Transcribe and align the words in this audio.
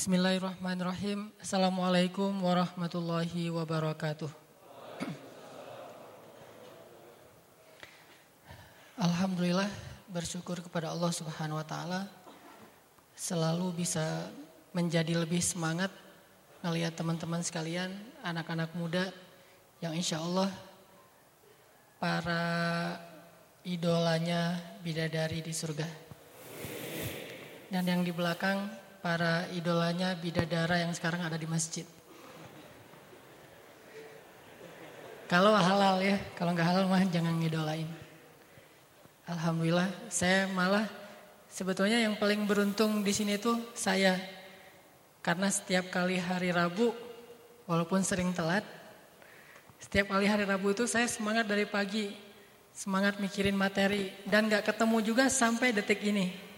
Bismillahirrahmanirrahim. 0.00 1.28
Assalamualaikum 1.44 2.32
warahmatullahi 2.40 3.52
wabarakatuh. 3.52 4.32
Alhamdulillah 8.96 9.68
bersyukur 10.08 10.64
kepada 10.64 10.88
Allah 10.88 11.12
Subhanahu 11.12 11.60
wa 11.60 11.66
taala 11.68 12.08
selalu 13.12 13.84
bisa 13.84 14.32
menjadi 14.72 15.20
lebih 15.20 15.44
semangat 15.44 15.92
ngelihat 16.64 16.96
teman-teman 16.96 17.44
sekalian, 17.44 17.92
anak-anak 18.24 18.72
muda 18.72 19.12
yang 19.84 19.92
insya 19.92 20.16
Allah 20.16 20.48
para 22.00 22.48
idolanya 23.68 24.56
bidadari 24.80 25.44
di 25.44 25.52
surga. 25.52 25.84
Dan 27.68 27.84
yang 27.84 28.00
di 28.00 28.16
belakang 28.16 28.88
para 29.00 29.48
idolanya 29.56 30.12
bidadara 30.12 30.84
yang 30.84 30.92
sekarang 30.92 31.24
ada 31.24 31.40
di 31.40 31.48
masjid. 31.48 31.88
Kalau 35.24 35.54
halal 35.56 36.02
ya, 36.04 36.18
kalau 36.36 36.52
nggak 36.52 36.68
halal 36.68 36.84
mah 36.90 37.06
jangan 37.08 37.32
ngidolain. 37.38 37.86
Alhamdulillah, 39.30 39.88
saya 40.10 40.50
malah 40.50 40.90
sebetulnya 41.46 42.02
yang 42.02 42.18
paling 42.18 42.44
beruntung 42.50 43.00
di 43.06 43.14
sini 43.14 43.38
tuh 43.38 43.56
saya. 43.72 44.18
Karena 45.22 45.46
setiap 45.52 45.86
kali 45.92 46.18
hari 46.18 46.50
Rabu, 46.50 46.90
walaupun 47.70 48.02
sering 48.02 48.34
telat, 48.34 48.66
setiap 49.78 50.10
kali 50.10 50.26
hari 50.26 50.42
Rabu 50.42 50.74
itu 50.74 50.90
saya 50.90 51.06
semangat 51.06 51.46
dari 51.46 51.62
pagi, 51.62 52.10
semangat 52.74 53.22
mikirin 53.22 53.54
materi, 53.54 54.10
dan 54.26 54.50
nggak 54.50 54.66
ketemu 54.66 54.98
juga 55.04 55.30
sampai 55.30 55.70
detik 55.70 56.02
ini. 56.02 56.49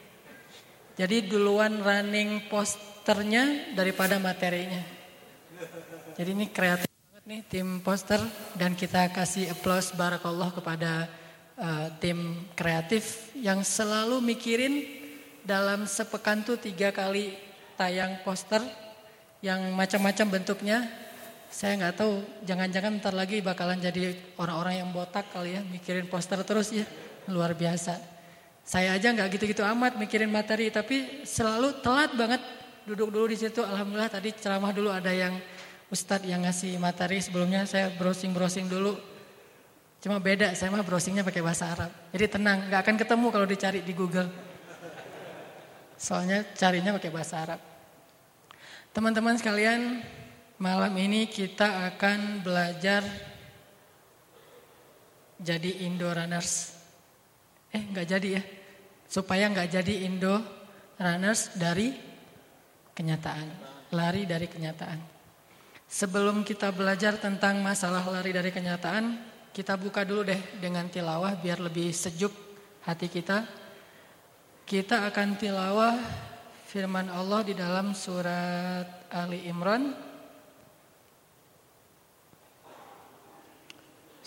Jadi 0.92 1.24
duluan 1.24 1.80
running 1.80 2.52
posternya 2.52 3.72
daripada 3.72 4.20
materinya. 4.20 4.82
Jadi 6.12 6.30
ini 6.36 6.46
kreatif 6.52 6.88
banget 6.88 7.24
nih 7.24 7.40
tim 7.48 7.80
poster 7.80 8.20
dan 8.60 8.76
kita 8.76 9.08
kasih 9.08 9.48
applause 9.48 9.96
barakallah 9.96 10.52
kepada 10.52 11.08
uh, 11.56 11.88
tim 11.96 12.44
kreatif 12.52 13.32
yang 13.32 13.64
selalu 13.64 14.20
mikirin 14.20 14.84
dalam 15.40 15.88
sepekan 15.88 16.44
tuh 16.44 16.60
tiga 16.60 16.92
kali 16.92 17.32
tayang 17.80 18.20
poster 18.20 18.60
yang 19.40 19.72
macam-macam 19.72 20.38
bentuknya. 20.38 20.78
Saya 21.52 21.76
nggak 21.76 21.96
tahu, 22.00 22.14
jangan-jangan 22.48 22.96
ntar 23.00 23.12
lagi 23.12 23.44
bakalan 23.44 23.76
jadi 23.76 24.16
orang-orang 24.40 24.80
yang 24.80 24.88
botak 24.88 25.28
kali 25.36 25.52
ya, 25.52 25.60
mikirin 25.60 26.08
poster 26.08 26.40
terus 26.48 26.72
ya, 26.72 26.88
luar 27.28 27.52
biasa. 27.52 28.11
Saya 28.62 28.94
aja 28.94 29.10
nggak 29.10 29.38
gitu-gitu 29.38 29.66
amat 29.66 29.98
mikirin 29.98 30.30
materi, 30.30 30.70
tapi 30.70 31.26
selalu 31.26 31.82
telat 31.82 32.14
banget 32.14 32.42
duduk 32.86 33.10
dulu 33.10 33.26
di 33.30 33.38
situ. 33.38 33.62
Alhamdulillah 33.62 34.10
tadi 34.10 34.30
ceramah 34.34 34.70
dulu 34.70 34.90
ada 34.90 35.10
yang 35.10 35.34
ustadz 35.90 36.24
yang 36.24 36.46
ngasih 36.46 36.78
materi 36.78 37.18
sebelumnya 37.18 37.66
saya 37.66 37.90
browsing-browsing 37.98 38.70
dulu. 38.70 38.96
Cuma 40.02 40.18
beda, 40.18 40.50
saya 40.58 40.66
mah 40.74 40.82
browsingnya 40.82 41.22
pakai 41.22 41.42
bahasa 41.46 41.70
Arab. 41.70 41.90
Jadi 42.10 42.26
tenang, 42.26 42.66
nggak 42.66 42.80
akan 42.82 42.96
ketemu 42.98 43.26
kalau 43.30 43.46
dicari 43.46 43.80
di 43.86 43.94
Google. 43.94 44.26
Soalnya 45.94 46.42
carinya 46.58 46.98
pakai 46.98 47.10
bahasa 47.14 47.38
Arab. 47.38 47.60
Teman-teman 48.90 49.38
sekalian, 49.38 50.02
malam 50.58 50.90
ini 50.98 51.30
kita 51.30 51.86
akan 51.94 52.42
belajar 52.42 53.06
jadi 55.38 55.86
Indo 55.86 56.10
Runners. 56.10 56.81
Eh 57.72 57.82
nggak 57.88 58.06
jadi 58.06 58.28
ya. 58.38 58.42
Supaya 59.08 59.48
nggak 59.48 59.68
jadi 59.80 59.94
Indo 60.06 60.40
runners 61.00 61.56
dari 61.56 61.92
kenyataan. 62.92 63.48
Lari 63.92 64.24
dari 64.28 64.46
kenyataan. 64.48 65.00
Sebelum 65.92 66.40
kita 66.40 66.72
belajar 66.72 67.20
tentang 67.20 67.60
masalah 67.60 68.00
lari 68.08 68.32
dari 68.32 68.48
kenyataan, 68.48 69.20
kita 69.52 69.76
buka 69.76 70.08
dulu 70.08 70.24
deh 70.24 70.40
dengan 70.56 70.88
tilawah 70.88 71.36
biar 71.36 71.60
lebih 71.60 71.92
sejuk 71.92 72.32
hati 72.88 73.12
kita. 73.12 73.44
Kita 74.64 75.04
akan 75.12 75.36
tilawah 75.36 75.92
firman 76.64 77.12
Allah 77.12 77.44
di 77.44 77.52
dalam 77.52 77.92
surat 77.92 79.12
Ali 79.12 79.44
Imran. 79.44 80.11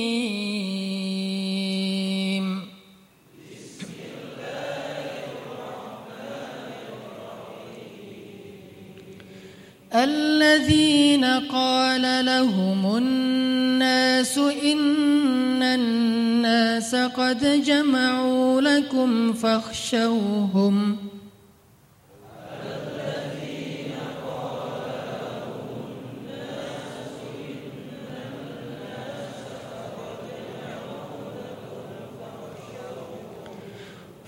الذين 9.94 11.24
قال 11.24 12.04
لهم 12.26 12.96
الناس 12.96 14.38
إن 14.38 15.62
الناس 15.62 16.94
قد 16.94 17.62
جمعوا 17.64 18.60
لكم 18.60 19.32
فاخشوهم 19.32 21.05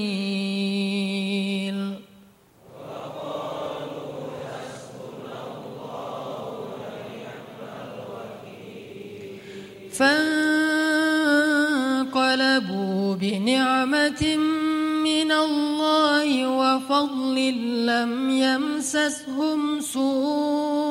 فانقلبوا 9.91 10.48
بنعمة 13.39 14.23
من 15.03 15.31
الله 15.31 16.47
وفضل 16.59 17.37
لم 17.85 18.29
يمسسهم 18.29 19.81
سوء. 19.81 20.89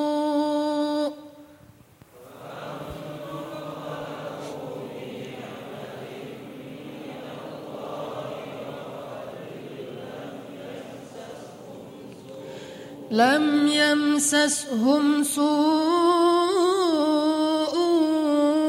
لم 13.10 13.68
يمسسهم 13.68 15.22
سوء 15.22 15.48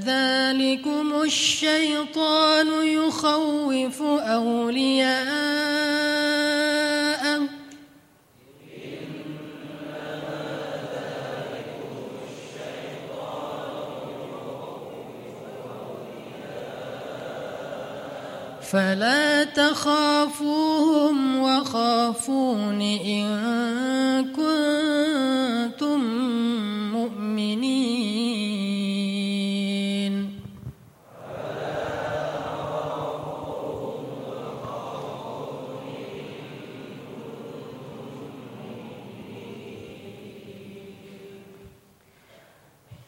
ذلكم 0.07 1.23
الشيطان 1.23 2.69
يخوف 2.87 4.03
أولياءه 4.03 5.64
فلا 18.74 19.44
تخافوهم 19.44 21.18
وخافون 21.44 22.82
إن 22.82 23.26
كنتم 24.36 26.00
مؤمنين 26.94 28.30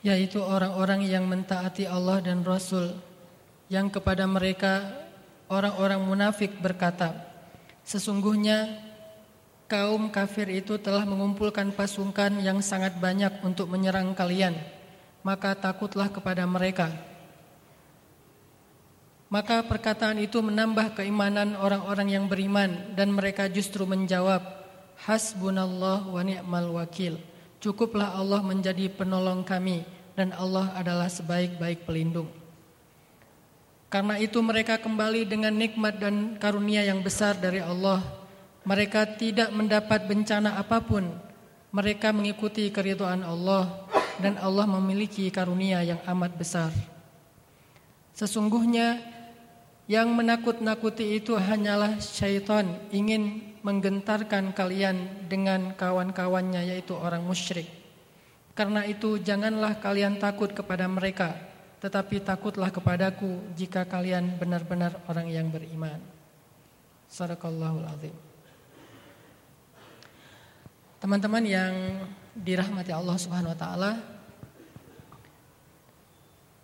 yaitu 0.01 0.41
orang-orang 0.41 1.05
yang 1.05 1.29
mentaati 1.29 1.85
Allah 1.85 2.25
dan 2.25 2.41
Rasul 2.41 2.89
yang 3.69 3.93
kepada 3.93 4.25
mereka 4.25 4.81
orang-orang 5.46 6.02
munafik 6.02 6.58
berkata, 6.58 7.14
sesungguhnya 7.86 8.82
kaum 9.66 10.10
kafir 10.10 10.46
itu 10.50 10.78
telah 10.78 11.02
mengumpulkan 11.02 11.74
pasukan 11.74 12.38
yang 12.42 12.62
sangat 12.62 12.98
banyak 12.98 13.42
untuk 13.42 13.66
menyerang 13.70 14.14
kalian, 14.14 14.54
maka 15.26 15.54
takutlah 15.58 16.10
kepada 16.10 16.46
mereka. 16.46 16.90
Maka 19.26 19.66
perkataan 19.66 20.22
itu 20.22 20.38
menambah 20.38 20.94
keimanan 20.94 21.58
orang-orang 21.58 22.14
yang 22.14 22.24
beriman 22.30 22.94
dan 22.94 23.10
mereka 23.10 23.50
justru 23.50 23.82
menjawab, 23.82 24.38
Hasbunallah 24.96 26.08
wa 26.08 26.22
ni'mal 26.22 26.70
wakil. 26.72 27.18
Cukuplah 27.58 28.14
Allah 28.14 28.40
menjadi 28.40 28.86
penolong 28.86 29.42
kami 29.42 29.82
dan 30.14 30.30
Allah 30.32 30.72
adalah 30.78 31.10
sebaik-baik 31.10 31.84
pelindung. 31.84 32.45
Karena 33.86 34.18
itu 34.18 34.42
mereka 34.42 34.82
kembali 34.82 35.30
dengan 35.30 35.54
nikmat 35.54 36.02
dan 36.02 36.34
karunia 36.42 36.82
yang 36.82 37.06
besar 37.06 37.38
dari 37.38 37.62
Allah. 37.62 38.02
Mereka 38.66 39.14
tidak 39.14 39.54
mendapat 39.54 40.10
bencana 40.10 40.58
apa 40.58 40.82
pun. 40.82 41.06
Mereka 41.70 42.10
mengikuti 42.10 42.66
keridhaan 42.74 43.22
Allah 43.22 43.86
dan 44.18 44.34
Allah 44.42 44.66
memiliki 44.66 45.30
karunia 45.30 45.86
yang 45.86 46.02
amat 46.02 46.34
besar. 46.34 46.74
Sesungguhnya 48.10 48.98
yang 49.86 50.10
menakut-nakuti 50.18 51.22
itu 51.22 51.38
hanyalah 51.38 52.02
syaitan 52.02 52.66
ingin 52.90 53.54
menggentarkan 53.62 54.50
kalian 54.50 55.30
dengan 55.30 55.78
kawan-kawannya 55.78 56.74
yaitu 56.74 56.90
orang 56.98 57.22
musyrik. 57.22 57.70
Karena 58.58 58.82
itu 58.82 59.22
janganlah 59.22 59.78
kalian 59.78 60.18
takut 60.18 60.50
kepada 60.50 60.90
mereka 60.90 61.38
tetapi 61.80 62.24
takutlah 62.24 62.72
kepadaku 62.72 63.52
jika 63.52 63.84
kalian 63.84 64.40
benar-benar 64.40 64.96
orang 65.06 65.28
yang 65.28 65.46
beriman. 65.52 66.00
Sadaqallahul 67.06 67.86
azim. 67.86 68.14
Teman-teman 70.96 71.44
yang 71.44 71.74
dirahmati 72.32 72.90
Allah 72.90 73.16
Subhanahu 73.20 73.52
wa 73.52 73.58
taala, 73.58 73.92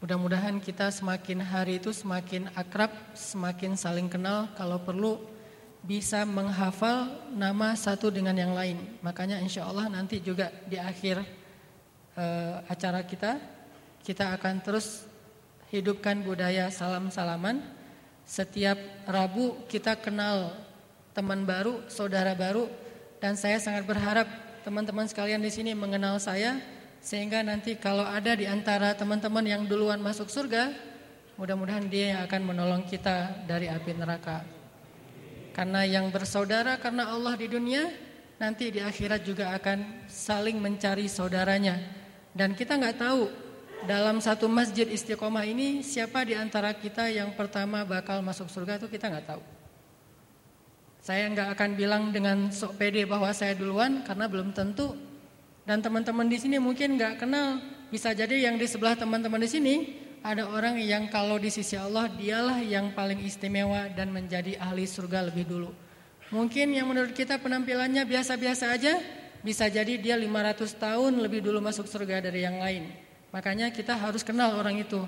mudah-mudahan 0.00 0.58
kita 0.58 0.88
semakin 0.88 1.44
hari 1.44 1.78
itu 1.78 1.92
semakin 1.92 2.48
akrab, 2.56 2.90
semakin 3.12 3.76
saling 3.76 4.08
kenal, 4.08 4.48
kalau 4.56 4.80
perlu 4.80 5.20
bisa 5.82 6.22
menghafal 6.24 7.10
nama 7.34 7.76
satu 7.76 8.08
dengan 8.08 8.34
yang 8.34 8.56
lain. 8.56 8.78
Makanya 9.04 9.42
insya 9.42 9.68
Allah 9.68 9.90
nanti 9.90 10.22
juga 10.22 10.48
di 10.64 10.80
akhir 10.80 11.22
uh, 12.16 12.64
acara 12.70 13.02
kita 13.02 13.36
kita 14.02 14.34
akan 14.34 14.58
terus 14.62 15.06
hidupkan 15.70 16.20
budaya 16.20 16.68
salam-salaman. 16.68 17.62
Setiap 18.22 18.78
Rabu 19.06 19.66
kita 19.66 19.98
kenal 19.98 20.54
teman 21.10 21.42
baru, 21.42 21.82
saudara 21.90 22.34
baru 22.38 22.70
dan 23.18 23.34
saya 23.34 23.58
sangat 23.58 23.86
berharap 23.86 24.26
teman-teman 24.62 25.06
sekalian 25.10 25.42
di 25.42 25.50
sini 25.50 25.74
mengenal 25.74 26.22
saya 26.22 26.58
sehingga 27.02 27.42
nanti 27.42 27.74
kalau 27.74 28.06
ada 28.06 28.38
di 28.38 28.46
antara 28.46 28.94
teman-teman 28.94 29.42
yang 29.42 29.62
duluan 29.66 29.98
masuk 29.98 30.30
surga, 30.30 30.70
mudah-mudahan 31.34 31.90
dia 31.90 32.14
yang 32.14 32.20
akan 32.30 32.42
menolong 32.46 32.82
kita 32.86 33.42
dari 33.42 33.66
api 33.66 33.90
neraka. 33.98 34.46
Karena 35.50 35.82
yang 35.82 36.14
bersaudara 36.14 36.78
karena 36.78 37.10
Allah 37.10 37.34
di 37.34 37.50
dunia, 37.50 37.90
nanti 38.38 38.70
di 38.70 38.78
akhirat 38.78 39.26
juga 39.26 39.50
akan 39.58 40.06
saling 40.06 40.62
mencari 40.62 41.10
saudaranya. 41.10 41.76
Dan 42.32 42.54
kita 42.54 42.78
nggak 42.78 42.96
tahu 42.96 43.22
dalam 43.86 44.22
satu 44.22 44.46
masjid 44.46 44.86
istiqomah 44.86 45.42
ini 45.42 45.82
siapa 45.82 46.22
di 46.22 46.38
antara 46.38 46.70
kita 46.70 47.10
yang 47.10 47.34
pertama 47.34 47.82
bakal 47.82 48.22
masuk 48.22 48.46
surga 48.46 48.78
itu 48.78 48.86
kita 48.86 49.10
nggak 49.10 49.26
tahu. 49.26 49.42
Saya 51.02 51.26
nggak 51.34 51.58
akan 51.58 51.70
bilang 51.74 52.02
dengan 52.14 52.54
sok 52.54 52.78
pede 52.78 53.02
bahwa 53.02 53.34
saya 53.34 53.58
duluan 53.58 54.06
karena 54.06 54.30
belum 54.30 54.54
tentu. 54.54 54.94
Dan 55.66 55.82
teman-teman 55.82 56.30
di 56.30 56.38
sini 56.38 56.62
mungkin 56.62 56.94
nggak 56.94 57.26
kenal. 57.26 57.58
Bisa 57.90 58.14
jadi 58.14 58.46
yang 58.46 58.54
di 58.54 58.70
sebelah 58.70 58.94
teman-teman 58.94 59.42
di 59.42 59.50
sini 59.50 59.74
ada 60.22 60.46
orang 60.46 60.78
yang 60.78 61.10
kalau 61.10 61.42
di 61.42 61.50
sisi 61.50 61.74
Allah 61.74 62.06
dialah 62.06 62.62
yang 62.62 62.94
paling 62.94 63.18
istimewa 63.26 63.90
dan 63.90 64.14
menjadi 64.14 64.54
ahli 64.62 64.86
surga 64.86 65.26
lebih 65.26 65.50
dulu. 65.50 65.74
Mungkin 66.30 66.70
yang 66.70 66.86
menurut 66.86 67.12
kita 67.12 67.42
penampilannya 67.42 68.06
biasa-biasa 68.06 68.70
aja, 68.70 69.02
bisa 69.42 69.66
jadi 69.66 69.98
dia 69.98 70.14
500 70.14 70.70
tahun 70.78 71.12
lebih 71.18 71.42
dulu 71.42 71.58
masuk 71.58 71.90
surga 71.90 72.30
dari 72.30 72.46
yang 72.46 72.62
lain. 72.62 73.01
Makanya 73.32 73.72
kita 73.72 73.96
harus 73.96 74.20
kenal 74.20 74.60
orang 74.60 74.76
itu. 74.78 75.00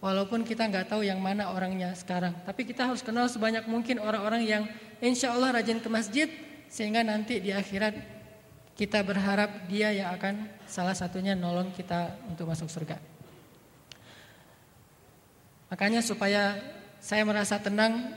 Walaupun 0.00 0.44
kita 0.44 0.64
nggak 0.68 0.92
tahu 0.92 1.04
yang 1.04 1.20
mana 1.20 1.52
orangnya 1.52 1.92
sekarang. 1.96 2.32
Tapi 2.44 2.64
kita 2.68 2.88
harus 2.88 3.04
kenal 3.04 3.28
sebanyak 3.28 3.68
mungkin 3.68 4.00
orang-orang 4.00 4.44
yang 4.44 4.64
insya 5.00 5.32
Allah 5.32 5.60
rajin 5.60 5.80
ke 5.80 5.88
masjid. 5.88 6.28
Sehingga 6.68 7.00
nanti 7.04 7.40
di 7.40 7.50
akhirat 7.52 7.96
kita 8.76 9.04
berharap 9.04 9.68
dia 9.68 9.92
yang 9.92 10.12
akan 10.16 10.48
salah 10.64 10.96
satunya 10.96 11.36
nolong 11.36 11.72
kita 11.72 12.16
untuk 12.28 12.48
masuk 12.48 12.68
surga. 12.68 12.96
Makanya 15.68 16.00
supaya 16.00 16.56
saya 17.00 17.24
merasa 17.28 17.60
tenang, 17.60 18.16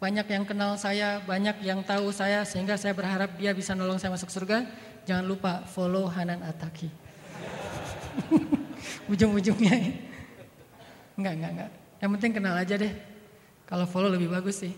banyak 0.00 0.24
yang 0.32 0.44
kenal 0.48 0.76
saya, 0.80 1.20
banyak 1.24 1.60
yang 1.60 1.84
tahu 1.84 2.08
saya, 2.08 2.44
sehingga 2.48 2.80
saya 2.80 2.96
berharap 2.96 3.36
dia 3.36 3.52
bisa 3.52 3.76
nolong 3.76 4.00
saya 4.00 4.14
masuk 4.14 4.32
surga. 4.32 4.64
Jangan 5.04 5.24
lupa 5.28 5.64
follow 5.68 6.08
Hanan 6.08 6.40
Ataki. 6.40 6.88
ujung-ujungnya. 9.10 9.74
Enggak, 11.18 11.32
enggak, 11.34 11.50
enggak. 11.50 11.70
Yang 11.98 12.10
penting 12.14 12.32
kenal 12.38 12.54
aja 12.54 12.74
deh. 12.78 12.92
Kalau 13.66 13.84
follow 13.90 14.08
lebih 14.08 14.30
bagus 14.30 14.62
sih. 14.62 14.72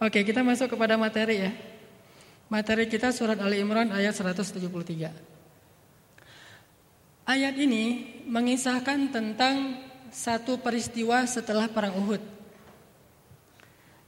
Oke, 0.00 0.24
kita 0.24 0.40
masuk 0.40 0.72
kepada 0.72 0.96
materi 0.96 1.44
ya. 1.44 1.52
Materi 2.48 2.88
kita 2.88 3.12
surat 3.12 3.36
Ali 3.36 3.60
Imran 3.60 3.92
ayat 3.92 4.16
173. 4.16 5.12
Ayat 7.28 7.54
ini 7.60 8.16
mengisahkan 8.26 9.12
tentang 9.12 9.78
satu 10.10 10.58
peristiwa 10.58 11.22
setelah 11.28 11.70
perang 11.70 11.94
Uhud. 12.00 12.22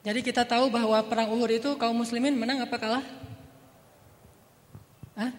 Jadi 0.02 0.20
kita 0.26 0.42
tahu 0.42 0.66
bahwa 0.72 0.98
perang 1.06 1.30
Uhud 1.30 1.50
itu 1.50 1.70
kaum 1.78 1.94
muslimin 1.94 2.34
menang 2.34 2.58
apa 2.58 2.74
kalah? 2.74 3.04
Hah? 5.14 5.30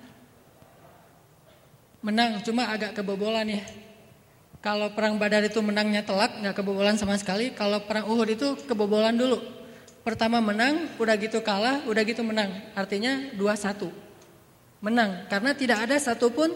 Menang 2.03 2.43
cuma 2.43 2.67
agak 2.69 2.93
kebobolan 2.99 3.47
ya. 3.47 3.63
Kalau 4.63 4.91
perang 4.95 5.19
Badar 5.19 5.43
itu 5.43 5.59
menangnya 5.59 6.03
telak, 6.07 6.39
nggak 6.39 6.55
kebobolan 6.55 6.95
sama 6.95 7.19
sekali. 7.19 7.51
Kalau 7.51 7.83
perang 7.83 8.07
Uhud 8.07 8.29
itu 8.31 8.47
kebobolan 8.63 9.15
dulu. 9.15 9.39
Pertama 10.03 10.43
menang, 10.43 10.91
udah 10.99 11.15
gitu 11.15 11.39
kalah, 11.39 11.83
udah 11.87 12.03
gitu 12.03 12.23
menang. 12.23 12.51
Artinya 12.75 13.31
dua 13.35 13.55
satu 13.55 13.91
Menang 14.83 15.31
karena 15.31 15.55
tidak 15.55 15.87
ada 15.87 15.95
satupun 15.95 16.51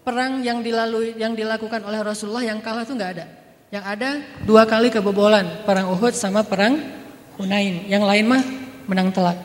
perang 0.00 0.40
yang 0.40 0.64
dilalui 0.64 1.12
yang 1.20 1.36
dilakukan 1.36 1.84
oleh 1.84 2.00
Rasulullah 2.00 2.40
yang 2.40 2.64
kalah 2.64 2.88
itu 2.88 2.96
nggak 2.96 3.12
ada. 3.20 3.28
Yang 3.68 3.84
ada 3.84 4.10
dua 4.48 4.64
kali 4.64 4.88
kebobolan, 4.88 5.44
perang 5.68 5.92
Uhud 5.92 6.16
sama 6.16 6.40
perang 6.40 6.80
Hunain. 7.36 7.84
Yang 7.84 8.04
lain 8.08 8.24
mah 8.32 8.42
menang 8.88 9.12
telak. 9.12 9.36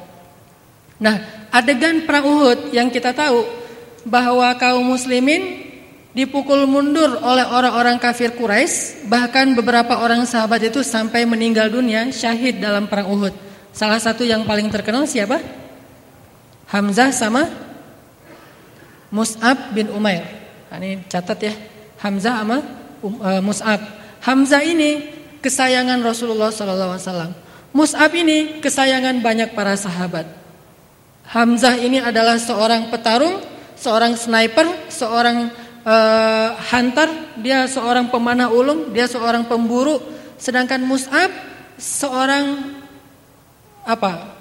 Nah, 1.03 1.19
adegan 1.51 2.07
perang 2.07 2.23
Uhud 2.23 2.71
yang 2.71 2.87
kita 2.87 3.11
tahu 3.11 3.60
bahwa 4.07 4.49
kaum 4.57 4.83
muslimin 4.83 5.71
dipukul 6.11 6.67
mundur 6.67 7.19
oleh 7.23 7.47
orang-orang 7.47 7.95
kafir 8.01 8.35
Quraisy, 8.35 9.07
bahkan 9.07 9.55
beberapa 9.55 9.99
orang 9.99 10.27
sahabat 10.27 10.67
itu 10.67 10.83
sampai 10.83 11.23
meninggal 11.23 11.71
dunia 11.71 12.11
syahid 12.11 12.59
dalam 12.59 12.87
perang 12.91 13.07
Uhud. 13.11 13.33
Salah 13.71 13.99
satu 13.99 14.27
yang 14.27 14.43
paling 14.43 14.67
terkenal 14.67 15.07
siapa? 15.07 15.39
Hamzah 16.67 17.11
sama 17.15 17.47
Mus'ab 19.11 19.75
bin 19.75 19.91
Umair. 19.91 20.23
Nah, 20.71 20.79
ini 20.79 21.03
catat 21.07 21.39
ya. 21.39 21.53
Hamzah 21.99 22.43
sama 22.43 22.57
um, 23.03 23.19
uh, 23.19 23.43
Mus'ab. 23.43 23.79
Hamzah 24.23 24.63
ini 24.63 25.11
kesayangan 25.43 25.99
Rasulullah 25.99 26.51
SAW. 26.51 27.35
Mus'ab 27.75 28.11
ini 28.15 28.63
kesayangan 28.63 29.19
banyak 29.19 29.51
para 29.51 29.75
sahabat. 29.75 30.27
Hamzah 31.27 31.79
ini 31.79 31.99
adalah 31.99 32.35
seorang 32.35 32.91
petarung, 32.91 33.39
seorang 33.81 34.13
sniper, 34.13 34.69
seorang 34.93 35.49
uh, 35.81 36.49
hunter, 36.69 37.09
dia 37.41 37.65
seorang 37.65 38.13
pemanah 38.13 38.53
ulung, 38.53 38.93
dia 38.93 39.09
seorang 39.09 39.49
pemburu. 39.49 39.97
Sedangkan 40.37 40.85
Mus'ab 40.85 41.33
seorang 41.81 42.77
apa? 43.81 44.37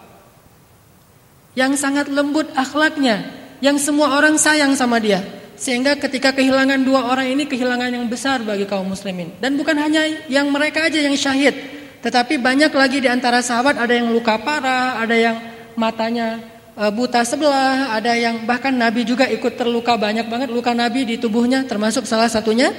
Yang 1.57 1.81
sangat 1.81 2.13
lembut 2.13 2.53
akhlaknya, 2.53 3.25
yang 3.65 3.81
semua 3.81 4.21
orang 4.21 4.37
sayang 4.37 4.77
sama 4.77 5.01
dia. 5.01 5.25
Sehingga 5.61 5.97
ketika 6.01 6.33
kehilangan 6.33 6.81
dua 6.85 7.13
orang 7.13 7.37
ini 7.37 7.45
kehilangan 7.45 7.93
yang 7.93 8.09
besar 8.09 8.41
bagi 8.41 8.65
kaum 8.65 8.89
muslimin. 8.89 9.37
Dan 9.41 9.61
bukan 9.61 9.77
hanya 9.77 10.09
yang 10.29 10.49
mereka 10.49 10.89
aja 10.89 11.01
yang 11.01 11.13
syahid, 11.17 11.53
tetapi 12.01 12.41
banyak 12.41 12.73
lagi 12.73 12.97
di 13.01 13.09
antara 13.09 13.45
sahabat 13.45 13.77
ada 13.77 13.93
yang 13.93 14.09
luka 14.09 14.41
parah, 14.41 14.97
ada 15.05 15.13
yang 15.13 15.37
matanya 15.77 16.41
buta 16.89 17.21
sebelah, 17.29 17.93
ada 17.93 18.17
yang 18.17 18.49
bahkan 18.49 18.73
Nabi 18.73 19.05
juga 19.05 19.29
ikut 19.29 19.53
terluka 19.53 20.01
banyak 20.01 20.25
banget 20.33 20.49
luka 20.49 20.73
Nabi 20.73 21.05
di 21.05 21.21
tubuhnya 21.21 21.69
termasuk 21.69 22.09
salah 22.09 22.33
satunya 22.33 22.73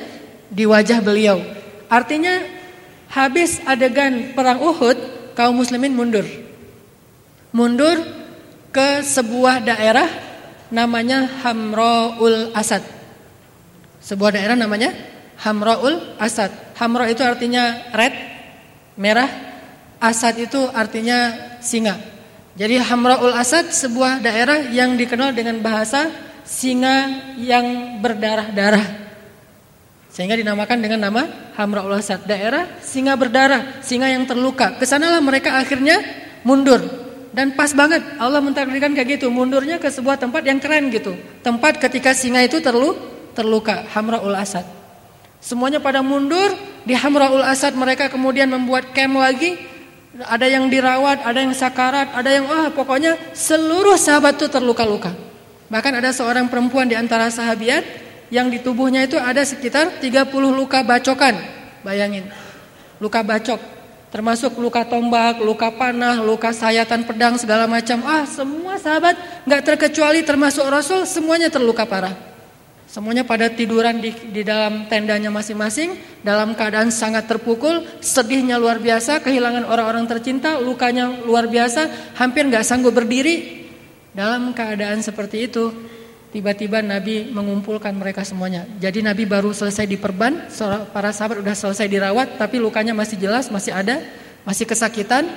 di 0.49 0.65
wajah 0.65 0.97
beliau. 1.05 1.37
Artinya 1.85 2.41
habis 3.13 3.61
adegan 3.61 4.33
perang 4.33 4.57
Uhud, 4.57 4.97
kaum 5.37 5.53
muslimin 5.53 5.93
mundur. 5.93 6.25
Mundur 7.53 8.01
ke 8.73 9.05
sebuah 9.05 9.61
daerah 9.61 10.09
namanya 10.73 11.29
Hamraul 11.45 12.49
Asad. 12.57 12.81
Sebuah 14.01 14.33
daerah 14.33 14.57
namanya 14.57 14.97
Hamraul 15.45 16.17
Asad. 16.17 16.49
Hamra 16.79 17.05
itu 17.05 17.21
artinya 17.21 17.93
red, 17.93 18.17
merah. 18.97 19.29
Asad 20.01 20.41
itu 20.41 20.57
artinya 20.73 21.29
singa. 21.61 22.20
Jadi 22.55 22.75
Hamraul 22.83 23.31
Asad 23.31 23.71
sebuah 23.71 24.19
daerah 24.19 24.67
yang 24.71 24.99
dikenal 24.99 25.31
dengan 25.31 25.63
bahasa 25.63 26.11
singa 26.43 27.07
yang 27.39 27.97
berdarah-darah. 28.03 28.99
Sehingga 30.11 30.35
dinamakan 30.35 30.83
dengan 30.83 31.07
nama 31.07 31.23
Hamraul 31.55 31.95
Asad, 31.95 32.27
daerah 32.27 32.67
singa 32.83 33.15
berdarah, 33.15 33.79
singa 33.79 34.11
yang 34.11 34.27
terluka. 34.27 34.75
Ke 34.75 34.83
sanalah 34.83 35.23
mereka 35.23 35.55
akhirnya 35.55 36.03
mundur 36.43 36.83
dan 37.31 37.55
pas 37.55 37.71
banget 37.71 38.03
Allah 38.19 38.43
mentakdirkan 38.43 38.91
kayak 38.91 39.19
gitu, 39.19 39.31
mundurnya 39.31 39.79
ke 39.79 39.87
sebuah 39.87 40.19
tempat 40.19 40.43
yang 40.43 40.59
keren 40.59 40.91
gitu. 40.91 41.15
Tempat 41.39 41.79
ketika 41.79 42.11
singa 42.11 42.43
itu 42.43 42.59
terlu, 42.59 42.91
terluka, 43.31 43.87
Hamraul 43.95 44.35
Asad. 44.35 44.67
Semuanya 45.39 45.79
pada 45.79 46.03
mundur, 46.03 46.51
di 46.83 46.91
Hamraul 46.91 47.41
Asad 47.47 47.71
mereka 47.79 48.11
kemudian 48.11 48.51
membuat 48.51 48.91
camp 48.91 49.15
lagi. 49.15 49.55
Ada 50.11 50.43
yang 50.43 50.67
dirawat, 50.67 51.23
ada 51.23 51.39
yang 51.39 51.55
sakarat, 51.55 52.11
ada 52.11 52.27
yang 52.27 52.43
wah 52.51 52.67
pokoknya 52.75 53.15
seluruh 53.31 53.95
sahabat 53.95 54.35
itu 54.35 54.51
terluka-luka. 54.51 55.15
Bahkan 55.71 55.93
ada 56.03 56.11
seorang 56.11 56.51
perempuan 56.51 56.91
di 56.91 56.99
antara 56.99 57.31
sahabiat 57.31 57.83
yang 58.27 58.51
di 58.51 58.59
tubuhnya 58.59 59.07
itu 59.07 59.15
ada 59.15 59.39
sekitar 59.43 60.03
30 60.03 60.27
luka 60.51 60.83
bacokan. 60.83 61.39
Bayangin. 61.87 62.27
Luka 62.99 63.23
bacok 63.23 63.81
termasuk 64.11 64.59
luka 64.59 64.83
tombak, 64.83 65.39
luka 65.39 65.71
panah, 65.71 66.19
luka 66.19 66.51
sayatan 66.51 67.07
pedang 67.07 67.39
segala 67.39 67.65
macam. 67.65 68.03
Ah, 68.03 68.27
semua 68.27 68.75
sahabat 68.75 69.15
nggak 69.47 69.63
terkecuali 69.63 70.21
termasuk 70.27 70.67
Rasul 70.67 71.07
semuanya 71.07 71.47
terluka 71.47 71.87
parah. 71.87 72.30
Semuanya 72.91 73.23
pada 73.23 73.47
tiduran 73.47 74.03
di, 74.03 74.11
di 74.35 74.43
dalam 74.43 74.83
tendanya 74.91 75.31
masing-masing 75.31 75.95
dalam 76.27 76.51
keadaan 76.59 76.91
sangat 76.91 77.23
terpukul, 77.23 77.87
sedihnya 78.03 78.59
luar 78.59 78.83
biasa, 78.83 79.23
kehilangan 79.23 79.63
orang-orang 79.63 80.11
tercinta, 80.11 80.59
lukanya 80.59 81.23
luar 81.23 81.47
biasa, 81.47 81.87
hampir 82.19 82.43
nggak 82.51 82.67
sanggup 82.67 82.91
berdiri. 82.91 83.63
Dalam 84.11 84.51
keadaan 84.51 84.99
seperti 84.99 85.47
itu, 85.47 85.71
Tiba-tiba 86.31 86.79
Nabi 86.79 87.27
mengumpulkan 87.27 87.91
mereka 87.91 88.23
semuanya. 88.23 88.63
Jadi 88.79 89.03
Nabi 89.03 89.27
baru 89.27 89.51
selesai 89.51 89.83
diperban, 89.83 90.47
para 90.95 91.11
sahabat 91.11 91.43
udah 91.43 91.51
selesai 91.51 91.91
dirawat, 91.91 92.39
tapi 92.39 92.55
lukanya 92.55 92.95
masih 92.95 93.19
jelas, 93.19 93.51
masih 93.51 93.75
ada, 93.75 93.99
masih 94.47 94.63
kesakitan, 94.63 95.27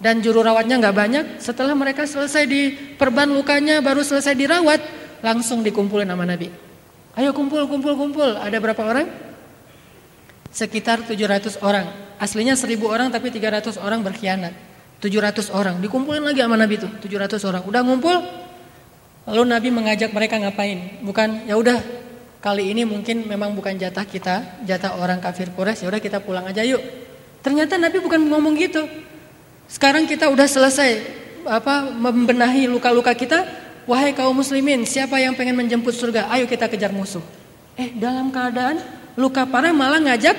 dan 0.00 0.24
juru 0.24 0.40
rawatnya 0.40 0.80
nggak 0.80 0.96
banyak. 0.96 1.24
Setelah 1.44 1.76
mereka 1.76 2.08
selesai 2.08 2.48
diperban 2.48 3.28
lukanya, 3.28 3.84
baru 3.84 4.00
selesai 4.00 4.32
dirawat, 4.32 4.80
langsung 5.20 5.60
dikumpulin 5.60 6.08
sama 6.08 6.24
Nabi. 6.24 6.69
Ayo 7.18 7.34
kumpul, 7.34 7.66
kumpul, 7.66 7.94
kumpul. 7.98 8.38
Ada 8.38 8.60
berapa 8.62 8.82
orang? 8.86 9.08
Sekitar 10.50 11.06
700 11.06 11.62
orang. 11.62 11.86
Aslinya 12.20 12.54
1000 12.54 12.78
orang 12.86 13.08
tapi 13.10 13.32
300 13.34 13.78
orang 13.80 14.02
berkhianat. 14.02 14.52
700 15.00 15.50
orang. 15.50 15.80
Dikumpulin 15.80 16.22
lagi 16.22 16.44
sama 16.44 16.60
Nabi 16.60 16.76
tuh, 16.76 16.90
700 17.00 17.40
orang. 17.48 17.62
Udah 17.64 17.80
ngumpul, 17.80 18.20
Lalu 19.28 19.42
Nabi 19.46 19.68
mengajak 19.68 20.10
mereka 20.10 20.40
ngapain? 20.40 21.04
Bukan 21.04 21.44
ya 21.44 21.54
udah 21.54 21.78
kali 22.40 22.72
ini 22.72 22.88
mungkin 22.88 23.28
memang 23.28 23.52
bukan 23.52 23.76
jatah 23.76 24.02
kita, 24.08 24.64
jatah 24.64 24.96
orang 24.96 25.20
kafir 25.20 25.52
Quraisy, 25.52 25.84
ya 25.84 25.88
udah 25.92 26.00
kita 26.00 26.18
pulang 26.24 26.48
aja 26.48 26.64
yuk. 26.64 26.80
Ternyata 27.44 27.76
Nabi 27.76 28.00
bukan 28.00 28.20
ngomong 28.26 28.56
gitu. 28.56 28.82
Sekarang 29.68 30.08
kita 30.08 30.32
udah 30.32 30.48
selesai 30.48 30.90
apa 31.46 31.92
membenahi 31.92 32.66
luka-luka 32.66 33.12
kita. 33.12 33.44
Wahai 33.88 34.12
kaum 34.12 34.36
muslimin, 34.36 34.84
siapa 34.84 35.16
yang 35.16 35.32
pengen 35.32 35.56
menjemput 35.56 35.96
surga? 35.96 36.28
Ayo 36.28 36.44
kita 36.44 36.68
kejar 36.68 36.92
musuh. 36.92 37.24
Eh, 37.80 37.96
dalam 37.96 38.28
keadaan 38.28 38.80
luka 39.16 39.48
parah 39.48 39.72
malah 39.72 39.98
ngajak 39.98 40.36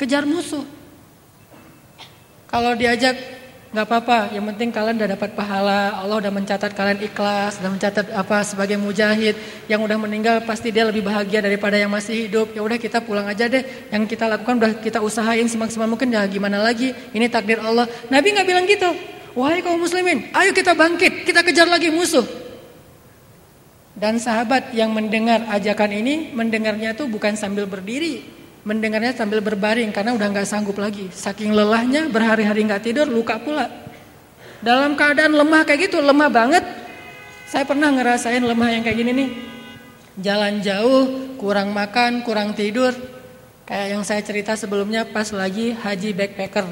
kejar 0.00 0.24
musuh. 0.24 0.64
Kalau 2.48 2.76
diajak 2.76 3.16
nggak 3.72 3.88
apa-apa, 3.88 4.36
yang 4.36 4.44
penting 4.52 4.68
kalian 4.68 5.00
udah 5.00 5.10
dapat 5.16 5.32
pahala, 5.32 5.96
Allah 5.96 6.20
udah 6.20 6.28
mencatat 6.28 6.76
kalian 6.76 7.00
ikhlas, 7.08 7.56
udah 7.64 7.70
mencatat 7.72 8.06
apa 8.12 8.44
sebagai 8.44 8.76
mujahid, 8.76 9.32
yang 9.64 9.80
udah 9.80 9.96
meninggal 9.96 10.44
pasti 10.44 10.68
dia 10.68 10.84
lebih 10.84 11.00
bahagia 11.00 11.40
daripada 11.40 11.80
yang 11.80 11.88
masih 11.88 12.28
hidup. 12.28 12.52
Ya 12.52 12.60
udah 12.60 12.76
kita 12.76 13.00
pulang 13.00 13.24
aja 13.24 13.48
deh, 13.48 13.64
yang 13.88 14.04
kita 14.04 14.28
lakukan 14.28 14.60
udah 14.60 14.72
kita 14.80 15.00
usahain 15.00 15.48
semaksimal 15.48 15.88
mungkin 15.88 16.12
ya 16.12 16.20
gimana 16.28 16.60
lagi, 16.60 16.92
ini 17.16 17.28
takdir 17.32 17.64
Allah. 17.64 17.88
Nabi 18.12 18.36
nggak 18.36 18.46
bilang 18.48 18.68
gitu, 18.68 18.92
wahai 19.32 19.64
kaum 19.64 19.80
muslimin, 19.80 20.28
ayo 20.36 20.52
kita 20.52 20.76
bangkit, 20.76 21.24
kita 21.24 21.40
kejar 21.40 21.68
lagi 21.70 21.88
musuh. 21.88 22.41
Dan 24.02 24.18
sahabat 24.18 24.74
yang 24.74 24.90
mendengar 24.90 25.46
ajakan 25.46 25.94
ini, 25.94 26.34
mendengarnya 26.34 26.90
tuh 26.90 27.06
bukan 27.06 27.38
sambil 27.38 27.70
berdiri, 27.70 28.26
mendengarnya 28.66 29.14
sambil 29.14 29.38
berbaring 29.38 29.94
karena 29.94 30.10
udah 30.18 30.26
nggak 30.26 30.42
sanggup 30.42 30.74
lagi. 30.74 31.06
Saking 31.14 31.54
lelahnya 31.54 32.10
berhari-hari 32.10 32.66
nggak 32.66 32.82
tidur, 32.82 33.06
luka 33.06 33.38
pula. 33.38 33.70
Dalam 34.58 34.98
keadaan 34.98 35.38
lemah 35.38 35.62
kayak 35.62 35.86
gitu, 35.86 36.02
lemah 36.02 36.26
banget. 36.34 36.66
Saya 37.46 37.62
pernah 37.62 37.94
ngerasain 37.94 38.42
lemah 38.42 38.74
yang 38.74 38.82
kayak 38.82 38.98
gini 38.98 39.10
nih. 39.14 39.30
Jalan 40.18 40.58
jauh, 40.66 41.38
kurang 41.38 41.70
makan, 41.70 42.26
kurang 42.26 42.58
tidur. 42.58 42.90
Kayak 43.70 43.86
yang 43.86 44.02
saya 44.02 44.18
cerita 44.26 44.58
sebelumnya 44.58 45.06
pas 45.06 45.30
lagi 45.30 45.78
haji 45.78 46.10
backpacker. 46.10 46.66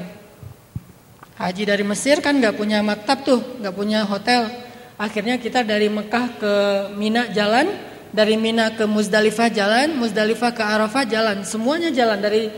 Haji 1.39 1.63
dari 1.63 1.83
Mesir 1.87 2.19
kan 2.19 2.43
nggak 2.43 2.59
punya 2.59 2.83
maktab 2.83 3.23
tuh, 3.23 3.39
nggak 3.63 3.71
punya 3.71 4.03
hotel. 4.03 4.70
Akhirnya 4.99 5.39
kita 5.39 5.63
dari 5.63 5.87
Mekah 5.87 6.25
ke 6.39 6.53
Mina 6.95 7.29
jalan, 7.31 7.71
dari 8.11 8.35
Mina 8.35 8.73
ke 8.75 8.83
Muzdalifah 8.87 9.49
jalan, 9.51 9.95
Muzdalifah 9.95 10.51
ke 10.51 10.63
Arafah 10.63 11.03
jalan, 11.07 11.43
semuanya 11.47 11.91
jalan 11.91 12.19
dari 12.19 12.51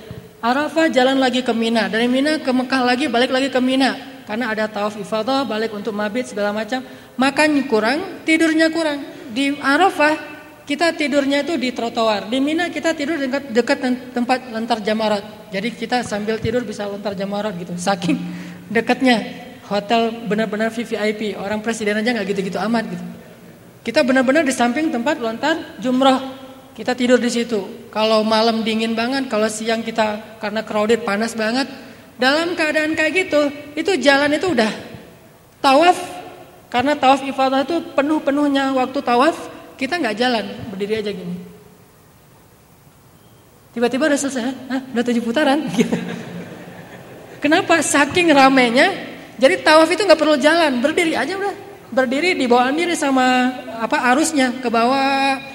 Arafah 0.44 0.92
jalan 0.92 1.22
lagi 1.22 1.46
ke 1.46 1.54
Mina, 1.56 1.88
dari 1.88 2.10
Mina 2.10 2.42
ke 2.42 2.52
Mekah 2.52 2.82
lagi 2.84 3.08
balik 3.08 3.32
lagi 3.32 3.48
ke 3.48 3.60
Mina 3.64 4.14
karena 4.24 4.56
ada 4.56 4.66
tawaf 4.72 4.96
ifadah, 4.96 5.44
balik 5.44 5.76
untuk 5.76 5.92
mabit 5.92 6.32
segala 6.32 6.56
macam. 6.56 6.80
Makan 7.20 7.68
kurang, 7.68 8.24
tidurnya 8.24 8.72
kurang. 8.72 9.04
Di 9.36 9.52
Arafah 9.60 10.16
kita 10.64 10.96
tidurnya 10.96 11.44
itu 11.44 11.60
di 11.60 11.76
trotoar. 11.76 12.32
Di 12.32 12.40
Mina 12.40 12.72
kita 12.72 12.96
tidur 12.96 13.20
dekat 13.20 13.52
dekat 13.52 13.78
tempat 14.16 14.40
lontar 14.50 14.80
jamarat. 14.80 15.52
Jadi 15.52 15.76
kita 15.76 16.02
sambil 16.08 16.40
tidur 16.40 16.64
bisa 16.64 16.88
lontar 16.88 17.14
jamarat 17.14 17.52
gitu. 17.60 17.76
Saking 17.76 18.16
dekatnya 18.72 19.22
hotel 19.68 20.28
benar-benar 20.28 20.72
VVIP. 20.74 21.38
Orang 21.40 21.64
presiden 21.64 22.00
aja 22.00 22.12
nggak 22.12 22.28
gitu-gitu 22.34 22.60
amat 22.60 22.84
gitu. 22.90 23.06
Kita 23.84 24.00
benar-benar 24.04 24.48
di 24.48 24.56
samping 24.56 24.90
tempat 24.90 25.20
lontar 25.20 25.78
jumroh. 25.84 26.42
Kita 26.74 26.98
tidur 26.98 27.22
di 27.22 27.30
situ. 27.30 27.92
Kalau 27.94 28.26
malam 28.26 28.66
dingin 28.66 28.98
banget, 28.98 29.30
kalau 29.30 29.46
siang 29.46 29.86
kita 29.86 30.40
karena 30.42 30.66
crowded 30.66 31.06
panas 31.06 31.38
banget. 31.38 31.70
Dalam 32.18 32.56
keadaan 32.58 32.96
kayak 32.98 33.28
gitu, 33.28 33.42
itu 33.78 33.92
jalan 34.00 34.32
itu 34.34 34.50
udah 34.50 34.72
tawaf. 35.62 35.98
Karena 36.72 36.98
tawaf 36.98 37.22
ifadah 37.22 37.68
itu 37.68 37.78
penuh-penuhnya 37.94 38.74
waktu 38.74 38.98
tawaf, 39.06 39.38
kita 39.78 40.02
nggak 40.02 40.18
jalan, 40.18 40.46
berdiri 40.74 41.06
aja 41.06 41.12
gini. 41.14 41.38
Tiba-tiba 43.78 44.10
udah 44.10 44.20
selesai, 44.22 44.42
Hah, 44.70 44.82
udah 44.94 45.04
tujuh 45.06 45.22
putaran. 45.22 45.60
Kenapa? 47.44 47.82
Saking 47.82 48.34
ramenya, 48.34 49.13
jadi 49.38 49.62
tawaf 49.66 49.90
itu 49.90 50.02
nggak 50.06 50.20
perlu 50.20 50.38
jalan, 50.38 50.82
berdiri 50.82 51.18
aja 51.18 51.34
udah 51.34 51.54
berdiri 51.94 52.34
di 52.34 52.46
bawah 52.50 52.74
diri 52.74 52.98
sama 52.98 53.54
apa 53.78 54.14
arusnya 54.14 54.50
ke 54.58 54.70
bawah 54.70 55.54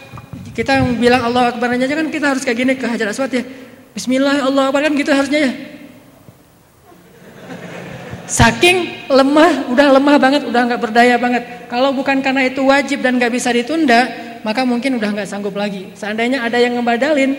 Kita 0.58 0.82
bilang 0.98 1.22
Allah 1.22 1.54
Akbar 1.54 1.70
aja 1.70 1.86
kan 1.86 2.10
kita 2.10 2.34
harus 2.34 2.42
kayak 2.42 2.58
gini 2.58 2.72
ke 2.74 2.82
Hajar 2.82 3.14
Aswad 3.14 3.30
ya. 3.30 3.46
Bismillah 3.94 4.42
Allah 4.42 4.74
Akbar 4.74 4.82
kan 4.82 4.90
gitu 4.98 5.14
harusnya 5.14 5.46
ya. 5.46 5.52
Saking 8.26 9.06
lemah, 9.06 9.70
udah 9.70 9.86
lemah 9.94 10.16
banget, 10.18 10.42
udah 10.50 10.62
nggak 10.66 10.82
berdaya 10.82 11.14
banget. 11.14 11.46
Kalau 11.70 11.94
bukan 11.94 12.18
karena 12.18 12.50
itu 12.50 12.66
wajib 12.66 13.06
dan 13.06 13.22
nggak 13.22 13.30
bisa 13.30 13.54
ditunda, 13.54 14.10
maka 14.42 14.66
mungkin 14.66 14.98
udah 14.98 15.14
nggak 15.14 15.30
sanggup 15.30 15.54
lagi. 15.54 15.94
Seandainya 15.94 16.42
ada 16.42 16.58
yang 16.58 16.74
ngebadalin, 16.74 17.38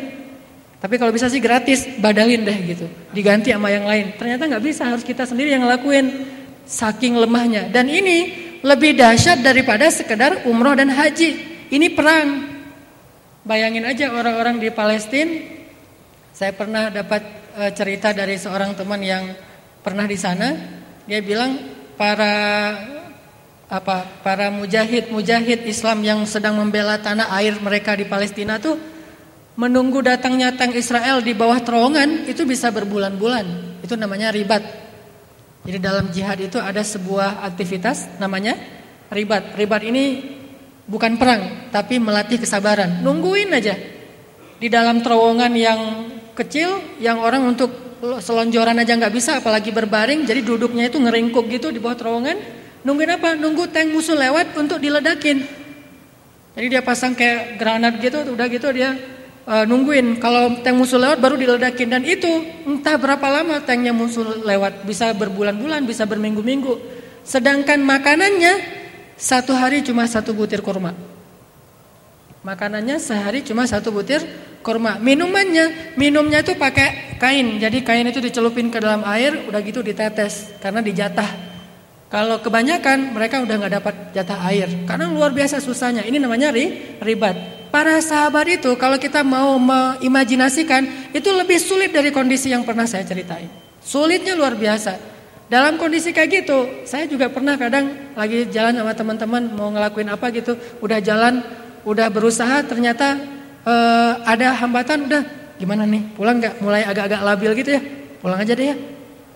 tapi 0.79 0.95
kalau 0.95 1.11
bisa 1.11 1.27
sih 1.27 1.43
gratis, 1.43 1.83
badalin 1.99 2.47
deh 2.47 2.57
gitu. 2.71 2.87
Diganti 3.11 3.51
sama 3.51 3.67
yang 3.67 3.83
lain. 3.83 4.15
Ternyata 4.15 4.47
nggak 4.47 4.63
bisa, 4.63 4.87
harus 4.87 5.03
kita 5.03 5.27
sendiri 5.27 5.51
yang 5.51 5.67
ngelakuin. 5.67 6.39
Saking 6.63 7.19
lemahnya. 7.19 7.67
Dan 7.67 7.91
ini 7.91 8.31
lebih 8.63 8.95
dahsyat 8.95 9.43
daripada 9.43 9.91
sekedar 9.91 10.47
umroh 10.47 10.77
dan 10.77 10.87
haji. 10.87 11.35
Ini 11.67 11.87
perang. 11.91 12.47
Bayangin 13.43 13.83
aja 13.83 14.07
orang-orang 14.13 14.61
di 14.63 14.71
Palestina. 14.71 15.59
Saya 16.31 16.55
pernah 16.55 16.87
dapat 16.87 17.27
eh, 17.59 17.71
cerita 17.75 18.15
dari 18.15 18.39
seorang 18.39 18.71
teman 18.77 19.03
yang 19.03 19.35
pernah 19.83 20.05
di 20.07 20.15
sana 20.19 20.55
dia 21.09 21.23
bilang 21.23 21.57
para 21.97 22.35
apa 23.69 24.05
para 24.21 24.53
mujahid-mujahid 24.53 25.65
Islam 25.65 26.05
yang 26.05 26.19
sedang 26.29 26.57
membela 26.57 27.01
tanah 27.01 27.31
air 27.37 27.57
mereka 27.57 27.97
di 27.97 28.05
Palestina 28.05 28.61
tuh 28.61 28.77
menunggu 29.59 29.99
datangnya 29.99 30.55
tank 30.55 30.71
Israel 30.79 31.19
di 31.19 31.35
bawah 31.35 31.59
terowongan 31.59 32.31
itu 32.31 32.47
bisa 32.47 32.71
berbulan-bulan. 32.71 33.75
Itu 33.83 33.99
namanya 33.99 34.31
ribat. 34.31 34.63
Jadi 35.67 35.77
dalam 35.83 36.07
jihad 36.15 36.39
itu 36.39 36.55
ada 36.55 36.79
sebuah 36.79 37.43
aktivitas 37.43 38.15
namanya 38.23 38.55
ribat. 39.11 39.59
Ribat 39.59 39.83
ini 39.83 40.23
bukan 40.87 41.19
perang, 41.19 41.67
tapi 41.75 41.99
melatih 41.99 42.39
kesabaran. 42.39 43.03
Nungguin 43.03 43.51
aja. 43.51 43.75
Di 44.55 44.71
dalam 44.71 45.03
terowongan 45.03 45.51
yang 45.59 45.79
kecil 46.39 46.79
yang 47.03 47.19
orang 47.19 47.43
untuk 47.43 47.99
selonjoran 47.99 48.79
aja 48.79 48.95
nggak 48.95 49.11
bisa 49.11 49.43
apalagi 49.43 49.75
berbaring 49.75 50.23
jadi 50.23 50.39
duduknya 50.39 50.87
itu 50.87 50.95
ngeringkuk 51.03 51.51
gitu 51.51 51.67
di 51.67 51.83
bawah 51.83 51.99
terowongan 51.99 52.39
nungguin 52.87 53.19
apa 53.19 53.35
nunggu 53.35 53.67
tank 53.75 53.91
musuh 53.91 54.15
lewat 54.15 54.55
untuk 54.55 54.79
diledakin 54.79 55.43
jadi 56.55 56.79
dia 56.79 56.81
pasang 56.83 57.11
kayak 57.11 57.59
granat 57.59 57.99
gitu 57.99 58.23
udah 58.23 58.47
gitu 58.47 58.71
dia 58.71 58.95
uh, 59.45 59.63
nungguin 59.63 60.17
kalau 60.17 60.59
tank 60.59 60.75
musuh 60.75 60.99
lewat 60.99 61.21
baru 61.21 61.35
diledakin 61.39 61.87
dan 61.87 62.03
itu 62.03 62.27
entah 62.65 62.97
berapa 62.99 63.27
lama 63.29 63.61
tanknya 63.63 63.93
musuh 63.95 64.43
lewat 64.43 64.83
bisa 64.83 65.13
berbulan-bulan 65.13 65.85
bisa 65.85 66.03
berminggu-minggu 66.09 66.75
sedangkan 67.23 67.79
makanannya 67.83 68.59
satu 69.19 69.55
hari 69.55 69.85
cuma 69.85 70.07
satu 70.07 70.33
butir 70.35 70.59
kurma 70.63 70.95
makanannya 72.41 72.97
sehari 72.97 73.43
cuma 73.43 73.67
satu 73.67 73.91
butir 73.91 74.23
kurma. 74.61 74.99
Minumannya, 74.99 75.95
minumnya 75.95 76.43
itu 76.43 76.55
pakai 76.55 77.17
kain. 77.17 77.59
Jadi 77.59 77.83
kain 77.83 78.07
itu 78.07 78.19
dicelupin 78.19 78.67
ke 78.71 78.79
dalam 78.79 79.03
air, 79.07 79.47
udah 79.47 79.59
gitu 79.63 79.79
ditetes 79.79 80.59
karena 80.59 80.83
dijatah. 80.83 81.49
Kalau 82.09 82.41
kebanyakan 82.41 83.13
mereka 83.13 83.37
udah 83.37 83.55
nggak 83.61 83.73
dapat 83.81 83.95
jatah 84.17 84.39
air 84.49 84.67
karena 84.89 85.05
luar 85.13 85.29
biasa 85.29 85.61
susahnya. 85.61 86.01
Ini 86.05 86.17
namanya 86.17 86.49
ri, 86.49 86.97
ribat. 87.01 87.58
Para 87.69 88.01
sahabat 88.01 88.49
itu 88.49 88.73
kalau 88.81 88.97
kita 88.97 89.21
mau 89.21 89.53
mengimajinasikan 89.61 91.13
itu 91.13 91.29
lebih 91.29 91.61
sulit 91.61 91.93
dari 91.93 92.09
kondisi 92.09 92.49
yang 92.49 92.65
pernah 92.65 92.89
saya 92.89 93.05
ceritain. 93.05 93.49
Sulitnya 93.79 94.33
luar 94.33 94.57
biasa. 94.57 94.97
Dalam 95.49 95.81
kondisi 95.81 96.13
kayak 96.13 96.29
gitu, 96.45 96.85
saya 96.85 97.09
juga 97.09 97.25
pernah 97.29 97.57
kadang 97.57 98.13
lagi 98.13 98.45
jalan 98.53 98.77
sama 98.77 98.93
teman-teman 98.93 99.43
mau 99.57 99.73
ngelakuin 99.73 100.09
apa 100.13 100.29
gitu, 100.29 100.53
udah 100.77 101.01
jalan, 101.01 101.41
udah 101.89 102.07
berusaha 102.13 102.61
ternyata 102.69 103.17
uh, 103.65 104.11
ada 104.25 104.53
hambatan 104.61 105.09
udah 105.09 105.23
gimana 105.59 105.83
nih 105.83 106.03
pulang 106.15 106.39
nggak 106.39 106.63
mulai 106.63 106.87
agak-agak 106.87 107.21
labil 107.23 107.51
gitu 107.59 107.69
ya 107.75 107.81
pulang 108.23 108.39
aja 108.39 108.53
deh 108.55 108.67
ya 108.71 108.75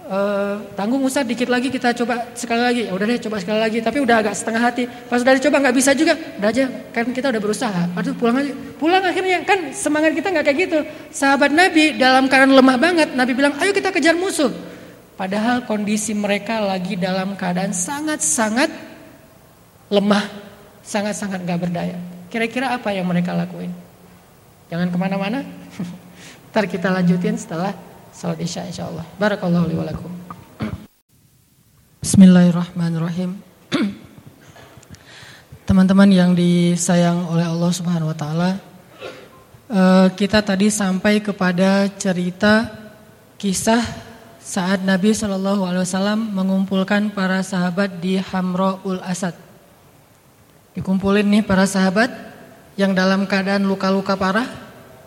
uh, 0.07 0.55
tanggung 0.75 1.03
usah 1.03 1.23
dikit 1.23 1.47
lagi 1.47 1.71
kita 1.71 1.95
coba 2.03 2.33
sekali 2.35 2.61
lagi. 2.61 2.81
Ya 2.89 2.91
udah 2.95 3.05
deh 3.07 3.19
coba 3.23 3.37
sekali 3.39 3.59
lagi. 3.59 3.77
Tapi 3.79 3.97
udah 4.03 4.15
agak 4.19 4.33
setengah 4.35 4.61
hati. 4.61 4.83
Pas 4.87 5.19
udah 5.21 5.33
dicoba 5.35 5.57
nggak 5.63 5.75
bisa 5.75 5.91
juga. 5.95 6.13
Udah 6.39 6.49
aja 6.49 6.65
kan 6.91 7.05
kita 7.11 7.27
udah 7.31 7.41
berusaha. 7.41 7.83
Aduh 7.95 8.13
pulang 8.17 8.35
aja. 8.39 8.53
Pulang 8.79 9.03
akhirnya. 9.03 9.37
Kan 9.47 9.71
semangat 9.71 10.11
kita 10.15 10.27
nggak 10.33 10.45
kayak 10.45 10.59
gitu. 10.67 10.79
Sahabat 11.13 11.51
Nabi 11.53 11.95
dalam 11.95 12.27
keadaan 12.27 12.53
lemah 12.55 12.77
banget 12.79 13.09
Nabi 13.15 13.31
bilang 13.35 13.53
ayo 13.61 13.71
kita 13.71 13.93
kejar 13.93 14.15
musuh. 14.17 14.51
Padahal 15.13 15.63
kondisi 15.69 16.11
mereka 16.17 16.57
lagi 16.57 16.97
dalam 16.97 17.37
keadaan 17.37 17.71
sangat-sangat 17.71 18.69
lemah. 19.93 20.25
Sangat-sangat 20.83 21.45
nggak 21.45 21.59
berdaya. 21.69 21.95
Kira-kira 22.33 22.73
apa 22.73 22.91
yang 22.91 23.05
mereka 23.05 23.31
lakuin? 23.31 23.69
Jangan 24.73 24.89
ke 24.89 24.97
mana-mana. 24.97 25.45
Ntar 26.49 26.65
kita 26.65 26.89
lanjutin 26.89 27.37
setelah 27.37 27.92
salat 28.13 28.39
isya 28.45 28.69
insya 28.69 28.85
Allah. 28.87 29.01
Barakallahu 29.17 29.65
li 29.65 29.75
walakum. 29.75 30.11
Bismillahirrahmanirrahim. 31.99 33.41
Teman-teman 35.67 36.09
yang 36.13 36.37
disayang 36.37 37.25
oleh 37.33 37.49
Allah 37.49 37.71
Subhanahu 37.73 38.13
wa 38.13 38.17
taala, 38.17 38.49
eh, 39.67 40.07
kita 40.13 40.45
tadi 40.45 40.69
sampai 40.69 41.25
kepada 41.25 41.89
cerita 41.97 42.69
kisah 43.41 43.81
saat 44.43 44.85
Nabi 44.85 45.15
Shallallahu 45.15 45.65
alaihi 45.65 45.83
wasallam 45.87 46.29
mengumpulkan 46.35 47.09
para 47.09 47.41
sahabat 47.41 47.97
di 47.97 48.21
Hamraul 48.21 49.01
Asad. 49.01 49.33
Dikumpulin 50.77 51.25
nih 51.25 51.41
para 51.41 51.65
sahabat 51.65 52.11
yang 52.77 52.93
dalam 52.93 53.25
keadaan 53.25 53.65
luka-luka 53.65 54.13
parah 54.19 54.45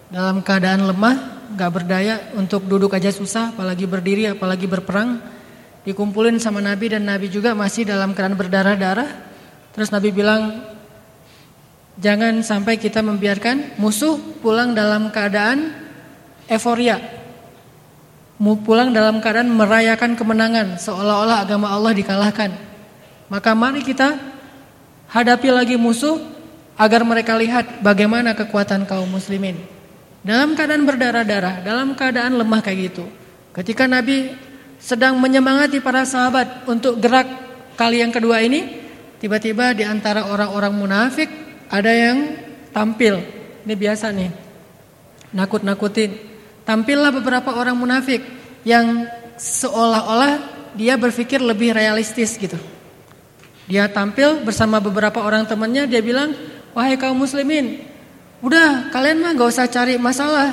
dalam 0.09 0.40
keadaan 0.40 0.87
lemah, 0.87 1.36
gak 1.57 1.73
berdaya 1.73 2.31
untuk 2.37 2.69
duduk 2.69 2.92
aja 2.92 3.09
susah, 3.09 3.57
apalagi 3.57 3.88
berdiri, 3.88 4.29
apalagi 4.29 4.69
berperang. 4.69 5.19
Dikumpulin 5.88 6.37
sama 6.37 6.61
Nabi 6.61 6.92
dan 6.92 7.09
Nabi 7.09 7.33
juga 7.33 7.57
masih 7.57 7.88
dalam 7.88 8.12
keadaan 8.12 8.37
berdarah-darah. 8.37 9.09
Terus 9.73 9.88
Nabi 9.88 10.12
bilang, 10.12 10.61
jangan 11.97 12.45
sampai 12.45 12.77
kita 12.77 13.01
membiarkan 13.01 13.81
musuh 13.81 14.21
pulang 14.45 14.77
dalam 14.77 15.09
keadaan 15.09 15.73
euforia. 16.51 17.01
Pulang 18.37 18.92
dalam 18.92 19.25
keadaan 19.25 19.49
merayakan 19.49 20.12
kemenangan, 20.12 20.77
seolah-olah 20.77 21.49
agama 21.49 21.73
Allah 21.73 21.97
dikalahkan. 21.97 22.53
Maka 23.33 23.57
mari 23.57 23.81
kita 23.81 24.21
hadapi 25.09 25.49
lagi 25.55 25.81
musuh 25.81 26.21
agar 26.77 27.01
mereka 27.07 27.33
lihat 27.38 27.81
bagaimana 27.81 28.37
kekuatan 28.37 28.85
kaum 28.85 29.09
muslimin. 29.09 29.76
Dalam 30.27 30.59
keadaan 30.59 30.83
berdarah-darah, 30.83 31.62
dalam 31.62 31.95
keadaan 31.95 32.35
lemah 32.35 32.59
kayak 32.59 32.91
gitu. 32.91 33.07
Ketika 33.55 33.87
Nabi 33.87 34.35
sedang 34.83 35.23
menyemangati 35.23 35.79
para 35.79 36.03
sahabat 36.03 36.67
untuk 36.67 36.99
gerak 36.99 37.31
kali 37.79 38.03
yang 38.03 38.11
kedua 38.11 38.43
ini, 38.43 38.83
tiba-tiba 39.23 39.71
di 39.71 39.87
antara 39.87 40.27
orang-orang 40.27 40.75
munafik 40.75 41.31
ada 41.71 41.95
yang 41.95 42.43
tampil. 42.75 43.23
Ini 43.62 43.75
biasa 43.79 44.11
nih. 44.11 44.31
Nakut-nakutin. 45.31 46.11
Tampillah 46.67 47.15
beberapa 47.15 47.55
orang 47.55 47.79
munafik 47.79 48.27
yang 48.67 49.07
seolah-olah 49.39 50.43
dia 50.75 50.99
berpikir 50.99 51.39
lebih 51.39 51.71
realistis 51.71 52.35
gitu. 52.35 52.59
Dia 53.71 53.87
tampil 53.87 54.43
bersama 54.43 54.83
beberapa 54.83 55.23
orang 55.23 55.47
temannya, 55.47 55.87
dia 55.87 56.03
bilang, 56.03 56.35
"Wahai 56.75 56.99
kaum 56.99 57.15
muslimin, 57.15 57.95
Udah 58.44 58.92
kalian 58.92 59.25
mah 59.25 59.33
gak 59.33 59.49
usah 59.49 59.66
cari 59.68 59.96
masalah. 59.96 60.53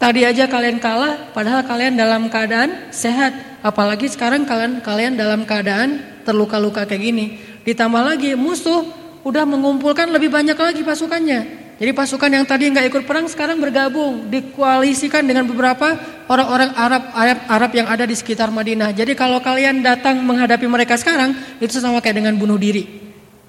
Tadi 0.00 0.26
aja 0.26 0.50
kalian 0.50 0.82
kalah 0.82 1.30
padahal 1.30 1.62
kalian 1.62 1.94
dalam 1.94 2.26
keadaan 2.32 2.90
sehat. 2.90 3.60
Apalagi 3.62 4.10
sekarang 4.10 4.42
kalian 4.42 4.82
kalian 4.82 5.14
dalam 5.14 5.46
keadaan 5.46 6.22
terluka-luka 6.26 6.88
kayak 6.88 7.02
gini. 7.02 7.26
Ditambah 7.62 8.02
lagi 8.02 8.34
musuh 8.34 8.82
udah 9.22 9.46
mengumpulkan 9.46 10.10
lebih 10.10 10.34
banyak 10.34 10.58
lagi 10.58 10.82
pasukannya. 10.82 11.62
Jadi 11.78 11.90
pasukan 11.98 12.30
yang 12.30 12.46
tadi 12.46 12.70
nggak 12.70 12.94
ikut 12.94 13.02
perang 13.10 13.26
sekarang 13.26 13.58
bergabung, 13.58 14.30
dikoalisikan 14.30 15.26
dengan 15.26 15.50
beberapa 15.50 15.98
orang-orang 16.30 16.70
Arab, 16.78 17.02
Arab 17.10 17.38
Arab 17.50 17.70
yang 17.74 17.88
ada 17.90 18.06
di 18.06 18.14
sekitar 18.14 18.54
Madinah. 18.54 18.94
Jadi 18.94 19.18
kalau 19.18 19.42
kalian 19.42 19.82
datang 19.82 20.22
menghadapi 20.22 20.62
mereka 20.70 20.94
sekarang 20.94 21.34
itu 21.58 21.74
sama 21.82 21.98
kayak 21.98 22.22
dengan 22.22 22.38
bunuh 22.38 22.54
diri. 22.54 22.86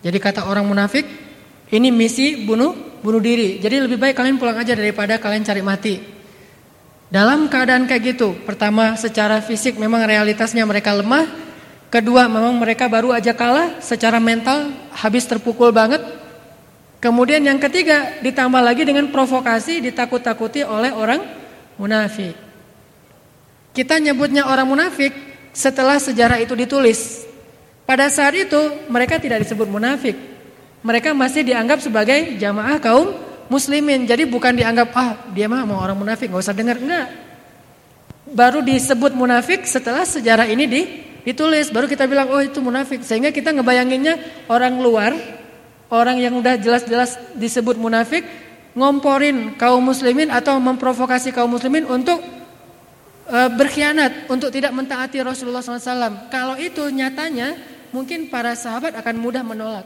Jadi 0.02 0.17
kata 0.17 0.49
orang 0.49 0.65
munafik, 0.65 1.06
ini 1.74 1.90
misi 1.90 2.46
bunuh 2.46 3.02
bunuh 3.02 3.18
diri. 3.18 3.58
Jadi 3.58 3.82
lebih 3.82 3.98
baik 3.98 4.14
kalian 4.14 4.38
pulang 4.38 4.56
aja 4.56 4.78
daripada 4.78 5.18
kalian 5.18 5.42
cari 5.42 5.66
mati. 5.66 5.96
Dalam 7.10 7.46
keadaan 7.50 7.86
kayak 7.86 8.16
gitu, 8.16 8.34
pertama 8.46 8.98
secara 8.98 9.42
fisik 9.42 9.78
memang 9.78 10.06
realitasnya 10.06 10.66
mereka 10.66 10.94
lemah. 10.94 11.30
Kedua 11.90 12.26
memang 12.26 12.58
mereka 12.58 12.90
baru 12.90 13.14
aja 13.14 13.38
kalah 13.38 13.78
secara 13.78 14.18
mental 14.18 14.74
habis 14.98 15.30
terpukul 15.30 15.70
banget. 15.70 16.02
Kemudian 16.98 17.44
yang 17.44 17.62
ketiga 17.62 18.18
ditambah 18.24 18.64
lagi 18.64 18.82
dengan 18.82 19.12
provokasi 19.14 19.84
ditakut-takuti 19.84 20.66
oleh 20.66 20.90
orang 20.90 21.22
munafik. 21.78 22.34
Kita 23.78 24.02
nyebutnya 24.02 24.50
orang 24.50 24.66
munafik 24.66 25.14
setelah 25.54 26.02
sejarah 26.02 26.42
itu 26.42 26.58
ditulis. 26.58 27.30
Pada 27.86 28.10
saat 28.10 28.34
itu 28.34 28.90
mereka 28.90 29.22
tidak 29.22 29.46
disebut 29.46 29.70
munafik, 29.70 30.18
mereka 30.84 31.15
masih 31.15 31.48
dianggap 31.48 31.80
sebagai 31.80 32.36
jamaah 32.38 32.78
kaum 32.78 33.15
muslimin. 33.48 34.04
Jadi 34.04 34.28
bukan 34.28 34.52
dianggap 34.54 34.91
ah 34.93 35.15
dia 35.32 35.48
mah 35.48 35.63
mau 35.63 35.80
orang 35.80 35.96
munafik 35.96 36.28
nggak 36.28 36.43
usah 36.43 36.56
dengar 36.56 36.78
enggak. 36.78 37.08
Baru 38.30 38.60
disebut 38.60 39.15
munafik 39.15 39.63
setelah 39.63 40.04
sejarah 40.04 40.48
ini 40.48 40.63
di, 40.67 40.82
ditulis 41.24 41.72
baru 41.72 41.88
kita 41.88 42.04
bilang 42.08 42.28
oh 42.32 42.43
itu 42.43 42.60
munafik 42.60 43.04
sehingga 43.04 43.32
kita 43.32 43.56
ngebayanginnya 43.56 44.46
orang 44.52 44.80
luar 44.80 45.12
orang 45.88 46.19
yang 46.19 46.36
udah 46.36 46.60
jelas-jelas 46.60 47.19
disebut 47.38 47.80
munafik 47.80 48.26
ngomporin 48.74 49.54
kaum 49.56 49.86
muslimin 49.86 50.34
atau 50.34 50.58
memprovokasi 50.58 51.30
kaum 51.30 51.54
muslimin 51.54 51.86
untuk 51.86 52.17
e, 53.30 53.39
berkhianat 53.54 54.26
untuk 54.34 54.50
tidak 54.50 54.74
mentaati 54.74 55.22
Rasulullah 55.22 55.62
SAW. 55.62 56.34
Kalau 56.34 56.58
itu 56.58 56.82
nyatanya 56.89 57.54
mungkin 57.93 58.34
para 58.34 58.58
sahabat 58.58 58.98
akan 58.98 59.15
mudah 59.22 59.46
menolak. 59.46 59.86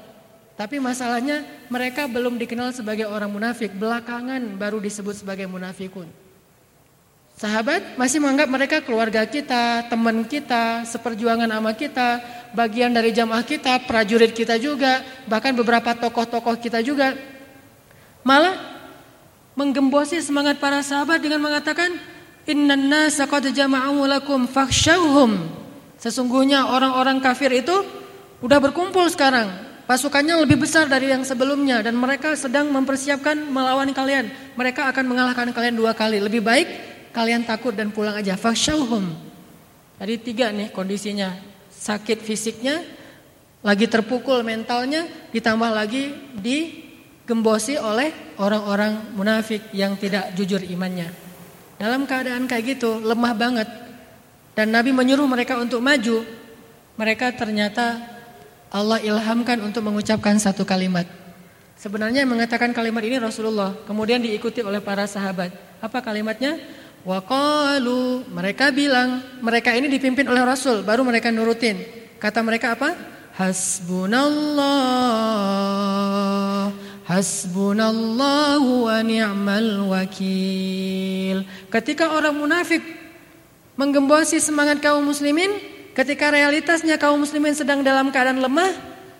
Tapi 0.57 0.81
masalahnya 0.81 1.45
mereka 1.69 2.09
belum 2.09 2.41
dikenal 2.41 2.73
sebagai 2.73 3.05
orang 3.05 3.29
munafik, 3.29 3.77
belakangan 3.77 4.57
baru 4.57 4.81
disebut 4.81 5.21
sebagai 5.21 5.45
munafikun. 5.45 6.09
Sahabat 7.37 7.93
masih 8.01 8.17
menganggap 8.17 8.49
mereka 8.49 8.77
keluarga 8.81 9.21
kita, 9.29 9.85
teman 9.85 10.25
kita, 10.25 10.81
seperjuangan 10.89 11.45
sama 11.45 11.77
kita, 11.77 12.17
bagian 12.57 12.89
dari 12.89 13.13
jamaah 13.13 13.45
kita, 13.45 13.85
prajurit 13.85 14.33
kita 14.33 14.57
juga, 14.57 15.05
bahkan 15.29 15.53
beberapa 15.53 15.93
tokoh-tokoh 15.93 16.57
kita 16.57 16.81
juga. 16.81 17.13
Malah 18.25 18.57
menggembosi 19.53 20.17
semangat 20.25 20.57
para 20.57 20.81
sahabat 20.81 21.21
dengan 21.21 21.37
mengatakan, 21.45 21.93
Innan 22.47 22.87
nasa 22.87 23.27
qad 23.27 23.43
jama'u. 23.51 24.07
Sesungguhnya 25.99 26.71
orang-orang 26.71 27.19
kafir 27.19 27.51
itu 27.53 27.75
udah 28.39 28.57
berkumpul 28.57 29.05
sekarang. 29.13 29.66
Pasukannya 29.87 30.43
lebih 30.43 30.59
besar 30.59 30.91
dari 30.91 31.07
yang 31.07 31.23
sebelumnya 31.23 31.79
dan 31.79 31.95
mereka 31.95 32.35
sedang 32.35 32.67
mempersiapkan 32.75 33.39
melawan 33.39 33.87
kalian. 33.95 34.27
Mereka 34.59 34.91
akan 34.91 35.05
mengalahkan 35.07 35.47
kalian 35.55 35.79
dua 35.79 35.95
kali. 35.95 36.19
Lebih 36.19 36.43
baik 36.43 36.67
kalian 37.15 37.47
takut 37.47 37.71
dan 37.71 37.95
pulang 37.95 38.19
aja. 38.19 38.35
Fakhshawhum. 38.35 39.15
Tadi 39.95 40.13
tiga 40.19 40.51
nih 40.51 40.75
kondisinya. 40.75 41.31
Sakit 41.71 42.19
fisiknya, 42.19 42.83
lagi 43.63 43.87
terpukul 43.87 44.43
mentalnya, 44.43 45.07
ditambah 45.31 45.71
lagi 45.71 46.11
digembosi 46.35 47.79
oleh 47.79 48.35
orang-orang 48.43 49.15
munafik 49.15 49.71
yang 49.71 49.95
tidak 49.95 50.35
jujur 50.35 50.59
imannya. 50.67 51.07
Dalam 51.79 52.03
keadaan 52.03 52.43
kayak 52.43 52.75
gitu, 52.75 52.99
lemah 52.99 53.33
banget. 53.39 53.69
Dan 54.51 54.75
Nabi 54.75 54.91
menyuruh 54.91 55.31
mereka 55.31 55.55
untuk 55.63 55.79
maju. 55.79 56.27
Mereka 56.99 57.39
ternyata 57.39 58.16
Allah 58.67 58.99
ilhamkan 58.99 59.63
untuk 59.63 59.83
mengucapkan 59.83 60.35
satu 60.35 60.67
kalimat. 60.67 61.07
Sebenarnya 61.77 62.25
yang 62.25 62.33
mengatakan 62.33 62.73
kalimat 62.73 63.05
ini 63.05 63.21
Rasulullah, 63.21 63.71
kemudian 63.85 64.17
diikuti 64.17 64.65
oleh 64.65 64.81
para 64.81 65.05
sahabat. 65.05 65.53
Apa 65.77 66.01
kalimatnya? 66.01 66.57
Waqalu, 67.05 68.25
mereka 68.33 68.73
bilang, 68.73 69.21
mereka 69.39 69.71
ini 69.77 69.85
dipimpin 69.87 70.25
oleh 70.27 70.41
Rasul, 70.43 70.81
baru 70.81 71.05
mereka 71.05 71.29
nurutin. 71.31 71.79
Kata 72.17 72.41
mereka 72.41 72.73
apa? 72.73 72.97
Hasbunallah, 73.37 74.65
hasbunallahu 77.05 78.89
wa 78.89 78.97
ni'mal 79.05 79.87
wakil. 79.93 81.45
Ketika 81.69 82.09
orang 82.17 82.33
munafik 82.33 82.81
menggembosi 83.77 84.41
semangat 84.41 84.81
kaum 84.81 85.05
muslimin, 85.05 85.76
ketika 85.97 86.29
realitasnya 86.29 87.01
kaum 87.01 87.25
muslimin 87.25 87.57
sedang 87.57 87.81
dalam 87.81 88.13
keadaan 88.13 88.37
lemah 88.37 88.69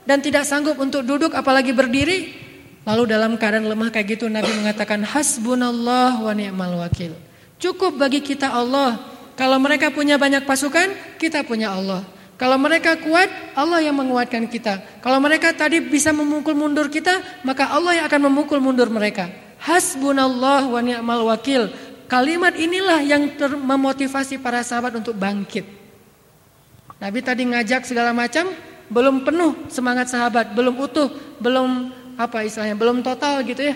dan 0.06 0.22
tidak 0.22 0.46
sanggup 0.46 0.78
untuk 0.78 1.02
duduk 1.02 1.34
apalagi 1.34 1.74
berdiri, 1.74 2.38
lalu 2.86 3.10
dalam 3.10 3.34
keadaan 3.34 3.66
lemah 3.66 3.90
kayak 3.90 4.14
gitu 4.14 4.30
Nabi 4.30 4.54
mengatakan 4.54 5.02
hasbunallah 5.02 6.22
wa 6.22 6.34
ni'mal 6.38 6.78
wakil. 6.86 7.18
Cukup 7.58 7.98
bagi 7.98 8.22
kita 8.22 8.54
Allah. 8.54 9.02
Kalau 9.34 9.58
mereka 9.58 9.90
punya 9.90 10.22
banyak 10.22 10.46
pasukan, 10.46 11.18
kita 11.18 11.42
punya 11.42 11.74
Allah. 11.74 12.06
Kalau 12.38 12.58
mereka 12.62 12.94
kuat, 13.02 13.30
Allah 13.58 13.82
yang 13.82 13.98
menguatkan 13.98 14.46
kita. 14.46 15.02
Kalau 15.02 15.18
mereka 15.18 15.50
tadi 15.58 15.82
bisa 15.82 16.14
memukul 16.14 16.54
mundur 16.54 16.86
kita, 16.86 17.42
maka 17.42 17.74
Allah 17.74 17.98
yang 17.98 18.06
akan 18.06 18.30
memukul 18.30 18.62
mundur 18.62 18.94
mereka. 18.94 19.30
Hasbunallah 19.58 20.70
wa 20.70 20.82
ni'mal 20.82 21.26
wakil. 21.26 21.74
Kalimat 22.06 22.54
inilah 22.54 23.02
yang 23.02 23.34
memotivasi 23.66 24.38
para 24.38 24.62
sahabat 24.62 24.94
untuk 25.02 25.18
bangkit. 25.18 25.77
Nabi 26.98 27.20
tadi 27.22 27.46
ngajak 27.46 27.86
segala 27.86 28.10
macam, 28.14 28.50
belum 28.90 29.22
penuh 29.22 29.70
semangat 29.70 30.10
sahabat, 30.10 30.58
belum 30.58 30.76
utuh, 30.82 31.12
belum 31.38 31.94
apa 32.18 32.42
istilahnya, 32.42 32.74
belum 32.74 33.06
total 33.06 33.46
gitu 33.46 33.62
ya. 33.62 33.76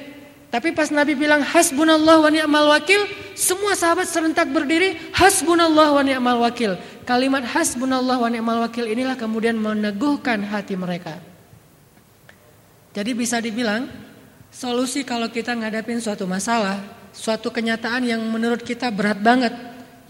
Tapi 0.52 0.76
pas 0.76 0.92
Nabi 0.92 1.16
bilang 1.16 1.40
hasbunallah 1.40 2.28
wa 2.28 2.28
ni'mal 2.28 2.68
wakil, 2.76 3.08
semua 3.40 3.72
sahabat 3.72 4.04
serentak 4.04 4.52
berdiri 4.52 5.00
hasbunallah 5.16 5.96
wa 5.96 6.04
ni'mal 6.04 6.44
wakil. 6.44 6.76
Kalimat 7.08 7.48
hasbunallah 7.48 8.20
wa 8.20 8.28
ni'mal 8.28 8.68
wakil 8.68 8.84
inilah 8.84 9.16
kemudian 9.16 9.56
meneguhkan 9.56 10.44
hati 10.44 10.76
mereka. 10.76 11.24
Jadi 12.92 13.16
bisa 13.16 13.40
dibilang 13.40 13.88
solusi 14.52 15.08
kalau 15.08 15.32
kita 15.32 15.56
ngadapin 15.56 16.04
suatu 16.04 16.28
masalah, 16.28 16.84
suatu 17.16 17.48
kenyataan 17.48 18.04
yang 18.04 18.20
menurut 18.20 18.60
kita 18.60 18.92
berat 18.92 19.24
banget, 19.24 19.56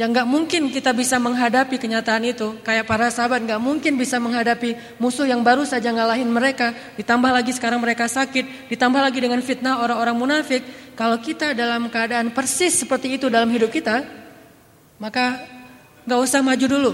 yang 0.02 0.10
nggak 0.10 0.26
mungkin 0.26 0.74
kita 0.74 0.98
bisa 0.98 1.22
menghadapi 1.22 1.78
kenyataan 1.78 2.26
itu. 2.26 2.58
Kayak 2.66 2.90
para 2.90 3.14
sahabat 3.14 3.46
nggak 3.46 3.62
mungkin 3.62 4.02
bisa 4.02 4.18
menghadapi 4.18 4.98
musuh 4.98 5.30
yang 5.30 5.46
baru 5.46 5.62
saja 5.62 5.94
ngalahin 5.94 6.26
mereka. 6.26 6.74
Ditambah 6.98 7.30
lagi 7.30 7.54
sekarang 7.54 7.78
mereka 7.78 8.10
sakit. 8.10 8.74
Ditambah 8.74 8.98
lagi 8.98 9.22
dengan 9.22 9.38
fitnah 9.46 9.78
orang-orang 9.78 10.18
munafik. 10.18 10.66
Kalau 10.98 11.22
kita 11.22 11.54
dalam 11.54 11.86
keadaan 11.94 12.34
persis 12.34 12.82
seperti 12.82 13.22
itu 13.22 13.30
dalam 13.30 13.46
hidup 13.54 13.70
kita, 13.70 14.02
maka 14.98 15.38
nggak 16.10 16.20
usah 16.26 16.42
maju 16.42 16.66
dulu, 16.66 16.92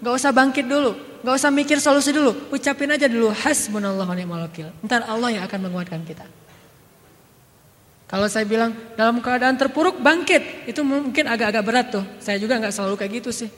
nggak 0.00 0.14
usah 0.16 0.32
bangkit 0.32 0.64
dulu, 0.64 0.96
nggak 1.20 1.34
usah 1.36 1.52
mikir 1.52 1.76
solusi 1.76 2.08
dulu. 2.08 2.32
Ucapin 2.56 2.88
aja 2.88 3.04
dulu 3.04 3.36
hasbunallah 3.36 4.08
wa 4.08 4.16
ni'mal 4.16 4.48
wakil. 4.48 4.72
Ntar 4.80 5.04
Allah 5.04 5.28
yang 5.28 5.44
akan 5.44 5.68
menguatkan 5.68 6.00
kita. 6.08 6.24
Kalau 8.06 8.30
saya 8.30 8.46
bilang 8.46 8.70
dalam 8.94 9.18
keadaan 9.18 9.58
terpuruk 9.58 9.98
bangkit, 9.98 10.70
itu 10.70 10.78
mungkin 10.86 11.26
agak-agak 11.26 11.64
berat 11.66 11.86
tuh. 11.90 12.04
Saya 12.22 12.38
juga 12.38 12.54
nggak 12.62 12.70
selalu 12.70 12.94
kayak 12.94 13.12
gitu 13.22 13.30
sih. 13.34 13.50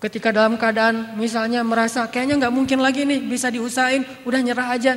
Ketika 0.00 0.30
dalam 0.30 0.54
keadaan 0.54 1.18
misalnya 1.18 1.60
merasa 1.66 2.06
kayaknya 2.06 2.46
nggak 2.46 2.54
mungkin 2.54 2.78
lagi 2.80 3.02
nih 3.02 3.18
bisa 3.18 3.50
diusahain, 3.50 4.06
udah 4.22 4.40
nyerah 4.40 4.68
aja. 4.72 4.94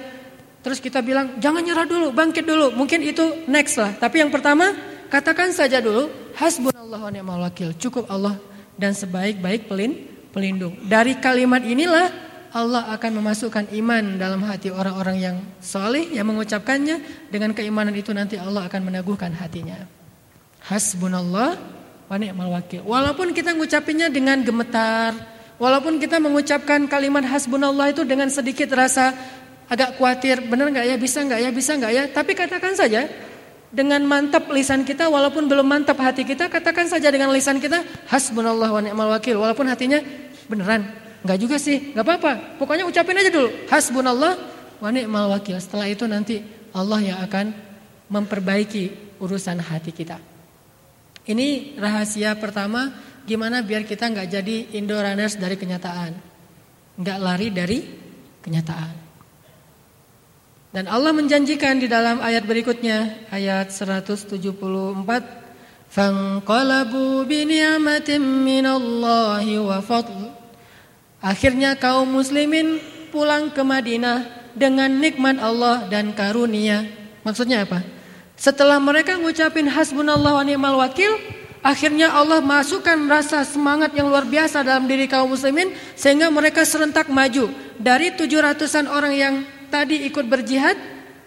Terus 0.64 0.80
kita 0.80 1.04
bilang 1.04 1.42
jangan 1.42 1.66
nyerah 1.66 1.90
dulu, 1.90 2.14
bangkit 2.14 2.46
dulu. 2.46 2.72
Mungkin 2.78 3.04
itu 3.04 3.44
next 3.50 3.82
lah. 3.82 3.92
Tapi 3.98 4.24
yang 4.24 4.32
pertama 4.32 4.72
katakan 5.10 5.52
saja 5.52 5.82
dulu 5.82 6.08
hasbunallah 6.38 7.02
wa 7.04 7.12
ni'mal 7.12 7.42
wakil. 7.50 7.74
Cukup 7.76 8.08
Allah 8.08 8.38
dan 8.78 8.94
sebaik-baik 8.94 9.68
pelin 9.68 10.06
pelindung. 10.32 10.78
Dari 10.86 11.18
kalimat 11.18 11.66
inilah 11.66 12.14
Allah 12.54 12.86
akan 12.94 13.18
memasukkan 13.18 13.74
iman 13.82 14.22
dalam 14.22 14.46
hati 14.46 14.70
orang-orang 14.70 15.18
yang 15.18 15.36
soleh 15.58 16.14
yang 16.14 16.30
mengucapkannya. 16.30 17.28
Dengan 17.34 17.50
keimanan 17.58 17.98
itu 17.98 18.14
nanti 18.14 18.38
Allah 18.38 18.70
akan 18.70 18.94
meneguhkan 18.94 19.34
hatinya. 19.34 19.90
Hasbunallah 20.70 21.58
wa 22.06 22.16
ni'mal 22.22 22.54
wakil. 22.54 22.86
Walaupun 22.86 23.34
kita 23.34 23.58
mengucapkannya 23.58 24.14
dengan 24.14 24.46
gemetar, 24.46 25.18
walaupun 25.58 25.98
kita 25.98 26.22
mengucapkan 26.22 26.86
kalimat 26.86 27.26
hasbunallah 27.26 27.90
itu 27.90 28.06
dengan 28.06 28.30
sedikit 28.30 28.70
rasa 28.78 29.18
agak 29.66 29.98
khawatir, 29.98 30.46
benar 30.46 30.70
nggak 30.70 30.94
ya, 30.94 30.96
bisa 31.02 31.26
nggak 31.26 31.40
ya, 31.42 31.50
bisa 31.50 31.72
nggak 31.74 31.92
ya, 31.92 32.04
tapi 32.14 32.38
katakan 32.38 32.78
saja 32.78 33.10
dengan 33.74 34.06
mantap 34.06 34.46
lisan 34.54 34.86
kita 34.86 35.10
walaupun 35.10 35.50
belum 35.50 35.66
mantap 35.66 35.98
hati 35.98 36.22
kita 36.22 36.54
katakan 36.54 36.86
saja 36.86 37.10
dengan 37.10 37.34
lisan 37.34 37.58
kita 37.58 37.82
hasbunallah 38.14 38.70
wa 38.70 38.82
ni'mal 38.86 39.10
wakil. 39.10 39.42
Walaupun 39.42 39.66
hatinya 39.66 39.98
beneran 40.46 41.03
Enggak 41.24 41.40
juga 41.40 41.56
sih, 41.56 41.96
enggak 41.96 42.04
apa-apa. 42.04 42.32
Pokoknya 42.60 42.84
ucapin 42.84 43.16
aja 43.16 43.32
dulu. 43.32 43.50
Hasbunallah 43.72 44.34
wa 44.84 44.90
ni'mal 44.92 45.32
wakil. 45.32 45.56
Setelah 45.56 45.88
itu 45.88 46.04
nanti 46.04 46.44
Allah 46.76 47.00
yang 47.00 47.20
akan 47.24 47.56
memperbaiki 48.12 49.16
urusan 49.24 49.64
hati 49.64 49.96
kita. 49.96 50.20
Ini 51.24 51.80
rahasia 51.80 52.36
pertama 52.36 52.92
gimana 53.24 53.64
biar 53.64 53.88
kita 53.88 54.12
enggak 54.12 54.28
jadi 54.28 54.76
Indo 54.76 55.00
runners 55.00 55.40
dari 55.40 55.56
kenyataan. 55.56 56.12
Enggak 57.00 57.18
lari 57.24 57.48
dari 57.56 57.80
kenyataan. 58.44 58.96
Dan 60.74 60.90
Allah 60.90 61.14
menjanjikan 61.16 61.80
di 61.80 61.88
dalam 61.88 62.20
ayat 62.20 62.44
berikutnya 62.44 63.30
ayat 63.32 63.70
174 63.72 64.36
Fanqalabu 65.94 67.22
bi 67.30 67.46
ni'matin 67.46 68.20
minallahi 68.20 69.62
wa 69.62 69.78
Akhirnya 71.24 71.80
kaum 71.80 72.20
muslimin 72.20 72.84
pulang 73.08 73.48
ke 73.48 73.64
Madinah 73.64 74.28
dengan 74.52 74.92
nikmat 74.92 75.40
Allah 75.40 75.88
dan 75.88 76.12
karunia. 76.12 76.84
Maksudnya 77.24 77.64
apa? 77.64 77.80
Setelah 78.36 78.76
mereka 78.84 79.16
ngucapin 79.16 79.72
hasbunallah 79.72 80.36
wa 80.36 80.44
ni'mal 80.44 80.76
wakil, 80.84 81.16
akhirnya 81.64 82.12
Allah 82.12 82.44
masukkan 82.44 83.00
rasa 83.08 83.48
semangat 83.48 83.96
yang 83.96 84.12
luar 84.12 84.28
biasa 84.28 84.68
dalam 84.68 84.84
diri 84.84 85.08
kaum 85.08 85.32
muslimin 85.32 85.72
sehingga 85.96 86.28
mereka 86.28 86.68
serentak 86.68 87.08
maju 87.08 87.48
dari 87.80 88.12
tujuh 88.12 88.44
ratusan 88.44 88.92
orang 88.92 89.14
yang 89.16 89.34
tadi 89.72 90.04
ikut 90.04 90.28
berjihad 90.28 90.76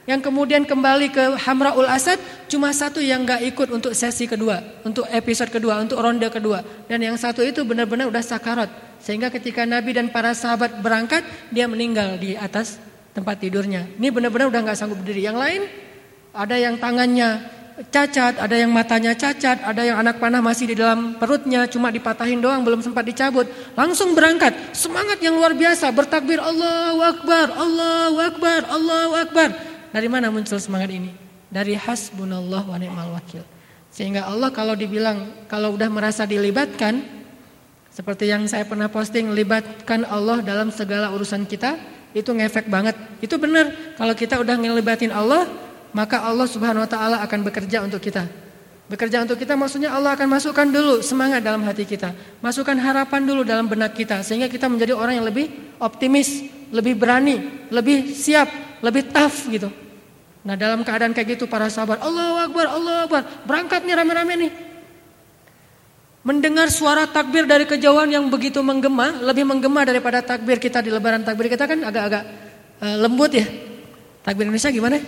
Yang 0.07 0.31
kemudian 0.31 0.63
kembali 0.63 1.11
ke 1.11 1.35
Hamraul 1.43 1.91
Asad 1.91 2.23
cuma 2.47 2.71
satu 2.71 3.03
yang 3.03 3.27
nggak 3.27 3.43
ikut 3.51 3.69
untuk 3.75 3.91
sesi 3.91 4.31
kedua, 4.31 4.63
untuk 4.87 5.03
episode 5.11 5.51
kedua, 5.51 5.83
untuk 5.83 5.99
ronde 5.99 6.31
kedua. 6.31 6.63
Dan 6.87 7.03
yang 7.03 7.19
satu 7.19 7.43
itu 7.43 7.67
benar-benar 7.67 8.07
udah 8.07 8.23
sakarat. 8.23 8.71
Sehingga 9.07 9.31
ketika 9.31 9.63
Nabi 9.63 9.95
dan 9.95 10.11
para 10.11 10.35
sahabat 10.35 10.83
berangkat, 10.83 11.23
dia 11.55 11.71
meninggal 11.71 12.19
di 12.19 12.35
atas 12.35 12.83
tempat 13.15 13.39
tidurnya. 13.39 13.87
Ini 14.03 14.11
benar-benar 14.11 14.51
udah 14.51 14.61
nggak 14.67 14.75
sanggup 14.75 14.99
berdiri. 14.99 15.23
Yang 15.23 15.39
lain 15.39 15.63
ada 16.35 16.59
yang 16.59 16.75
tangannya 16.75 17.47
cacat, 17.87 18.43
ada 18.43 18.57
yang 18.59 18.75
matanya 18.75 19.15
cacat, 19.15 19.63
ada 19.63 19.87
yang 19.87 20.03
anak 20.03 20.19
panah 20.19 20.43
masih 20.43 20.75
di 20.75 20.77
dalam 20.77 21.15
perutnya, 21.23 21.71
cuma 21.71 21.95
dipatahin 21.95 22.43
doang, 22.43 22.67
belum 22.67 22.83
sempat 22.83 23.07
dicabut. 23.07 23.47
Langsung 23.79 24.11
berangkat, 24.19 24.75
semangat 24.75 25.23
yang 25.23 25.39
luar 25.39 25.55
biasa, 25.55 25.87
bertakbir 25.95 26.43
Allahu 26.43 26.99
Akbar, 27.07 27.47
Allahu 27.55 28.19
Akbar, 28.19 28.61
Allahu 28.67 29.15
Akbar. 29.23 29.49
Dari 29.95 30.09
mana 30.11 30.35
muncul 30.35 30.59
semangat 30.59 30.91
ini? 30.91 31.15
Dari 31.47 31.79
hasbunallah 31.79 32.67
wa 32.67 32.75
ni'mal 32.75 33.15
wakil. 33.15 33.47
Sehingga 33.95 34.27
Allah 34.27 34.51
kalau 34.51 34.75
dibilang, 34.75 35.47
kalau 35.47 35.73
udah 35.79 35.89
merasa 35.89 36.27
dilibatkan, 36.27 37.16
seperti 37.97 38.29
yang 38.29 38.45
saya 38.45 38.69
pernah 38.69 38.93
posting, 38.93 39.33
libatkan 39.33 40.05
Allah 40.05 40.45
dalam 40.45 40.69
segala 40.69 41.09
urusan 41.17 41.49
kita, 41.49 41.81
itu 42.13 42.29
ngefek 42.29 42.69
banget. 42.69 42.93
Itu 43.25 43.41
benar, 43.41 43.97
kalau 43.97 44.13
kita 44.13 44.37
udah 44.37 44.53
ngelibatin 44.53 45.09
Allah, 45.09 45.49
maka 45.97 46.21
Allah 46.21 46.45
Subhanahu 46.45 46.85
wa 46.85 46.91
taala 46.93 47.25
akan 47.25 47.41
bekerja 47.49 47.81
untuk 47.81 48.05
kita. 48.05 48.29
Bekerja 48.93 49.25
untuk 49.25 49.41
kita 49.41 49.57
maksudnya 49.57 49.97
Allah 49.97 50.13
akan 50.13 50.29
masukkan 50.29 50.69
dulu 50.69 51.01
semangat 51.01 51.41
dalam 51.41 51.65
hati 51.65 51.89
kita, 51.89 52.13
masukkan 52.45 52.77
harapan 52.77 53.25
dulu 53.25 53.49
dalam 53.49 53.65
benak 53.65 53.97
kita 53.97 54.21
sehingga 54.21 54.53
kita 54.53 54.69
menjadi 54.69 54.93
orang 54.93 55.17
yang 55.17 55.27
lebih 55.27 55.49
optimis, 55.81 56.53
lebih 56.69 57.01
berani, 57.01 57.67
lebih 57.73 58.13
siap, 58.13 58.47
lebih 58.85 59.09
tough 59.09 59.49
gitu. 59.49 59.73
Nah, 60.45 60.55
dalam 60.55 60.85
keadaan 60.85 61.17
kayak 61.17 61.41
gitu 61.41 61.49
para 61.49 61.67
sahabat, 61.73 61.99
Allahu 62.05 62.45
Akbar, 62.45 62.65
Allahu 62.71 62.99
Akbar, 63.09 63.23
berangkat 63.49 63.83
nih 63.89 63.95
rame-rame 63.99 64.35
nih. 64.37 64.66
Mendengar 66.27 66.67
suara 66.75 67.07
takbir 67.07 67.47
dari 67.47 67.71
kejauhan 67.71 68.11
yang 68.11 68.27
begitu 68.27 68.59
menggema, 68.59 69.15
lebih 69.23 69.47
menggema 69.47 69.87
daripada 69.87 70.19
takbir 70.19 70.59
kita 70.59 70.83
di 70.83 70.91
lebaran 70.91 71.23
takbir 71.23 71.47
kita 71.47 71.71
kan 71.71 71.79
agak-agak 71.87 72.23
uh, 72.83 72.97
lembut 72.99 73.31
ya. 73.31 73.47
Takbir 74.27 74.51
Indonesia 74.51 74.75
gimana? 74.75 74.99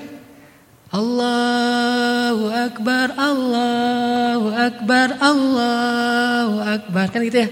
Allahu 0.94 2.54
Akbar, 2.54 3.18
Allahu 3.18 4.48
Akbar, 4.54 5.08
Allahu 5.18 6.56
Akbar. 6.62 7.06
Kan 7.10 7.26
gitu 7.26 7.42
ya. 7.42 7.48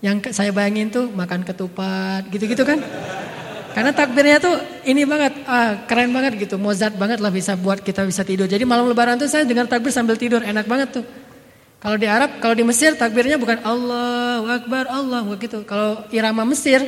Yang 0.00 0.32
saya 0.32 0.48
bayangin 0.56 0.88
tuh 0.88 1.12
makan 1.12 1.44
ketupat, 1.44 2.24
gitu-gitu 2.32 2.64
kan. 2.64 2.80
Karena 3.76 3.92
takbirnya 3.92 4.40
tuh 4.40 4.56
ini 4.88 5.04
banget, 5.04 5.36
ah, 5.44 5.84
keren 5.84 6.16
banget 6.16 6.48
gitu. 6.48 6.56
Mozart 6.56 6.96
banget 6.96 7.20
lah 7.20 7.28
bisa 7.28 7.60
buat 7.60 7.84
kita 7.84 8.08
bisa 8.08 8.24
tidur. 8.24 8.48
Jadi 8.48 8.64
malam 8.64 8.88
lebaran 8.88 9.20
tuh 9.20 9.28
saya 9.28 9.44
dengar 9.44 9.68
takbir 9.68 9.92
sambil 9.92 10.16
tidur, 10.16 10.40
enak 10.40 10.64
banget 10.64 10.96
tuh. 10.96 11.25
Kalau 11.86 12.02
di 12.02 12.10
Arab, 12.10 12.42
kalau 12.42 12.58
di 12.58 12.66
Mesir 12.66 12.98
takbirnya 12.98 13.38
bukan 13.38 13.62
Allahu 13.62 14.50
Akbar, 14.50 14.90
Allah 14.90 15.22
gitu. 15.38 15.62
Kalau 15.62 16.02
irama 16.10 16.42
Mesir, 16.42 16.82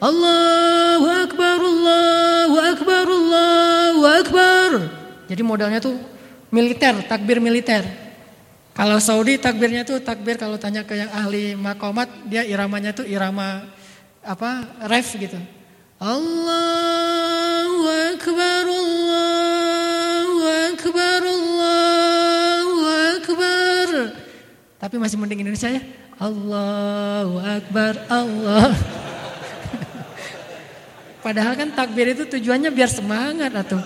Allahu 0.00 1.04
Akbar, 1.04 1.60
Allahu 1.60 2.56
Akbar, 2.56 3.04
Allahu 3.04 4.08
Akbar. 4.08 4.70
Jadi 5.28 5.42
modalnya 5.44 5.84
tuh 5.84 6.00
militer, 6.48 6.96
takbir 7.04 7.44
militer. 7.44 7.84
Kalau 8.72 8.96
Saudi 9.04 9.36
takbirnya 9.36 9.84
tuh 9.84 10.00
takbir 10.00 10.40
kalau 10.40 10.56
tanya 10.56 10.80
ke 10.80 10.96
yang 10.96 11.12
ahli 11.12 11.52
makomat, 11.52 12.08
dia 12.24 12.40
iramanya 12.40 12.96
tuh 12.96 13.04
irama 13.04 13.68
apa 14.24 14.64
ref 14.88 15.12
gitu. 15.12 15.36
Allahu 16.00 17.84
Akbar, 18.16 18.64
Allahu 18.64 20.40
Akbar, 20.72 21.20
Allahu 21.20 21.87
Tapi 24.88 24.96
masih 24.96 25.20
mending 25.20 25.44
Indonesia 25.44 25.68
ya. 25.68 25.84
Allahu 26.16 27.36
Akbar, 27.44 28.08
Allah. 28.08 28.72
Padahal 31.28 31.60
kan 31.60 31.76
takbir 31.76 32.16
itu 32.16 32.24
tujuannya 32.24 32.72
biar 32.72 32.88
semangat 32.88 33.52
atau 33.52 33.76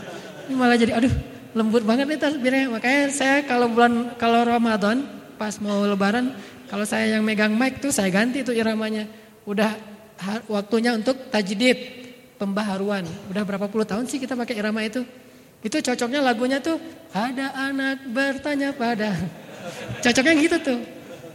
ini 0.47 0.55
malah 0.55 0.79
jadi 0.79 0.95
aduh 0.95 1.11
lembut 1.59 1.83
banget 1.83 2.07
nih 2.07 2.23
tasbihnya. 2.23 2.71
Makanya 2.71 3.11
saya 3.11 3.43
kalau 3.43 3.67
bulan 3.67 4.15
kalau 4.15 4.47
Ramadan 4.47 5.03
pas 5.35 5.59
mau 5.59 5.83
lebaran 5.83 6.39
kalau 6.71 6.87
saya 6.87 7.19
yang 7.19 7.27
megang 7.27 7.51
mic 7.51 7.83
tuh 7.83 7.91
saya 7.91 8.07
ganti 8.07 8.47
tuh 8.47 8.55
iramanya. 8.55 9.11
Udah 9.43 9.75
waktunya 10.47 10.95
untuk 10.95 11.19
tajdid, 11.35 11.83
pembaharuan. 12.39 13.03
Udah 13.27 13.43
berapa 13.43 13.67
puluh 13.67 13.83
tahun 13.83 14.07
sih 14.07 14.23
kita 14.23 14.39
pakai 14.39 14.55
irama 14.55 14.87
itu? 14.87 15.03
Itu 15.67 15.83
cocoknya 15.83 16.23
lagunya 16.23 16.63
tuh 16.63 16.79
ada 17.11 17.59
anak 17.59 18.07
bertanya 18.07 18.71
pada. 18.71 19.19
Cocoknya 20.03 20.35
gitu 20.39 20.57
tuh. 20.63 20.81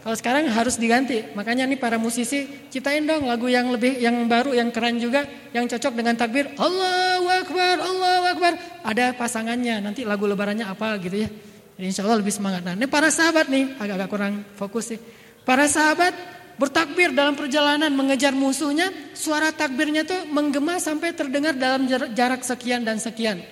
Kalau 0.08 0.16
sekarang 0.16 0.48
harus 0.48 0.80
diganti. 0.80 1.36
Makanya 1.36 1.68
nih 1.68 1.76
para 1.76 2.00
musisi 2.00 2.48
ciptain 2.72 3.04
dong 3.04 3.28
lagu 3.28 3.52
yang 3.52 3.68
lebih 3.68 4.00
yang 4.00 4.16
baru, 4.32 4.56
yang 4.56 4.72
keren 4.72 5.04
juga, 5.04 5.28
yang 5.52 5.68
cocok 5.68 5.92
dengan 5.92 6.16
takbir 6.16 6.48
Allahu 6.56 7.28
Akbar, 7.28 7.76
Allahu 7.84 8.24
Akbar. 8.32 8.54
Ada 8.88 9.12
pasangannya. 9.20 9.84
Nanti 9.84 10.08
lagu 10.08 10.24
lebarannya 10.24 10.64
apa 10.64 10.96
gitu 11.04 11.28
ya. 11.28 11.30
Jadi 11.76 11.86
insya 11.92 12.08
Allah 12.08 12.24
lebih 12.24 12.32
semangat. 12.32 12.64
Nah 12.64 12.80
ini 12.80 12.88
para 12.88 13.12
sahabat 13.12 13.52
nih 13.52 13.76
agak-agak 13.76 14.10
kurang 14.10 14.34
fokus 14.56 14.96
sih. 14.96 15.00
Para 15.44 15.68
sahabat 15.68 16.16
bertakbir 16.58 17.14
dalam 17.14 17.38
perjalanan 17.38 17.94
mengejar 17.94 18.34
musuhnya, 18.34 18.90
suara 19.14 19.54
takbirnya 19.54 20.08
tuh 20.08 20.26
menggema 20.32 20.82
sampai 20.82 21.14
terdengar 21.14 21.54
dalam 21.54 21.86
jarak 21.88 22.42
sekian 22.42 22.82
dan 22.82 22.98
sekian. 22.98 23.44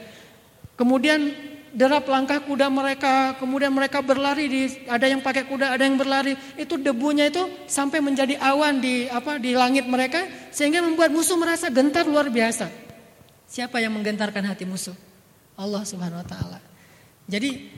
Kemudian 0.79 1.31
derap 1.75 2.07
langkah 2.07 2.39
kuda 2.39 2.71
mereka, 2.71 3.35
kemudian 3.35 3.69
mereka 3.75 3.99
berlari 3.99 4.47
di 4.47 4.61
ada 4.87 5.11
yang 5.11 5.19
pakai 5.19 5.43
kuda, 5.43 5.75
ada 5.75 5.83
yang 5.83 5.99
berlari. 5.99 6.33
Itu 6.55 6.79
debunya 6.79 7.27
itu 7.27 7.43
sampai 7.67 7.99
menjadi 7.99 8.39
awan 8.39 8.79
di 8.79 9.11
apa 9.11 9.35
di 9.35 9.51
langit 9.51 9.83
mereka 9.85 10.23
sehingga 10.55 10.79
membuat 10.79 11.11
musuh 11.11 11.35
merasa 11.35 11.67
gentar 11.67 12.07
luar 12.07 12.31
biasa. 12.31 12.71
Siapa 13.45 13.83
yang 13.83 13.93
menggentarkan 13.93 14.41
hati 14.47 14.63
musuh? 14.63 14.95
Allah 15.59 15.83
Subhanahu 15.83 16.23
wa 16.23 16.27
taala. 16.27 16.59
Jadi 17.27 17.69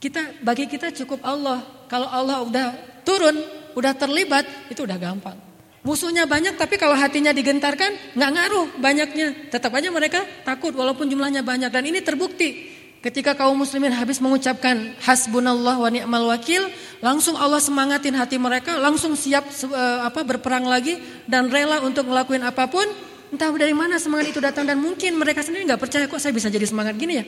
kita 0.00 0.40
bagi 0.40 0.64
kita 0.66 0.90
cukup 1.04 1.20
Allah. 1.22 1.62
Kalau 1.86 2.08
Allah 2.10 2.42
udah 2.42 2.66
turun, 3.06 3.36
udah 3.78 3.92
terlibat, 3.94 4.42
itu 4.72 4.82
udah 4.82 4.98
gampang. 4.98 5.38
Musuhnya 5.86 6.26
banyak 6.26 6.58
tapi 6.58 6.82
kalau 6.82 6.98
hatinya 6.98 7.30
digentarkan 7.30 8.18
nggak 8.18 8.30
ngaruh 8.34 8.66
banyaknya. 8.82 9.46
Tetap 9.54 9.70
aja 9.70 9.86
mereka 9.94 10.26
takut 10.42 10.74
walaupun 10.74 11.06
jumlahnya 11.06 11.46
banyak 11.46 11.70
dan 11.70 11.86
ini 11.86 12.02
terbukti. 12.02 12.75
Ketika 13.04 13.36
kaum 13.36 13.54
muslimin 13.60 13.92
habis 13.92 14.18
mengucapkan 14.18 14.96
hasbunallah 15.04 15.78
wa 15.78 15.88
ni'mal 15.92 16.26
wakil, 16.32 16.66
langsung 17.04 17.36
Allah 17.36 17.60
semangatin 17.60 18.16
hati 18.16 18.40
mereka, 18.40 18.80
langsung 18.80 19.14
siap 19.14 19.46
uh, 19.68 20.08
apa 20.08 20.24
berperang 20.24 20.64
lagi 20.64 20.98
dan 21.28 21.46
rela 21.52 21.84
untuk 21.84 22.08
ngelakuin 22.08 22.42
apa 22.42 22.66
pun. 22.66 22.88
Entah 23.30 23.50
dari 23.52 23.74
mana 23.74 23.98
semangat 23.98 24.32
itu 24.32 24.40
datang 24.40 24.64
dan 24.64 24.78
mungkin 24.78 25.18
mereka 25.18 25.42
sendiri 25.42 25.66
nggak 25.66 25.82
percaya 25.82 26.04
kok 26.06 26.18
saya 26.22 26.32
bisa 26.32 26.50
jadi 26.50 26.66
semangat 26.66 26.96
gini 26.96 27.20
ya. 27.20 27.24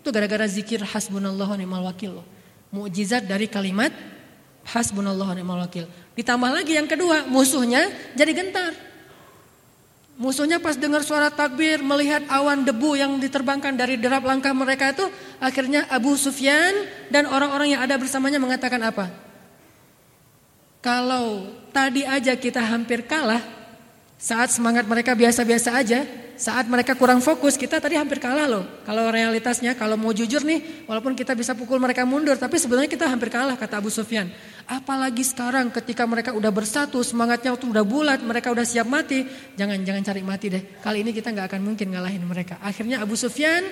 Itu 0.00 0.08
gara-gara 0.08 0.48
zikir 0.48 0.80
hasbunallah 0.82 1.46
wa 1.46 1.58
ni'mal 1.58 1.84
wakil. 1.84 2.24
Mukjizat 2.72 3.28
dari 3.28 3.46
kalimat 3.46 3.92
hasbunallah 4.66 5.30
wa 5.30 5.36
ni'mal 5.36 5.60
wakil. 5.68 5.84
Ditambah 6.16 6.50
lagi 6.50 6.74
yang 6.74 6.88
kedua, 6.88 7.28
musuhnya 7.28 7.86
jadi 8.16 8.32
gentar. 8.34 8.89
Musuhnya 10.20 10.60
pas 10.60 10.76
dengar 10.76 11.00
suara 11.00 11.32
takbir, 11.32 11.80
melihat 11.80 12.20
awan 12.28 12.60
debu 12.60 12.92
yang 12.92 13.16
diterbangkan 13.16 13.72
dari 13.72 13.96
derap 13.96 14.20
langkah 14.20 14.52
mereka 14.52 14.92
itu, 14.92 15.08
akhirnya 15.40 15.88
Abu 15.88 16.12
Sufyan 16.12 16.76
dan 17.08 17.24
orang-orang 17.24 17.72
yang 17.72 17.80
ada 17.80 17.96
bersamanya 17.96 18.36
mengatakan 18.36 18.84
apa? 18.84 19.08
Kalau 20.84 21.48
tadi 21.72 22.04
aja 22.04 22.36
kita 22.36 22.60
hampir 22.60 23.08
kalah, 23.08 23.40
saat 24.20 24.52
semangat 24.52 24.84
mereka 24.84 25.16
biasa-biasa 25.16 25.80
aja, 25.80 26.04
saat 26.36 26.68
mereka 26.68 26.92
kurang 26.92 27.24
fokus, 27.24 27.56
kita 27.56 27.80
tadi 27.80 27.96
hampir 27.96 28.20
kalah 28.20 28.44
loh. 28.44 28.64
Kalau 28.84 29.08
realitasnya, 29.08 29.72
kalau 29.72 29.96
mau 29.96 30.12
jujur 30.12 30.44
nih, 30.44 30.84
walaupun 30.84 31.16
kita 31.16 31.32
bisa 31.32 31.56
pukul 31.56 31.80
mereka 31.80 32.04
mundur, 32.04 32.36
tapi 32.36 32.60
sebenarnya 32.60 32.92
kita 32.92 33.08
hampir 33.08 33.32
kalah, 33.32 33.56
kata 33.56 33.80
Abu 33.80 33.88
Sufyan. 33.88 34.28
Apalagi 34.68 35.24
sekarang 35.24 35.72
ketika 35.72 36.04
mereka 36.04 36.36
udah 36.36 36.52
bersatu, 36.52 37.00
semangatnya 37.00 37.56
tuh 37.56 37.72
udah 37.72 37.80
bulat, 37.80 38.20
mereka 38.20 38.52
udah 38.52 38.64
siap 38.64 38.84
mati. 38.84 39.24
Jangan 39.56 39.80
jangan 39.88 40.02
cari 40.04 40.20
mati 40.20 40.46
deh. 40.52 40.62
Kali 40.84 41.00
ini 41.00 41.16
kita 41.16 41.32
nggak 41.32 41.56
akan 41.56 41.60
mungkin 41.64 41.88
ngalahin 41.88 42.20
mereka. 42.28 42.60
Akhirnya 42.60 43.00
Abu 43.00 43.16
Sufyan 43.16 43.64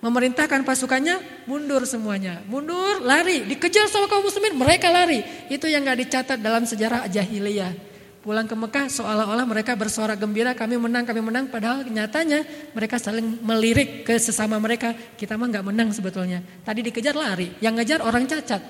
memerintahkan 0.00 0.64
pasukannya 0.64 1.44
mundur 1.44 1.84
semuanya. 1.84 2.40
Mundur, 2.48 3.04
lari, 3.04 3.44
dikejar 3.44 3.92
sama 3.92 4.08
kaum 4.08 4.24
muslimin, 4.24 4.56
mereka 4.56 4.88
lari. 4.88 5.20
Itu 5.52 5.68
yang 5.68 5.84
nggak 5.84 6.00
dicatat 6.00 6.38
dalam 6.40 6.64
sejarah 6.64 7.12
jahiliyah. 7.12 7.91
Pulang 8.22 8.46
ke 8.46 8.54
Mekah 8.54 8.86
seolah-olah 8.86 9.42
mereka 9.42 9.74
bersorak 9.74 10.14
gembira 10.14 10.54
kami 10.54 10.78
menang 10.78 11.02
kami 11.02 11.18
menang 11.18 11.50
padahal 11.50 11.82
nyatanya 11.82 12.46
mereka 12.70 12.94
saling 13.02 13.42
melirik 13.42 14.06
ke 14.06 14.14
sesama 14.14 14.62
mereka 14.62 14.94
kita 15.18 15.34
mah 15.34 15.50
nggak 15.50 15.66
menang 15.66 15.90
sebetulnya 15.90 16.38
tadi 16.62 16.86
dikejar 16.86 17.18
lari 17.18 17.50
yang 17.58 17.74
ngejar 17.74 17.98
orang 17.98 18.22
cacat 18.30 18.62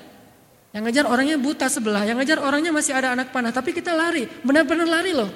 yang 0.73 0.89
ngejar 0.89 1.05
orangnya 1.05 1.37
buta 1.37 1.69
sebelah, 1.69 2.01
yang 2.01 2.17
ngejar 2.17 2.41
orangnya 2.41 2.73
masih 2.73 2.97
ada 2.97 3.13
anak 3.13 3.29
panah, 3.29 3.53
tapi 3.53 3.77
kita 3.77 3.93
lari, 3.93 4.25
benar-benar 4.41 4.89
lari 4.89 5.13
loh. 5.13 5.29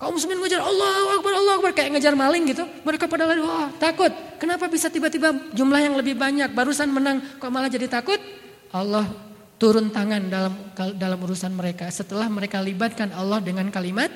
Kaum 0.00 0.16
muslimin 0.16 0.40
ngejar 0.40 0.64
Allah 0.64 1.20
Akbar, 1.20 1.32
Allah 1.36 1.52
Akbar. 1.60 1.72
Kayak 1.76 1.94
ngejar 1.94 2.16
maling 2.18 2.42
gitu. 2.50 2.64
Mereka 2.82 3.06
pada 3.06 3.28
lari, 3.28 3.38
wah 3.38 3.70
takut. 3.78 4.10
Kenapa 4.40 4.66
bisa 4.66 4.90
tiba-tiba 4.90 5.30
jumlah 5.54 5.78
yang 5.78 5.94
lebih 5.94 6.18
banyak. 6.18 6.50
Barusan 6.56 6.90
menang, 6.90 7.22
kok 7.38 7.52
malah 7.52 7.70
jadi 7.70 7.86
takut? 7.86 8.18
Allah 8.72 9.06
turun 9.62 9.94
tangan 9.94 10.26
dalam 10.26 10.52
dalam 10.98 11.18
urusan 11.22 11.54
mereka. 11.54 11.86
Setelah 11.86 12.26
mereka 12.26 12.58
libatkan 12.58 13.14
Allah 13.14 13.38
dengan 13.38 13.70
kalimat 13.70 14.10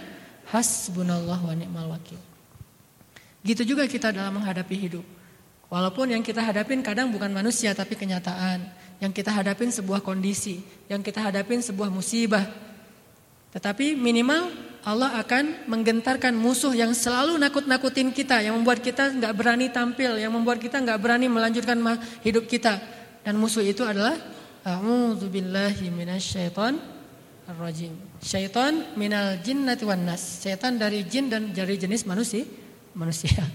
hasbunallah 0.50 1.38
wa 1.38 1.54
ni'mal 1.54 1.94
wakil. 1.94 2.18
Gitu 3.46 3.62
juga 3.62 3.86
kita 3.86 4.10
dalam 4.10 4.42
menghadapi 4.42 4.74
hidup. 4.74 5.06
Walaupun 5.70 6.10
yang 6.10 6.22
kita 6.26 6.42
hadapin 6.42 6.82
kadang 6.82 7.14
bukan 7.14 7.30
manusia 7.30 7.70
tapi 7.78 7.94
kenyataan. 7.94 8.66
Yang 8.98 9.22
kita 9.22 9.30
hadapin 9.30 9.70
sebuah 9.70 10.02
kondisi. 10.02 10.66
Yang 10.90 11.14
kita 11.14 11.30
hadapin 11.30 11.62
sebuah 11.62 11.94
musibah. 11.94 12.42
Tetapi 13.54 13.94
minimal 13.94 14.50
Allah 14.82 15.14
akan 15.22 15.70
menggentarkan 15.70 16.34
musuh 16.34 16.74
yang 16.74 16.90
selalu 16.90 17.38
nakut-nakutin 17.38 18.10
kita, 18.10 18.42
yang 18.42 18.58
membuat 18.58 18.82
kita 18.82 19.14
nggak 19.14 19.34
berani 19.34 19.66
tampil, 19.70 20.18
yang 20.18 20.30
membuat 20.30 20.58
kita 20.58 20.78
nggak 20.82 20.98
berani 20.98 21.30
melanjutkan 21.30 21.78
hidup 22.26 22.50
kita. 22.50 22.82
Dan 23.22 23.38
musuh 23.38 23.62
itu 23.62 23.82
adalah 23.82 24.14
A'udzubillahi 24.66 25.94
minasyaiton 25.94 26.74
rajim. 27.54 27.94
Syaitan 28.18 28.98
minal 28.98 29.38
jinnati 29.38 29.86
wan 29.86 30.02
nas. 30.02 30.42
Syaitan 30.42 30.74
dari 30.74 31.06
jin 31.06 31.30
dan 31.30 31.54
dari 31.54 31.78
jenis 31.78 32.02
manusia, 32.02 32.42
manusia. 32.98 33.46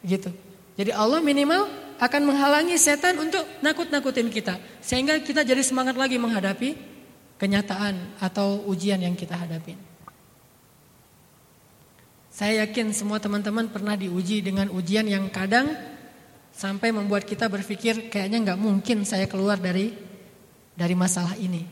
Gitu. 0.00 0.30
Jadi 0.78 0.94
Allah 0.94 1.20
minimal 1.20 1.68
akan 1.98 2.22
menghalangi 2.30 2.78
setan 2.78 3.18
untuk 3.18 3.42
nakut-nakutin 3.58 4.30
kita 4.30 4.54
sehingga 4.78 5.18
kita 5.18 5.42
jadi 5.42 5.58
semangat 5.58 5.98
lagi 5.98 6.14
menghadapi 6.14 6.78
kenyataan 7.34 7.98
atau 8.22 8.62
ujian 8.70 9.02
yang 9.02 9.18
kita 9.18 9.34
hadapi. 9.34 9.74
Saya 12.30 12.62
yakin 12.62 12.94
semua 12.94 13.18
teman-teman 13.18 13.66
pernah 13.66 13.98
diuji 13.98 14.38
dengan 14.38 14.70
ujian 14.70 15.10
yang 15.10 15.26
kadang 15.26 15.74
sampai 16.54 16.94
membuat 16.94 17.26
kita 17.26 17.50
berpikir 17.50 18.06
kayaknya 18.06 18.46
nggak 18.46 18.62
mungkin 18.62 19.02
saya 19.02 19.26
keluar 19.26 19.58
dari 19.58 20.07
dari 20.78 20.94
masalah 20.94 21.34
ini. 21.34 21.66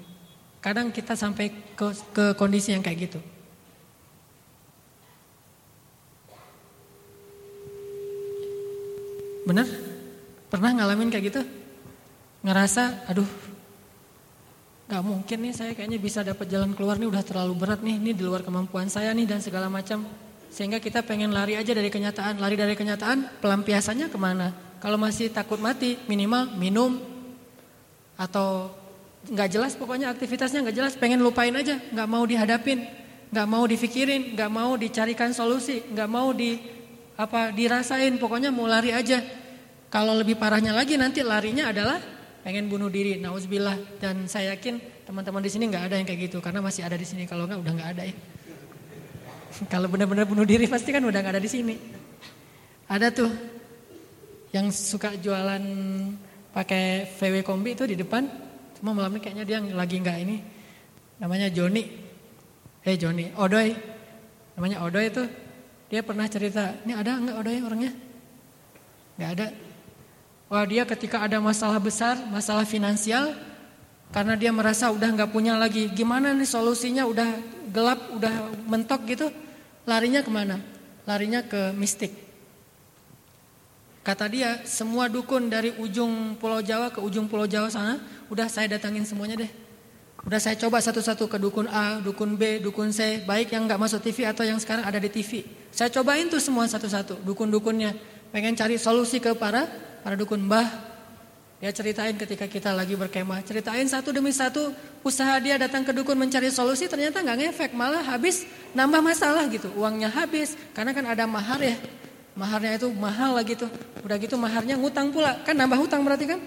Kadang 0.59 0.91
kita 0.91 1.15
sampai 1.15 1.55
ke, 1.79 1.87
ke 2.11 2.25
kondisi 2.35 2.75
yang 2.75 2.83
kayak 2.83 3.07
gitu. 3.07 3.21
Benar? 9.47 9.63
Pernah 10.51 10.75
ngalamin 10.75 11.07
kayak 11.07 11.25
gitu? 11.31 11.43
Ngerasa, 12.43 13.07
aduh, 13.07 13.31
nggak 14.91 15.03
mungkin 15.07 15.39
nih 15.39 15.55
saya 15.55 15.71
kayaknya 15.79 16.03
bisa 16.03 16.27
dapat 16.27 16.51
jalan 16.51 16.75
keluar 16.75 16.99
nih 16.99 17.07
udah 17.07 17.23
terlalu 17.23 17.55
berat 17.55 17.79
nih, 17.79 18.03
ini 18.03 18.11
di 18.11 18.27
luar 18.27 18.43
kemampuan 18.43 18.91
saya 18.91 19.15
nih 19.15 19.27
dan 19.27 19.39
segala 19.39 19.71
macam. 19.71 20.03
Sehingga 20.51 20.83
kita 20.83 21.07
pengen 21.07 21.31
lari 21.31 21.55
aja 21.55 21.71
dari 21.71 21.95
kenyataan. 21.95 22.43
Lari 22.43 22.59
dari 22.59 22.75
kenyataan, 22.75 23.39
pelampiasannya 23.39 24.11
ke 24.11 24.19
mana? 24.19 24.51
Kalau 24.83 24.99
masih 24.99 25.31
takut 25.31 25.63
mati, 25.63 25.95
minimal 26.11 26.59
minum. 26.59 26.99
Atau 28.19 28.73
nggak 29.27 29.49
jelas 29.51 29.73
pokoknya 29.75 30.13
aktivitasnya 30.15 30.63
nggak 30.63 30.77
jelas. 30.77 30.95
Pengen 30.99 31.23
lupain 31.23 31.53
aja, 31.55 31.79
nggak 31.93 32.09
mau 32.09 32.25
dihadapin. 32.27 33.05
nggak 33.27 33.49
mau 33.51 33.67
difikirin, 33.67 34.39
nggak 34.39 34.51
mau 34.51 34.79
dicarikan 34.79 35.35
solusi. 35.35 35.83
nggak 35.91 36.09
mau 36.09 36.31
di 36.31 36.57
apa 37.19 37.51
dirasain, 37.51 38.17
pokoknya 38.23 38.55
mau 38.55 38.71
lari 38.71 38.95
aja. 38.95 39.19
Kalau 39.91 40.15
lebih 40.15 40.39
parahnya 40.39 40.71
lagi 40.71 40.95
nanti 40.95 41.27
larinya 41.27 41.75
adalah 41.75 41.99
pengen 42.47 42.71
bunuh 42.71 42.87
diri. 42.87 43.19
Nauzubillah 43.19 43.99
dan 43.99 44.31
saya 44.31 44.55
yakin 44.55 44.79
teman-teman 45.07 45.43
di 45.43 45.51
sini 45.51 45.67
nggak 45.67 45.85
ada 45.91 45.95
yang 45.99 46.07
kayak 46.07 46.21
gitu 46.31 46.39
karena 46.39 46.63
masih 46.63 46.87
ada 46.87 46.95
di 46.95 47.07
sini. 47.07 47.27
Kalau 47.27 47.51
nggak 47.51 47.61
udah 47.61 47.73
nggak 47.75 47.91
ada 47.99 48.03
ya. 48.07 48.15
Kalau 49.73 49.89
benar-benar 49.91 50.29
bunuh 50.29 50.45
diri 50.45 50.69
pasti 50.69 50.93
kan 50.93 51.03
udah 51.03 51.21
gak 51.25 51.35
ada 51.39 51.43
di 51.43 51.51
sini. 51.51 51.75
Ada 52.87 53.09
tuh 53.11 53.31
yang 54.55 54.71
suka 54.71 55.17
jualan 55.19 55.63
pakai 56.53 57.09
VW 57.17 57.43
kombi 57.43 57.75
itu 57.75 57.85
di 57.89 57.97
depan. 57.99 58.46
Cuma 58.87 59.03
malam 59.03 59.19
ini 59.19 59.23
kayaknya 59.27 59.43
dia 59.43 59.59
lagi 59.75 59.99
nggak 59.99 60.19
ini. 60.23 60.37
Namanya 61.19 61.51
Joni. 61.51 61.91
Eh 62.87 62.95
Joni, 62.95 63.35
Odoy. 63.35 63.75
Namanya 64.55 64.87
Odoy 64.87 65.11
itu. 65.11 65.27
Dia 65.91 66.07
pernah 66.07 66.31
cerita, 66.31 66.71
ini 66.87 66.95
ada 66.95 67.19
nggak 67.19 67.35
Odoy 67.35 67.59
orangnya? 67.67 67.91
Nggak 69.19 69.31
ada. 69.35 69.47
Wah 70.47 70.63
dia 70.71 70.87
ketika 70.87 71.19
ada 71.19 71.43
masalah 71.43 71.83
besar, 71.83 72.15
masalah 72.31 72.63
finansial, 72.63 73.35
karena 74.15 74.39
dia 74.39 74.55
merasa 74.55 74.95
udah 74.95 75.11
nggak 75.19 75.35
punya 75.35 75.59
lagi, 75.59 75.91
gimana 75.91 76.31
nih 76.31 76.47
solusinya 76.47 77.11
udah 77.11 77.43
gelap, 77.75 77.99
udah 78.15 78.55
mentok 78.71 79.03
gitu, 79.11 79.35
Larinya 79.83 80.23
ke 80.23 80.31
mana? 80.31 80.63
Larinya 81.11 81.43
ke 81.43 81.75
mistik. 81.75 82.15
Kata 84.07 84.31
dia, 84.31 84.63
semua 84.63 85.11
dukun 85.11 85.51
dari 85.51 85.75
ujung 85.83 86.39
pulau 86.39 86.63
Jawa 86.63 86.95
ke 86.95 87.03
ujung 87.03 87.27
pulau 87.27 87.43
Jawa 87.43 87.67
sana, 87.67 87.99
udah 88.31 88.47
saya 88.47 88.71
datangin 88.71 89.03
semuanya 89.03 89.43
deh. 89.43 89.51
Udah 90.23 90.39
saya 90.39 90.55
coba 90.55 90.79
satu-satu 90.79 91.27
ke 91.27 91.43
dukun 91.43 91.67
A, 91.67 91.99
dukun 91.99 92.39
B, 92.39 92.63
dukun 92.63 92.95
C, 92.95 93.27
baik 93.27 93.51
yang 93.51 93.67
nggak 93.67 93.83
masuk 93.83 93.99
TV 94.07 94.23
atau 94.31 94.47
yang 94.47 94.63
sekarang 94.63 94.87
ada 94.87 95.03
di 95.03 95.11
TV. 95.11 95.43
Saya 95.75 95.91
cobain 95.91 96.31
tuh 96.31 96.39
semua 96.39 96.71
satu-satu, 96.71 97.19
dukun-dukunnya. 97.27 97.99
Pengen 98.31 98.55
cari 98.55 98.79
solusi 98.79 99.19
ke 99.19 99.35
para 99.35 99.67
para 100.07 100.15
dukun. 100.15 100.39
Mbah, 100.39 100.71
dia 101.59 101.75
ceritain 101.75 102.15
ketika 102.15 102.47
kita 102.47 102.71
lagi 102.71 102.95
berkemah, 102.95 103.43
ceritain 103.43 103.91
satu 103.91 104.15
demi 104.15 104.31
satu 104.31 104.71
usaha 105.03 105.35
dia 105.43 105.59
datang 105.59 105.83
ke 105.83 105.91
dukun 105.91 106.15
mencari 106.15 106.55
solusi 106.55 106.87
ternyata 106.87 107.27
nggak 107.27 107.39
ngefek, 107.43 107.71
malah 107.75 108.07
habis 108.07 108.47
nambah 108.71 109.03
masalah 109.03 109.51
gitu. 109.51 109.67
Uangnya 109.75 110.15
habis 110.15 110.55
karena 110.79 110.95
kan 110.95 111.11
ada 111.11 111.27
mahar 111.27 111.59
ya. 111.59 111.75
Maharnya 112.37 112.77
itu 112.77 112.93
mahal 112.93 113.33
lah 113.33 113.45
gitu. 113.49 113.65
Udah 114.05 114.17
gitu 114.21 114.37
maharnya 114.37 114.77
ngutang 114.77 115.09
pula, 115.09 115.41
kan 115.43 115.57
nambah 115.57 115.81
hutang 115.81 116.05
berarti 116.05 116.29
kan? 116.29 116.41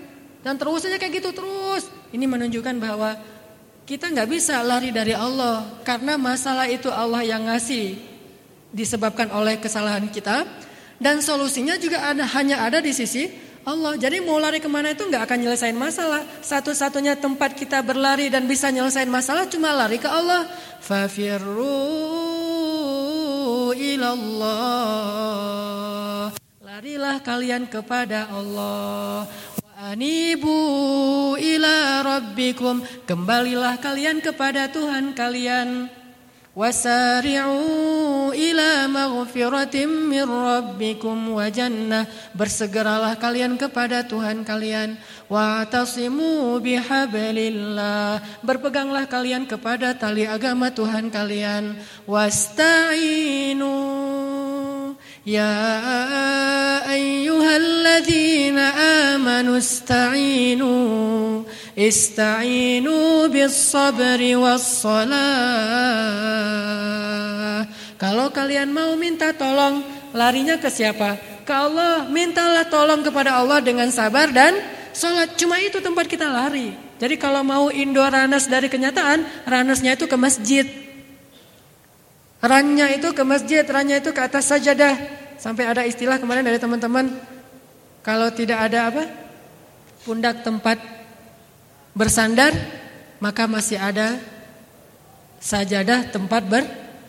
Dan 0.45 0.56
terus 0.56 0.86
aja 0.86 0.95
kayak 1.02 1.19
gitu 1.19 1.34
terus. 1.34 1.89
Ini 2.13 2.30
menunjukkan 2.30 2.75
bahwa 2.78 3.17
kita 3.89 4.13
nggak 4.13 4.30
bisa 4.30 4.62
lari 4.62 4.93
dari 4.93 5.17
Allah 5.17 5.65
karena 5.82 6.13
masalah 6.13 6.69
itu 6.69 6.93
Allah 6.93 7.25
yang 7.25 7.49
ngasih 7.49 7.97
disebabkan 8.69 9.34
oleh 9.34 9.58
kesalahan 9.58 10.06
kita 10.13 10.45
dan 11.02 11.25
solusinya 11.25 11.73
juga 11.82 12.06
ada, 12.06 12.21
hanya 12.38 12.62
ada 12.62 12.86
di 12.86 12.93
sisi 12.93 13.34
Allah. 13.65 13.97
Jadi 13.97 14.21
mau 14.21 14.38
lari 14.38 14.62
ke 14.62 14.69
mana 14.69 14.93
itu 14.93 15.10
nggak 15.10 15.25
akan 15.25 15.38
nyelesain 15.41 15.73
masalah. 15.73 16.21
Satu-satunya 16.45 17.17
tempat 17.17 17.58
kita 17.58 17.82
berlari 17.82 18.30
dan 18.30 18.45
bisa 18.45 18.69
nyelesain 18.69 19.10
masalah 19.10 19.49
cuma 19.49 19.73
lari 19.73 19.97
ke 19.97 20.06
Allah. 20.06 20.45
Fafirru 20.86 22.28
ilallah. 23.73 24.49
Larilah 26.62 27.17
kalian 27.25 27.67
kepada 27.67 28.29
Allah. 28.32 29.27
Wa 29.60 29.93
anibu 29.93 30.55
ila 31.36 32.05
rabbikum. 32.05 32.82
Kembalilah 33.03 33.82
kalian 33.82 34.21
kepada 34.21 34.71
Tuhan 34.71 35.17
kalian. 35.17 35.89
Wasari'u 36.60 38.36
ila 38.36 38.69
maghfiratim 38.91 40.12
min 40.12 40.27
rabbikum 40.27 41.39
wa 41.39 41.47
jannah 41.47 42.03
Bersegeralah 42.36 43.15
kalian 43.15 43.55
kepada 43.55 44.03
Tuhan 44.03 44.43
kalian 44.43 44.99
Wa'tasimu 45.29 46.57
bihablillah. 46.57 48.41
Berpeganglah 48.41 49.05
kalian 49.05 49.45
kepada 49.45 49.93
tali 49.93 50.25
agama 50.25 50.73
Tuhan 50.73 51.13
kalian. 51.13 51.77
Wasta'inu. 52.09 53.77
Ya 55.21 55.53
ayyuhalladzina 56.89 58.73
amanu 59.13 59.61
ista'inu 59.61 60.73
Ista'inu 61.79 63.31
bis 63.31 63.55
sabri 63.71 64.35
was 64.35 64.83
salah. 64.83 65.15
Kalau 67.95 68.36
kalian 68.36 68.75
mau 68.75 68.99
minta 68.99 69.32
tolong, 69.32 69.80
larinya 70.16 70.57
ke 70.57 70.70
siapa? 70.72 71.18
Ke 71.45 71.53
Allah. 71.53 72.07
Mintalah 72.10 72.66
tolong 72.68 73.01
kepada 73.01 73.38
Allah 73.38 73.60
dengan 73.60 73.89
sabar 73.89 74.30
dan 74.30 74.57
sholat. 74.93 75.36
Cuma 75.38 75.57
itu 75.62 75.82
tempat 75.82 76.05
kita 76.05 76.30
lari. 76.30 76.74
Jadi 76.99 77.16
kalau 77.16 77.41
mau 77.41 77.72
indoor 77.72 78.12
ranas 78.12 78.51
dari 78.51 78.68
kenyataan, 78.68 79.47
ranasnya 79.47 79.95
itu 79.95 80.05
ke 80.05 80.18
masjid. 80.20 80.68
Rannya 82.39 82.95
itu 82.95 83.12
ke 83.12 83.24
masjid, 83.24 83.64
rannya 83.64 84.03
itu 84.03 84.12
ke 84.12 84.20
atas 84.20 84.51
sajadah. 84.51 84.95
Sampai 85.39 85.68
ada 85.68 85.88
istilah 85.88 86.20
kemarin 86.20 86.43
dari 86.43 86.60
teman-teman, 86.60 87.07
kalau 88.03 88.28
tidak 88.32 88.68
ada 88.68 88.91
apa? 88.91 89.03
Pundak 90.03 90.43
tempat 90.43 90.80
bersandar 91.95 92.55
maka 93.20 93.43
masih 93.45 93.76
ada 93.76 94.20
sajadah 95.43 96.07
tempat 96.12 96.43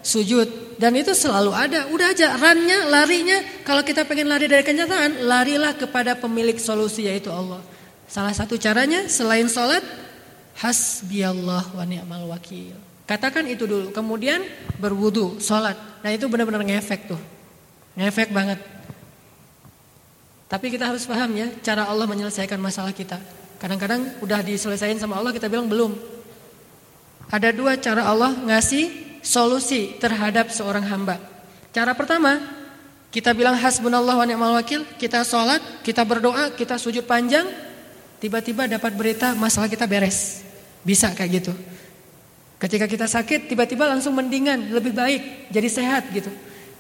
bersujud 0.01 0.81
dan 0.81 0.97
itu 0.97 1.13
selalu 1.13 1.53
ada. 1.53 1.87
Udah 1.93 2.11
aja 2.11 2.35
rannya, 2.41 2.89
larinya 2.89 3.39
kalau 3.69 3.85
kita 3.85 4.09
pengen 4.09 4.33
lari 4.33 4.49
dari 4.49 4.65
kenyataan, 4.65 5.29
larilah 5.29 5.77
kepada 5.77 6.17
pemilik 6.17 6.57
solusi 6.57 7.05
yaitu 7.05 7.29
Allah. 7.29 7.61
Salah 8.09 8.35
satu 8.35 8.57
caranya 8.57 9.07
selain 9.07 9.47
sholat 9.47 9.85
hasbiyallah 10.59 11.77
wa 11.77 11.85
ni'mal 11.85 12.27
wakil. 12.33 12.75
Katakan 13.07 13.47
itu 13.47 13.69
dulu. 13.69 13.95
Kemudian 13.95 14.43
berwudu, 14.81 15.39
sholat. 15.39 15.77
Nah 16.03 16.11
itu 16.11 16.27
benar-benar 16.27 16.65
ngefek 16.65 17.11
tuh. 17.11 17.21
Ngefek 17.95 18.33
banget. 18.33 18.59
Tapi 20.51 20.67
kita 20.75 20.91
harus 20.91 21.07
paham 21.07 21.31
ya, 21.39 21.47
cara 21.63 21.87
Allah 21.87 22.11
menyelesaikan 22.11 22.59
masalah 22.59 22.91
kita. 22.91 23.23
Kadang-kadang 23.63 24.19
udah 24.19 24.43
diselesaikan 24.43 24.99
sama 24.99 25.19
Allah, 25.19 25.31
kita 25.31 25.47
bilang 25.47 25.71
belum. 25.71 25.95
Ada 27.31 27.55
dua 27.55 27.79
cara 27.79 28.11
Allah 28.11 28.35
ngasih 28.35 29.10
solusi 29.21 29.97
terhadap 29.97 30.53
seorang 30.53 30.85
hamba. 30.85 31.21
Cara 31.71 31.95
pertama, 31.95 32.41
kita 33.11 33.35
bilang 33.35 33.59
hasbunallah 33.59 34.17
wa 34.19 34.27
ni'mal 34.27 34.55
wakil, 34.59 34.87
kita 34.99 35.23
sholat, 35.23 35.63
kita 35.87 36.03
berdoa, 36.03 36.55
kita 36.55 36.79
sujud 36.79 37.07
panjang, 37.07 37.47
tiba-tiba 38.19 38.67
dapat 38.67 38.93
berita 38.95 39.33
masalah 39.39 39.67
kita 39.67 39.87
beres. 39.87 40.43
Bisa 40.83 41.11
kayak 41.15 41.31
gitu. 41.43 41.53
Ketika 42.61 42.85
kita 42.85 43.09
sakit, 43.09 43.49
tiba-tiba 43.49 43.89
langsung 43.89 44.13
mendingan, 44.13 44.71
lebih 44.71 44.93
baik, 44.93 45.49
jadi 45.49 45.69
sehat 45.69 46.13
gitu. 46.13 46.29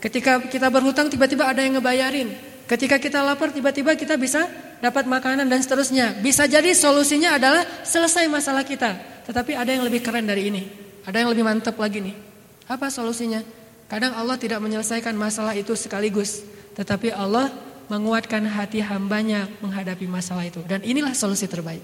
Ketika 0.00 0.40
kita 0.44 0.68
berhutang, 0.68 1.08
tiba-tiba 1.08 1.48
ada 1.48 1.60
yang 1.64 1.76
ngebayarin. 1.80 2.32
Ketika 2.70 3.02
kita 3.02 3.18
lapar 3.26 3.50
tiba-tiba 3.50 3.98
kita 3.98 4.14
bisa 4.14 4.46
dapat 4.78 5.02
makanan 5.10 5.50
dan 5.50 5.58
seterusnya. 5.58 6.14
Bisa 6.22 6.46
jadi 6.46 6.70
solusinya 6.70 7.34
adalah 7.34 7.66
selesai 7.82 8.30
masalah 8.30 8.62
kita. 8.62 8.94
Tetapi 9.26 9.58
ada 9.58 9.74
yang 9.74 9.82
lebih 9.82 9.98
keren 9.98 10.22
dari 10.22 10.46
ini. 10.54 10.62
Ada 11.02 11.26
yang 11.26 11.34
lebih 11.34 11.42
mantap 11.42 11.74
lagi 11.74 11.98
nih. 11.98 12.29
Apa 12.70 12.86
solusinya? 12.86 13.42
Kadang 13.90 14.14
Allah 14.14 14.38
tidak 14.38 14.62
menyelesaikan 14.62 15.10
masalah 15.18 15.58
itu 15.58 15.74
sekaligus. 15.74 16.46
Tetapi 16.78 17.10
Allah 17.10 17.50
menguatkan 17.90 18.46
hati 18.46 18.78
hambanya 18.78 19.50
menghadapi 19.58 20.06
masalah 20.06 20.46
itu. 20.46 20.62
Dan 20.62 20.78
inilah 20.86 21.10
solusi 21.10 21.50
terbaik. 21.50 21.82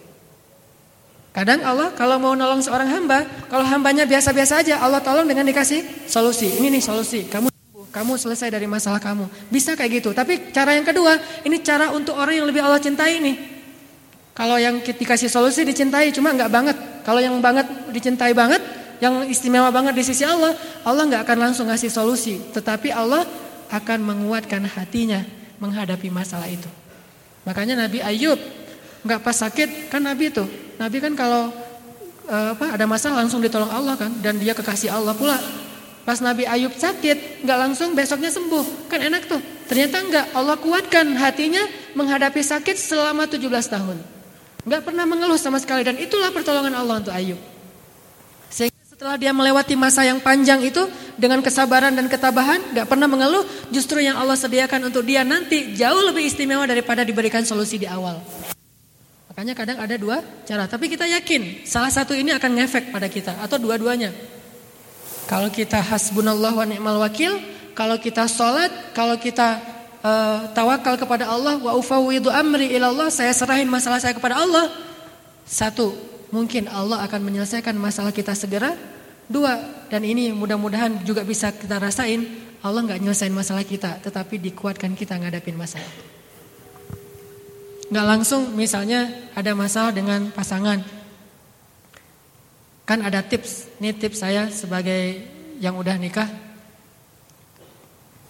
Kadang 1.35 1.67
Allah 1.67 1.91
kalau 1.99 2.23
mau 2.23 2.39
nolong 2.39 2.63
seorang 2.63 2.87
hamba, 2.87 3.27
kalau 3.51 3.67
hambanya 3.67 4.07
biasa-biasa 4.07 4.63
aja, 4.63 4.79
Allah 4.79 5.03
tolong 5.03 5.27
dengan 5.27 5.43
dikasih 5.43 6.07
solusi. 6.07 6.55
Ini 6.55 6.71
nih 6.79 6.81
solusi. 6.81 7.27
Kamu 7.27 7.51
kamu 7.91 8.15
selesai 8.15 8.55
dari 8.55 8.71
masalah 8.71 9.03
kamu. 9.03 9.27
Bisa 9.51 9.75
kayak 9.75 10.01
gitu. 10.01 10.15
Tapi 10.15 10.55
cara 10.55 10.79
yang 10.79 10.87
kedua, 10.87 11.19
ini 11.43 11.59
cara 11.67 11.91
untuk 11.91 12.15
orang 12.15 12.39
yang 12.39 12.47
lebih 12.47 12.63
Allah 12.63 12.79
cintai 12.79 13.19
nih. 13.19 13.37
Kalau 14.37 14.55
yang 14.61 14.85
dikasih 14.85 15.27
solusi 15.33 15.67
dicintai, 15.67 16.15
cuma 16.15 16.31
nggak 16.31 16.51
banget. 16.53 16.77
Kalau 17.03 17.19
yang 17.19 17.35
banget 17.43 17.65
dicintai 17.91 18.37
banget, 18.37 18.61
yang 19.03 19.29
istimewa 19.29 19.69
banget 19.69 19.95
di 19.97 20.05
sisi 20.05 20.25
Allah, 20.25 20.57
Allah 20.83 21.03
nggak 21.07 21.23
akan 21.27 21.39
langsung 21.51 21.67
ngasih 21.69 21.91
solusi. 21.93 22.41
Tetapi 22.53 22.93
Allah 22.93 23.25
akan 23.71 23.99
menguatkan 24.03 24.63
hatinya 24.65 25.25
menghadapi 25.59 26.09
masalah 26.09 26.47
itu. 26.47 26.69
Makanya 27.47 27.87
Nabi 27.87 28.03
Ayub 28.03 28.39
nggak 29.07 29.21
pas 29.23 29.37
sakit 29.39 29.93
kan 29.93 30.03
Nabi 30.03 30.35
itu. 30.35 30.45
Nabi 30.77 30.99
kan 30.99 31.15
kalau 31.15 31.55
uh, 32.27 32.49
apa 32.53 32.75
ada 32.75 32.85
masalah 32.85 33.23
langsung 33.23 33.39
ditolong 33.39 33.71
Allah 33.71 33.95
kan 33.95 34.11
dan 34.21 34.37
dia 34.37 34.53
kekasih 34.53 34.91
Allah 34.91 35.15
pula. 35.15 35.39
Pas 36.07 36.23
Nabi 36.23 36.47
Ayub 36.47 36.71
sakit, 36.71 37.43
nggak 37.43 37.59
langsung 37.59 37.91
besoknya 37.99 38.31
sembuh. 38.31 38.87
Kan 38.87 39.03
enak 39.03 39.27
tuh. 39.27 39.43
Ternyata 39.67 40.07
enggak. 40.07 40.27
Allah 40.39 40.55
kuatkan 40.55 41.03
hatinya 41.19 41.67
menghadapi 41.99 42.47
sakit 42.47 42.79
selama 42.79 43.27
17 43.27 43.43
tahun. 43.51 43.99
Nggak 44.63 44.83
pernah 44.87 45.03
mengeluh 45.03 45.35
sama 45.35 45.59
sekali. 45.59 45.83
Dan 45.83 45.99
itulah 45.99 46.31
pertolongan 46.31 46.79
Allah 46.79 47.03
untuk 47.03 47.11
Ayub. 47.11 47.43
Sehingga 48.55 48.76
setelah 48.97 49.21
dia 49.21 49.29
melewati 49.29 49.77
masa 49.77 50.09
yang 50.09 50.25
panjang 50.25 50.65
itu 50.65 50.81
dengan 51.21 51.45
kesabaran 51.45 51.93
dan 51.93 52.09
ketabahan, 52.09 52.73
nggak 52.73 52.89
pernah 52.89 53.05
mengeluh. 53.05 53.45
Justru 53.69 54.01
yang 54.01 54.17
Allah 54.17 54.41
sediakan 54.41 54.89
untuk 54.89 55.05
dia 55.05 55.21
nanti 55.21 55.77
jauh 55.77 56.01
lebih 56.09 56.25
istimewa 56.25 56.65
daripada 56.65 57.05
diberikan 57.05 57.45
solusi 57.45 57.77
di 57.77 57.85
awal. 57.85 58.17
Makanya 59.29 59.53
kadang 59.53 59.85
ada 59.85 60.01
dua 60.01 60.25
cara. 60.49 60.65
Tapi 60.65 60.89
kita 60.89 61.05
yakin 61.13 61.69
salah 61.69 61.93
satu 61.93 62.17
ini 62.17 62.33
akan 62.33 62.57
ngefek 62.57 62.89
pada 62.89 63.05
kita. 63.13 63.37
Atau 63.37 63.61
dua-duanya. 63.61 64.17
Kalau 65.29 65.53
kita 65.53 65.77
hasbunallah 65.77 66.57
wa 66.57 66.65
ni'mal 66.65 66.97
wakil, 66.97 67.37
kalau 67.77 68.01
kita 68.01 68.25
sholat, 68.25 68.97
kalau 68.97 69.21
kita 69.21 69.61
uh, 70.01 70.49
tawakal 70.57 70.97
kepada 70.97 71.29
Allah, 71.29 71.61
wa 71.61 71.77
ufawwidu 71.77 72.33
amri 72.33 72.73
ilallah, 72.73 73.13
saya 73.13 73.37
serahin 73.37 73.69
masalah 73.69 74.01
saya 74.01 74.17
kepada 74.17 74.41
Allah. 74.41 74.73
Satu, 75.45 75.93
mungkin 76.31 76.71
Allah 76.71 77.03
akan 77.07 77.21
menyelesaikan 77.23 77.75
masalah 77.79 78.11
kita 78.11 78.35
segera. 78.35 78.75
Dua, 79.27 79.59
dan 79.91 80.07
ini 80.07 80.31
mudah-mudahan 80.31 81.03
juga 81.03 81.27
bisa 81.27 81.51
kita 81.51 81.83
rasain, 81.83 82.23
Allah 82.63 82.87
nggak 82.87 83.03
nyelesain 83.03 83.35
masalah 83.35 83.67
kita, 83.67 83.99
tetapi 83.99 84.39
dikuatkan 84.39 84.95
kita 84.95 85.19
ngadapin 85.19 85.59
masalah. 85.59 85.91
Nggak 87.91 88.07
langsung 88.07 88.55
misalnya 88.55 89.11
ada 89.35 89.51
masalah 89.59 89.91
dengan 89.91 90.31
pasangan, 90.31 90.79
Kan 92.87 93.03
ada 93.03 93.19
tips, 93.19 93.67
ini 93.83 93.91
tips 93.91 94.23
saya 94.23 94.47
sebagai 94.47 95.19
yang 95.59 95.75
udah 95.75 95.99
nikah. 95.99 96.31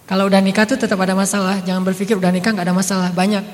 Kalau 0.09 0.33
udah 0.33 0.41
nikah 0.41 0.65
tuh 0.65 0.81
tetap 0.81 0.97
ada 0.97 1.13
masalah, 1.13 1.61
jangan 1.61 1.85
berpikir 1.85 2.17
udah 2.17 2.33
nikah 2.33 2.57
nggak 2.57 2.65
ada 2.65 2.73
masalah, 2.73 3.13
banyak. 3.13 3.45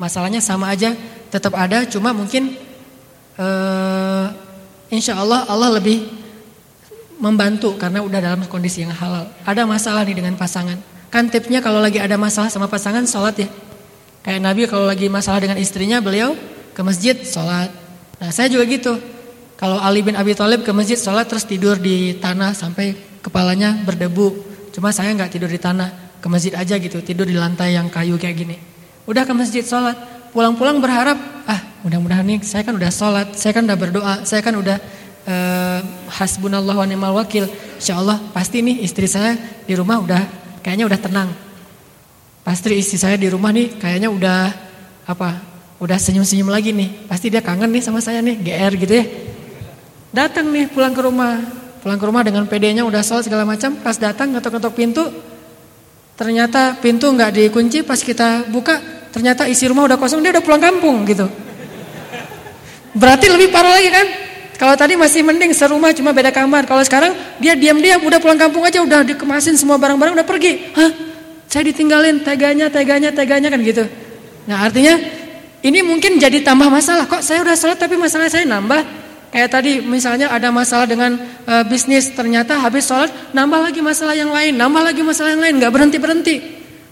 Masalahnya 0.00 0.40
sama 0.40 0.72
aja, 0.72 0.96
tetap 1.28 1.52
ada, 1.52 1.84
cuma 1.84 2.16
mungkin 2.16 2.56
uh, 3.40 4.26
insya 4.92 5.16
Allah 5.16 5.48
Allah 5.48 5.80
lebih 5.80 6.04
membantu 7.20 7.76
karena 7.80 8.04
udah 8.04 8.20
dalam 8.20 8.40
kondisi 8.48 8.84
yang 8.84 8.92
halal. 8.92 9.28
Ada 9.48 9.64
masalah 9.64 10.04
nih 10.04 10.20
dengan 10.20 10.36
pasangan. 10.36 10.76
Kan 11.08 11.32
tipsnya 11.32 11.64
kalau 11.64 11.80
lagi 11.80 11.98
ada 11.98 12.14
masalah 12.20 12.52
sama 12.52 12.68
pasangan 12.68 13.02
sholat 13.08 13.36
ya. 13.40 13.48
Kayak 14.20 14.40
Nabi 14.44 14.68
kalau 14.68 14.84
lagi 14.84 15.08
masalah 15.08 15.40
dengan 15.40 15.56
istrinya 15.56 15.98
beliau 15.98 16.36
ke 16.76 16.80
masjid 16.84 17.16
sholat. 17.24 17.72
Nah 18.20 18.30
saya 18.32 18.52
juga 18.52 18.68
gitu. 18.68 18.94
Kalau 19.60 19.76
Ali 19.76 20.00
bin 20.00 20.16
Abi 20.16 20.32
Thalib 20.32 20.64
ke 20.64 20.72
masjid 20.72 20.96
sholat 20.96 21.28
terus 21.28 21.44
tidur 21.44 21.76
di 21.76 22.16
tanah 22.16 22.56
sampai 22.56 22.96
kepalanya 23.20 23.76
berdebu. 23.84 24.32
Cuma 24.72 24.88
saya 24.88 25.12
nggak 25.12 25.36
tidur 25.36 25.52
di 25.52 25.60
tanah, 25.60 26.16
ke 26.20 26.28
masjid 26.32 26.56
aja 26.56 26.80
gitu, 26.80 27.04
tidur 27.04 27.28
di 27.28 27.36
lantai 27.36 27.76
yang 27.76 27.92
kayu 27.92 28.16
kayak 28.16 28.36
gini. 28.40 28.56
Udah 29.04 29.28
ke 29.28 29.34
masjid 29.36 29.60
sholat, 29.60 29.98
pulang-pulang 30.32 30.80
berharap, 30.80 31.18
ah 31.44 31.60
mudah-mudahan 31.84 32.24
nih 32.26 32.38
saya 32.44 32.62
kan 32.66 32.74
udah 32.76 32.90
sholat, 32.92 33.28
saya 33.36 33.52
kan 33.56 33.64
udah 33.64 33.78
berdoa, 33.78 34.14
saya 34.28 34.40
kan 34.44 34.54
udah 34.56 34.76
uh, 35.26 35.80
hasbunallah 36.12 36.76
wa 36.76 36.86
ni'mal 36.86 37.16
wakil. 37.16 37.48
Insya 37.80 37.96
Allah 37.96 38.20
pasti 38.32 38.60
nih 38.60 38.84
istri 38.84 39.08
saya 39.08 39.36
di 39.64 39.72
rumah 39.72 40.00
udah 40.00 40.22
kayaknya 40.60 40.84
udah 40.88 41.00
tenang. 41.00 41.30
Pasti 42.44 42.72
istri 42.76 42.96
saya 43.00 43.16
di 43.16 43.28
rumah 43.28 43.52
nih 43.52 43.80
kayaknya 43.80 44.08
udah 44.12 44.52
apa? 45.08 45.40
Udah 45.80 45.96
senyum-senyum 45.96 46.52
lagi 46.52 46.76
nih. 46.76 47.08
Pasti 47.08 47.32
dia 47.32 47.40
kangen 47.40 47.72
nih 47.72 47.80
sama 47.80 48.04
saya 48.04 48.20
nih, 48.20 48.36
GR 48.36 48.72
gitu 48.76 48.92
ya. 49.00 49.04
Datang 50.12 50.52
nih 50.52 50.68
pulang 50.68 50.92
ke 50.92 51.00
rumah. 51.00 51.40
Pulang 51.80 51.96
ke 51.96 52.04
rumah 52.04 52.20
dengan 52.20 52.44
PD-nya 52.44 52.84
udah 52.84 53.00
sholat 53.00 53.24
segala 53.24 53.48
macam. 53.48 53.80
Pas 53.80 53.96
datang 53.96 54.36
ngetok-ngetok 54.36 54.72
pintu. 54.76 55.04
Ternyata 56.20 56.76
pintu 56.76 57.08
nggak 57.08 57.32
dikunci. 57.32 57.80
Pas 57.80 57.96
kita 57.96 58.44
buka 58.52 58.76
ternyata 59.08 59.48
isi 59.48 59.64
rumah 59.64 59.88
udah 59.88 59.96
kosong. 59.96 60.20
Dia 60.20 60.36
udah 60.36 60.44
pulang 60.44 60.60
kampung 60.60 61.08
gitu. 61.08 61.24
Berarti 62.94 63.26
lebih 63.30 63.54
parah 63.54 63.78
lagi 63.78 63.90
kan? 63.90 64.06
Kalau 64.60 64.76
tadi 64.76 64.92
masih 64.92 65.24
mending 65.24 65.56
serumah 65.56 65.96
cuma 65.96 66.12
beda 66.12 66.28
kamar. 66.28 66.68
Kalau 66.68 66.84
sekarang 66.84 67.16
dia 67.40 67.56
diam-diam 67.56 67.96
udah 68.04 68.20
pulang 68.20 68.36
kampung 68.36 68.60
aja 68.60 68.84
udah 68.84 69.08
dikemasin 69.08 69.56
semua 69.56 69.80
barang-barang 69.80 70.20
udah 70.20 70.26
pergi. 70.28 70.68
Hah? 70.76 70.90
Saya 71.48 71.64
ditinggalin 71.72 72.20
teganya, 72.20 72.68
teganya, 72.68 73.08
teganya 73.08 73.48
kan 73.48 73.60
gitu. 73.64 73.88
Nah 74.44 74.68
artinya 74.68 75.00
ini 75.64 75.80
mungkin 75.80 76.20
jadi 76.20 76.44
tambah 76.44 76.68
masalah. 76.68 77.08
Kok 77.08 77.24
saya 77.24 77.40
udah 77.40 77.56
sholat 77.56 77.80
tapi 77.80 77.96
masalah 77.96 78.28
saya 78.28 78.44
nambah? 78.44 79.00
Kayak 79.32 79.48
tadi 79.48 79.80
misalnya 79.80 80.28
ada 80.28 80.50
masalah 80.50 80.84
dengan 80.90 81.16
e, 81.46 81.54
bisnis 81.70 82.10
ternyata 82.12 82.58
habis 82.60 82.84
sholat 82.84 83.08
nambah 83.30 83.70
lagi 83.70 83.80
masalah 83.80 84.12
yang 84.12 84.28
lain, 84.28 84.58
nambah 84.58 84.82
lagi 84.92 85.00
masalah 85.06 85.38
yang 85.38 85.42
lain, 85.42 85.54
nggak 85.56 85.72
berhenti 85.72 85.98
berhenti. 86.02 86.36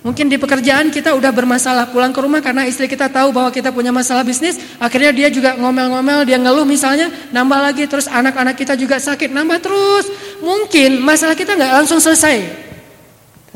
Mungkin 0.08 0.32
di 0.32 0.40
pekerjaan 0.40 0.88
kita 0.88 1.12
udah 1.12 1.28
bermasalah 1.28 1.92
pulang 1.92 2.16
ke 2.16 2.20
rumah 2.24 2.40
karena 2.40 2.64
istri 2.64 2.88
kita 2.88 3.12
tahu 3.12 3.28
bahwa 3.28 3.52
kita 3.52 3.68
punya 3.68 3.92
masalah 3.92 4.24
bisnis, 4.24 4.56
akhirnya 4.80 5.12
dia 5.12 5.28
juga 5.28 5.52
ngomel-ngomel, 5.60 6.24
dia 6.24 6.40
ngeluh 6.40 6.64
misalnya, 6.64 7.12
nambah 7.28 7.60
lagi 7.60 7.84
terus 7.84 8.08
anak-anak 8.08 8.56
kita 8.56 8.72
juga 8.72 8.96
sakit, 8.96 9.28
nambah 9.28 9.60
terus. 9.60 10.08
Mungkin 10.40 11.04
masalah 11.04 11.36
kita 11.36 11.52
nggak 11.60 11.84
langsung 11.84 12.00
selesai. 12.00 12.40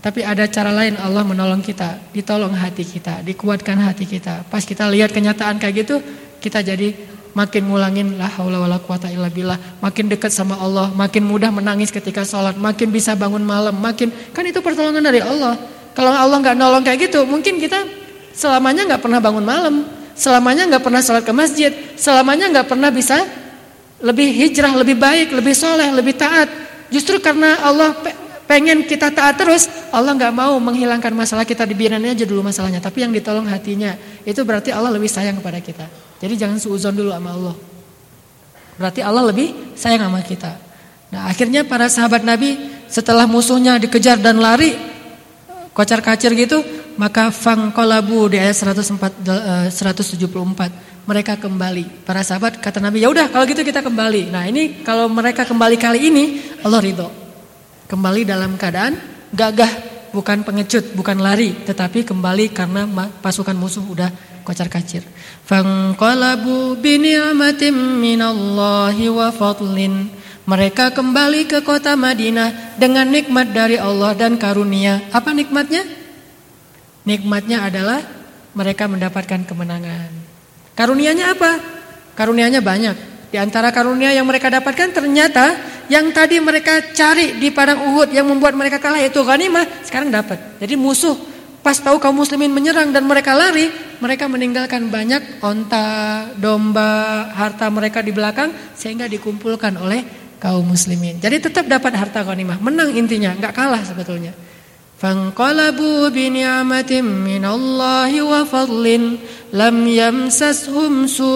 Tapi 0.04 0.28
ada 0.28 0.44
cara 0.44 0.68
lain 0.76 1.00
Allah 1.00 1.24
menolong 1.24 1.64
kita, 1.64 2.12
ditolong 2.12 2.52
hati 2.52 2.84
kita, 2.84 3.24
dikuatkan 3.24 3.80
hati 3.88 4.04
kita. 4.04 4.44
Pas 4.52 4.60
kita 4.60 4.92
lihat 4.92 5.08
kenyataan 5.08 5.56
kayak 5.56 5.88
gitu, 5.88 6.04
kita 6.36 6.60
jadi 6.60 6.92
makin 7.32 7.64
ngulangin 7.72 8.20
la 8.20 8.28
haula 8.28 8.60
wala 8.60 8.76
quwata 8.76 9.08
illa 9.08 9.32
billah, 9.32 9.56
makin 9.80 10.04
dekat 10.04 10.28
sama 10.28 10.60
Allah, 10.60 10.92
makin 10.92 11.24
mudah 11.24 11.48
menangis 11.48 11.88
ketika 11.88 12.28
sholat, 12.28 12.60
makin 12.60 12.92
bisa 12.92 13.16
bangun 13.16 13.40
malam, 13.40 13.72
makin 13.80 14.12
kan 14.36 14.44
itu 14.44 14.60
pertolongan 14.60 15.00
dari 15.00 15.24
Allah. 15.24 15.80
Kalau 15.92 16.12
Allah 16.12 16.40
nggak 16.40 16.56
nolong 16.56 16.84
kayak 16.84 17.08
gitu, 17.08 17.24
mungkin 17.28 17.60
kita 17.60 17.84
selamanya 18.32 18.88
nggak 18.88 19.02
pernah 19.04 19.20
bangun 19.20 19.44
malam, 19.44 19.74
selamanya 20.16 20.64
nggak 20.68 20.82
pernah 20.82 21.00
sholat 21.04 21.24
ke 21.24 21.32
masjid, 21.36 21.72
selamanya 22.00 22.48
nggak 22.48 22.66
pernah 22.68 22.88
bisa 22.88 23.20
lebih 24.02 24.28
hijrah, 24.32 24.72
lebih 24.74 24.96
baik, 24.98 25.30
lebih 25.36 25.54
soleh, 25.54 25.88
lebih 25.92 26.16
taat. 26.16 26.48
Justru 26.88 27.20
karena 27.20 27.60
Allah 27.60 27.96
pengen 28.48 28.84
kita 28.84 29.12
taat 29.12 29.38
terus, 29.38 29.68
Allah 29.94 30.12
nggak 30.12 30.32
mau 30.32 30.56
menghilangkan 30.58 31.12
masalah 31.14 31.46
kita 31.46 31.64
dibiarin 31.64 32.02
aja 32.02 32.24
dulu 32.24 32.44
masalahnya, 32.44 32.80
tapi 32.80 33.04
yang 33.04 33.12
ditolong 33.12 33.46
hatinya. 33.48 33.96
Itu 34.24 34.42
berarti 34.42 34.74
Allah 34.74 34.90
lebih 34.92 35.08
sayang 35.08 35.38
kepada 35.40 35.60
kita. 35.60 35.86
Jadi 36.20 36.34
jangan 36.36 36.58
suuzon 36.60 36.92
dulu 36.92 37.12
sama 37.12 37.30
Allah. 37.32 37.56
Berarti 38.76 39.00
Allah 39.04 39.22
lebih 39.28 39.76
sayang 39.76 40.08
sama 40.08 40.20
kita. 40.24 40.52
Nah 41.12 41.28
akhirnya 41.28 41.62
para 41.68 41.92
sahabat 41.92 42.24
Nabi 42.24 42.56
setelah 42.88 43.28
musuhnya 43.28 43.76
dikejar 43.76 44.16
dan 44.20 44.40
lari 44.40 44.91
kocar 45.72 46.04
kacir 46.04 46.32
gitu 46.36 46.60
maka 47.00 47.32
fangkolabu 47.32 48.28
di 48.28 48.36
ayat 48.36 48.56
104, 48.56 49.72
174 49.72 50.20
eh, 50.20 50.70
mereka 51.02 51.34
kembali. 51.40 52.06
Para 52.06 52.22
sahabat 52.22 52.60
kata 52.60 52.78
Nabi 52.78 53.02
ya 53.02 53.08
udah 53.10 53.32
kalau 53.32 53.48
gitu 53.48 53.64
kita 53.64 53.82
kembali. 53.82 54.30
Nah 54.30 54.46
ini 54.46 54.84
kalau 54.86 55.08
mereka 55.08 55.48
kembali 55.48 55.76
kali 55.80 56.00
ini 56.12 56.24
Allah 56.62 56.80
ridho. 56.80 57.08
Kembali 57.88 58.24
dalam 58.24 58.54
keadaan 58.56 58.96
gagah 59.32 59.92
bukan 60.12 60.44
pengecut 60.44 60.92
bukan 60.92 61.18
lari 61.18 61.56
tetapi 61.64 62.04
kembali 62.04 62.52
karena 62.52 62.84
pasukan 63.24 63.56
musuh 63.56 63.80
udah 63.80 64.12
kocar 64.44 64.68
kacir 64.68 65.00
fangkolabu 65.48 66.76
bini'matim 66.76 67.72
minallahi 67.72 69.08
wa 69.08 69.32
fadlin 69.32 70.12
mereka 70.42 70.90
kembali 70.90 71.46
ke 71.46 71.62
kota 71.62 71.94
Madinah 71.94 72.74
dengan 72.74 73.06
nikmat 73.06 73.54
dari 73.54 73.78
Allah 73.78 74.10
dan 74.18 74.34
karunia. 74.34 74.98
Apa 75.14 75.30
nikmatnya? 75.30 75.86
Nikmatnya 77.06 77.70
adalah 77.70 78.02
mereka 78.54 78.90
mendapatkan 78.90 79.46
kemenangan. 79.46 80.10
Karunianya 80.74 81.34
apa? 81.34 81.62
Karunianya 82.18 82.58
banyak. 82.58 82.96
Di 83.32 83.40
antara 83.40 83.72
karunia 83.72 84.12
yang 84.12 84.28
mereka 84.28 84.52
dapatkan 84.52 84.92
ternyata 84.92 85.56
yang 85.88 86.12
tadi 86.12 86.36
mereka 86.36 86.92
cari 86.92 87.40
di 87.40 87.48
padang 87.48 87.80
Uhud 87.88 88.12
yang 88.12 88.28
membuat 88.28 88.52
mereka 88.52 88.76
kalah 88.76 89.00
itu 89.00 89.24
ghanimah 89.24 89.86
sekarang 89.88 90.12
dapat. 90.12 90.60
Jadi 90.60 90.74
musuh 90.76 91.16
pas 91.62 91.78
tahu 91.78 92.02
kaum 92.02 92.18
muslimin 92.18 92.50
menyerang 92.50 92.90
dan 92.90 93.06
mereka 93.06 93.32
lari, 93.32 93.70
mereka 94.02 94.26
meninggalkan 94.26 94.90
banyak 94.90 95.40
onta, 95.40 96.28
domba, 96.36 97.30
harta 97.32 97.70
mereka 97.70 98.02
di 98.02 98.10
belakang 98.12 98.50
sehingga 98.76 99.06
dikumpulkan 99.06 99.78
oleh 99.78 100.21
kaum 100.42 100.66
muslimin. 100.66 101.22
Jadi 101.22 101.38
tetap 101.38 101.70
dapat 101.70 101.94
harta 101.94 102.26
ghanimah, 102.26 102.58
menang 102.58 102.90
intinya, 102.98 103.30
nggak 103.38 103.54
kalah 103.54 103.78
sebetulnya. 103.86 104.34
Fanqalabu 104.98 106.10
bi 106.10 106.34
ni'matin 106.34 107.06
minallahi 107.06 108.18
wa 108.22 108.42
fadlin 108.42 109.22
lam 109.54 109.86
yamsashum 109.86 111.06
su. 111.06 111.30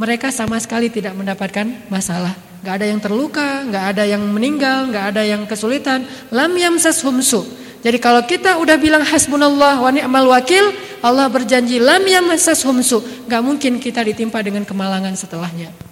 Mereka 0.00 0.32
sama 0.32 0.56
sekali 0.56 0.88
tidak 0.88 1.12
mendapatkan 1.12 1.68
masalah. 1.92 2.32
Nggak 2.64 2.74
ada 2.80 2.86
yang 2.88 3.00
terluka, 3.00 3.48
nggak 3.68 3.84
ada 3.92 4.04
yang 4.08 4.24
meninggal, 4.24 4.88
nggak 4.88 5.04
ada 5.16 5.22
yang 5.28 5.44
kesulitan. 5.44 6.08
Lam 6.32 6.52
yamsashum 6.56 7.20
su. 7.20 7.44
Jadi 7.80 7.96
kalau 8.02 8.24
kita 8.28 8.60
udah 8.60 8.76
bilang 8.76 9.04
hasbunallah 9.04 9.80
wa 9.80 9.90
ni'mal 9.92 10.28
wakil, 10.28 10.76
Allah 11.00 11.28
berjanji 11.32 11.80
lam 11.80 12.04
yamsashum 12.04 12.84
su. 12.84 13.00
Nggak 13.28 13.42
mungkin 13.44 13.72
kita 13.80 14.04
ditimpa 14.04 14.44
dengan 14.44 14.68
kemalangan 14.68 15.16
setelahnya. 15.16 15.87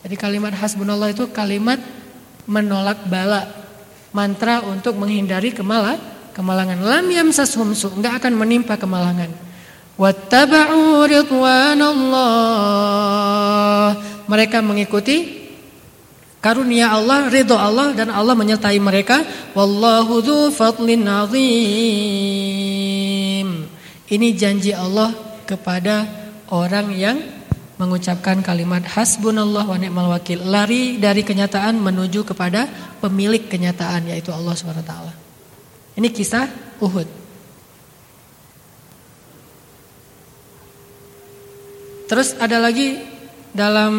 Jadi 0.00 0.16
kalimat 0.16 0.56
hasbunallah 0.56 1.12
itu 1.12 1.28
kalimat 1.28 1.76
menolak 2.48 3.04
bala, 3.06 3.46
mantra 4.16 4.64
untuk 4.64 4.96
menghindari 4.96 5.52
kemala, 5.52 6.00
kemalangan. 6.32 6.80
Lam 6.80 7.06
yamsashum 7.12 7.76
su, 7.76 7.92
enggak 7.92 8.24
akan 8.24 8.32
menimpa 8.40 8.80
kemalangan. 8.80 9.28
Wattaba'u 10.00 11.04
ridwanallah. 11.04 12.16
Mereka 14.24 14.64
mengikuti 14.64 15.36
karunia 16.40 16.96
Allah, 16.96 17.28
ridho 17.28 17.60
Allah 17.60 17.92
dan 17.92 18.08
Allah 18.08 18.32
menyertai 18.32 18.80
mereka. 18.80 19.20
Wallahu 19.52 20.24
dzu 20.24 20.48
fadlin 20.56 21.04
azim. 21.04 21.48
Ini 24.10 24.28
janji 24.34 24.72
Allah 24.72 25.12
kepada 25.44 26.08
orang 26.48 26.90
yang 26.96 27.20
mengucapkan 27.80 28.44
kalimat 28.44 28.84
hasbunallah 28.84 29.64
wa 29.64 29.78
ni'mal 29.80 30.12
wakil, 30.12 30.44
lari 30.44 31.00
dari 31.00 31.24
kenyataan 31.24 31.80
menuju 31.80 32.28
kepada 32.28 32.68
pemilik 33.00 33.48
kenyataan 33.48 34.12
yaitu 34.12 34.28
Allah 34.28 34.52
SWT. 34.52 34.92
Ini 35.96 36.08
kisah 36.12 36.76
Uhud. 36.84 37.08
Terus 42.04 42.36
ada 42.36 42.60
lagi 42.60 43.00
dalam 43.56 43.94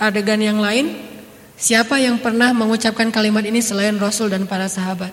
adegan 0.00 0.40
yang 0.40 0.64
lain, 0.64 0.96
siapa 1.60 2.00
yang 2.00 2.16
pernah 2.24 2.56
mengucapkan 2.56 3.12
kalimat 3.12 3.44
ini 3.44 3.60
selain 3.60 4.00
Rasul 4.00 4.32
dan 4.32 4.48
para 4.48 4.64
sahabat? 4.64 5.12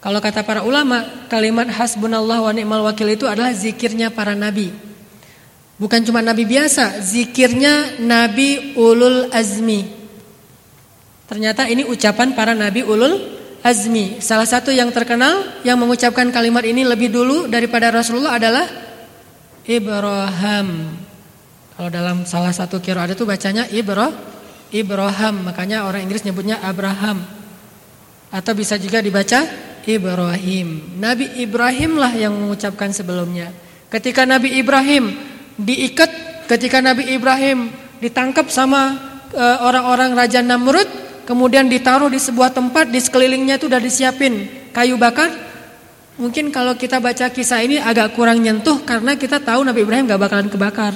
Kalau 0.00 0.18
kata 0.18 0.42
para 0.42 0.64
ulama, 0.64 1.28
kalimat 1.28 1.68
hasbunallah 1.68 2.40
wa 2.40 2.52
ni'mal 2.56 2.82
wakil 2.88 3.06
itu 3.06 3.28
adalah 3.28 3.52
zikirnya 3.54 4.10
para 4.10 4.32
nabi. 4.32 4.91
Bukan 5.82 6.06
cuma 6.06 6.22
nabi 6.22 6.46
biasa, 6.46 7.02
zikirnya 7.02 7.98
nabi 7.98 8.78
ulul 8.78 9.26
azmi. 9.34 9.82
Ternyata 11.26 11.66
ini 11.66 11.82
ucapan 11.82 12.38
para 12.38 12.54
nabi 12.54 12.86
ulul 12.86 13.18
azmi. 13.66 14.22
Salah 14.22 14.46
satu 14.46 14.70
yang 14.70 14.94
terkenal 14.94 15.58
yang 15.66 15.74
mengucapkan 15.82 16.30
kalimat 16.30 16.62
ini 16.62 16.86
lebih 16.86 17.10
dulu 17.10 17.50
daripada 17.50 17.90
Rasulullah 17.90 18.38
adalah 18.38 18.62
Ibrahim. 19.66 20.94
Kalau 21.74 21.90
dalam 21.90 22.22
salah 22.30 22.54
satu 22.54 22.78
kira 22.78 23.02
ada 23.02 23.18
tuh 23.18 23.26
bacanya 23.26 23.66
Ibro, 23.66 24.06
Ibrahim. 24.70 25.34
Makanya 25.50 25.82
orang 25.82 26.06
Inggris 26.06 26.22
nyebutnya 26.22 26.62
Abraham. 26.62 27.26
Atau 28.30 28.54
bisa 28.54 28.78
juga 28.78 29.02
dibaca 29.02 29.42
Ibrahim. 29.82 30.94
Nabi 31.02 31.42
Ibrahim 31.42 31.98
lah 31.98 32.14
yang 32.14 32.38
mengucapkan 32.38 32.94
sebelumnya. 32.94 33.50
Ketika 33.90 34.22
Nabi 34.22 34.62
Ibrahim 34.62 35.31
diikat 35.62 36.10
ketika 36.50 36.82
Nabi 36.82 37.14
Ibrahim 37.14 37.70
ditangkap 38.02 38.50
sama 38.50 38.98
eh, 39.32 39.58
orang-orang 39.62 40.12
Raja 40.18 40.42
Namrud, 40.42 40.86
kemudian 41.24 41.70
ditaruh 41.70 42.10
di 42.10 42.18
sebuah 42.18 42.50
tempat 42.50 42.90
di 42.90 42.98
sekelilingnya 42.98 43.56
itu 43.62 43.70
udah 43.70 43.80
disiapin 43.80 44.50
kayu 44.74 44.98
bakar. 44.98 45.30
Mungkin 46.20 46.52
kalau 46.52 46.76
kita 46.76 47.00
baca 47.00 47.32
kisah 47.32 47.64
ini 47.64 47.80
agak 47.80 48.12
kurang 48.12 48.44
nyentuh 48.44 48.84
karena 48.84 49.16
kita 49.16 49.40
tahu 49.40 49.64
Nabi 49.64 49.80
Ibrahim 49.80 50.04
gak 50.04 50.20
bakalan 50.20 50.48
kebakar. 50.52 50.92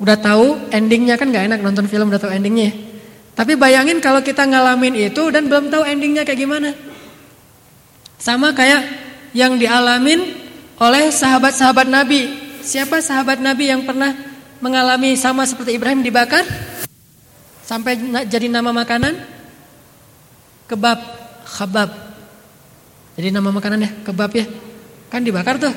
Udah 0.00 0.16
tahu 0.16 0.72
endingnya 0.72 1.20
kan 1.20 1.28
gak 1.28 1.52
enak 1.52 1.60
nonton 1.60 1.84
film 1.84 2.08
udah 2.08 2.18
tahu 2.18 2.32
endingnya. 2.32 2.72
Tapi 3.34 3.58
bayangin 3.58 4.00
kalau 4.00 4.24
kita 4.24 4.46
ngalamin 4.46 4.94
itu 4.96 5.28
dan 5.28 5.50
belum 5.50 5.68
tahu 5.68 5.84
endingnya 5.84 6.24
kayak 6.24 6.40
gimana. 6.40 6.70
Sama 8.16 8.56
kayak 8.56 8.88
yang 9.36 9.60
dialamin 9.60 10.22
oleh 10.80 11.12
sahabat-sahabat 11.12 11.86
Nabi 11.90 12.43
Siapa 12.64 13.04
sahabat 13.04 13.44
Nabi 13.44 13.68
yang 13.68 13.84
pernah 13.84 14.16
mengalami 14.64 15.20
sama 15.20 15.44
seperti 15.44 15.76
Ibrahim 15.76 16.00
dibakar 16.00 16.40
sampai 17.60 18.24
jadi 18.24 18.48
nama 18.48 18.72
makanan? 18.72 19.12
Kebab, 20.64 20.96
khabab. 21.44 21.92
Jadi 23.20 23.28
nama 23.28 23.52
makanan 23.52 23.84
ya, 23.84 23.90
kebab 24.00 24.32
ya. 24.32 24.48
Kan 25.12 25.28
dibakar 25.28 25.60
tuh. 25.60 25.76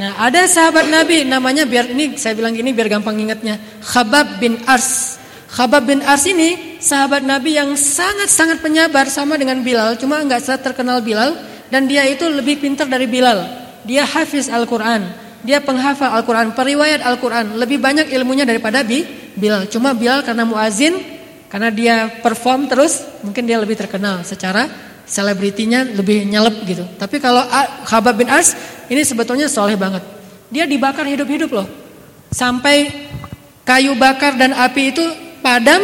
Nah, 0.00 0.16
ada 0.16 0.48
sahabat 0.48 0.88
Nabi 0.88 1.28
namanya 1.28 1.68
biar 1.68 1.92
ini 1.92 2.16
saya 2.16 2.32
bilang 2.32 2.56
gini 2.56 2.72
biar 2.72 2.88
gampang 2.88 3.20
ingatnya. 3.20 3.60
Khabab 3.84 4.40
bin 4.40 4.56
Ars. 4.64 5.20
Khabab 5.52 5.84
bin 5.84 6.00
Ars 6.08 6.24
ini 6.24 6.80
sahabat 6.80 7.20
Nabi 7.20 7.60
yang 7.60 7.76
sangat-sangat 7.76 8.64
penyabar 8.64 9.12
sama 9.12 9.36
dengan 9.36 9.60
Bilal, 9.60 10.00
cuma 10.00 10.24
nggak 10.24 10.64
terkenal 10.64 11.04
Bilal 11.04 11.36
dan 11.68 11.84
dia 11.84 12.08
itu 12.08 12.24
lebih 12.24 12.64
pintar 12.64 12.88
dari 12.88 13.04
Bilal. 13.04 13.67
Dia 13.86 14.06
hafiz 14.06 14.48
Al-Quran. 14.50 15.06
Dia 15.46 15.62
penghafal 15.62 16.10
Al-Quran, 16.18 16.50
periwayat 16.56 17.04
Al-Quran. 17.04 17.54
Lebih 17.58 17.78
banyak 17.78 18.10
ilmunya 18.10 18.42
daripada 18.42 18.82
Bi, 18.82 19.06
Bilal. 19.38 19.70
Cuma 19.70 19.94
Bilal 19.94 20.26
karena 20.26 20.42
muazin, 20.42 20.98
karena 21.46 21.70
dia 21.70 22.10
perform 22.20 22.66
terus, 22.66 23.06
mungkin 23.22 23.46
dia 23.46 23.56
lebih 23.62 23.78
terkenal 23.78 24.26
secara 24.26 24.66
selebritinya 25.08 25.88
lebih 25.96 26.28
nyelep 26.28 26.56
gitu. 26.68 26.84
Tapi 27.00 27.16
kalau 27.18 27.40
Khabab 27.88 28.14
bin 28.20 28.28
As 28.28 28.52
ini 28.92 29.00
sebetulnya 29.02 29.48
soleh 29.48 29.74
banget. 29.74 30.04
Dia 30.52 30.68
dibakar 30.68 31.08
hidup-hidup 31.08 31.48
loh. 31.48 31.68
Sampai 32.28 32.92
kayu 33.64 33.96
bakar 33.96 34.36
dan 34.36 34.52
api 34.52 34.92
itu 34.92 35.04
padam 35.40 35.80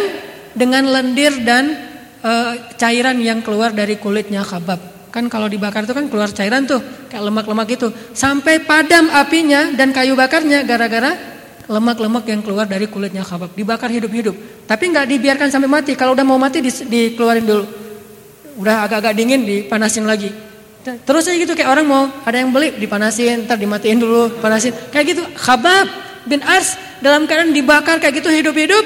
dengan 0.53 0.85
lendir 0.85 1.41
dan 1.41 1.73
e, 2.21 2.33
cairan 2.77 3.17
yang 3.21 3.41
keluar 3.41 3.73
dari 3.73 3.97
kulitnya 3.97 4.45
Khabab. 4.45 4.94
Kan 5.15 5.31
kalau 5.31 5.47
dibakar 5.47 5.87
itu 5.87 5.95
kan 5.95 6.11
keluar 6.11 6.27
cairan 6.35 6.67
tuh, 6.67 6.83
kayak 7.07 7.23
lemak-lemak 7.23 7.71
itu. 7.71 7.87
Sampai 8.11 8.67
padam 8.67 9.07
apinya 9.15 9.71
dan 9.71 9.95
kayu 9.95 10.19
bakarnya 10.19 10.67
gara-gara 10.67 11.15
lemak-lemak 11.71 12.27
yang 12.27 12.43
keluar 12.43 12.67
dari 12.67 12.91
kulitnya 12.91 13.23
khabab. 13.23 13.55
Dibakar 13.55 13.95
hidup-hidup. 13.95 14.35
Tapi 14.67 14.91
nggak 14.91 15.07
dibiarkan 15.07 15.55
sampai 15.55 15.71
mati. 15.71 15.95
Kalau 15.95 16.19
udah 16.19 16.27
mau 16.27 16.35
mati 16.35 16.59
di, 16.59 16.67
dikeluarin 16.67 17.47
dulu. 17.47 17.63
Udah 18.59 18.91
agak-agak 18.91 19.15
dingin 19.15 19.47
dipanasin 19.47 20.03
lagi. 20.03 20.35
Terus 20.83 21.31
aja 21.31 21.39
gitu 21.39 21.55
kayak 21.55 21.71
orang 21.71 21.87
mau 21.87 22.03
ada 22.27 22.35
yang 22.35 22.51
beli 22.51 22.75
dipanasin, 22.75 23.47
ntar 23.47 23.55
dimatiin 23.55 24.03
dulu, 24.03 24.43
panasin. 24.43 24.75
Kayak 24.91 25.15
gitu. 25.15 25.23
Khabab 25.39 25.87
bin 26.27 26.43
Ars 26.43 26.75
dalam 26.99 27.31
keadaan 27.31 27.55
dibakar 27.55 28.03
kayak 28.03 28.19
gitu 28.19 28.35
hidup-hidup. 28.35 28.83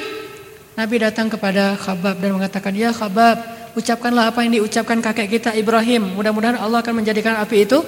Nabi 0.76 0.94
datang 1.00 1.32
kepada 1.32 1.74
Khabab 1.74 2.20
dan 2.20 2.36
mengatakan, 2.36 2.70
"Ya 2.76 2.94
Khabab, 2.94 3.57
ucapkanlah 3.78 4.34
apa 4.34 4.42
yang 4.42 4.58
diucapkan 4.58 4.98
kakek 4.98 5.38
kita 5.38 5.50
Ibrahim. 5.54 6.18
Mudah-mudahan 6.18 6.58
Allah 6.58 6.82
akan 6.82 6.98
menjadikan 6.98 7.38
api 7.38 7.62
itu 7.62 7.78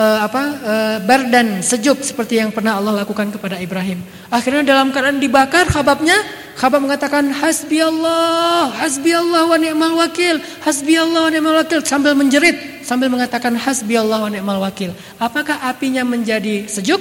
uh, 0.00 0.18
apa 0.24 0.42
uh, 0.64 0.96
bardan 1.04 1.60
sejuk 1.60 2.00
seperti 2.04 2.40
yang 2.40 2.52
pernah 2.52 2.80
Allah 2.80 3.04
lakukan 3.04 3.28
kepada 3.32 3.60
Ibrahim. 3.60 4.00
Akhirnya 4.32 4.64
dalam 4.64 4.92
keadaan 4.92 5.20
dibakar 5.20 5.68
khababnya, 5.68 6.16
khabab 6.56 6.84
mengatakan 6.84 7.28
hasbi 7.32 7.84
Allah, 7.84 8.72
hasbi 8.80 9.12
Allah 9.12 9.44
wa 9.44 9.56
ni'mal 9.60 9.96
wakil, 10.00 10.40
hasbi 10.64 10.96
Allah 10.96 11.28
wa 11.28 11.30
ni'mal 11.32 11.56
wakil 11.64 11.84
sambil 11.84 12.16
menjerit, 12.16 12.84
sambil 12.84 13.12
mengatakan 13.12 13.56
hasbi 13.56 13.96
Allah 13.96 14.24
wa 14.24 14.30
ni'mal 14.30 14.60
wakil. 14.64 14.92
Apakah 15.20 15.60
apinya 15.68 16.04
menjadi 16.04 16.68
sejuk? 16.68 17.00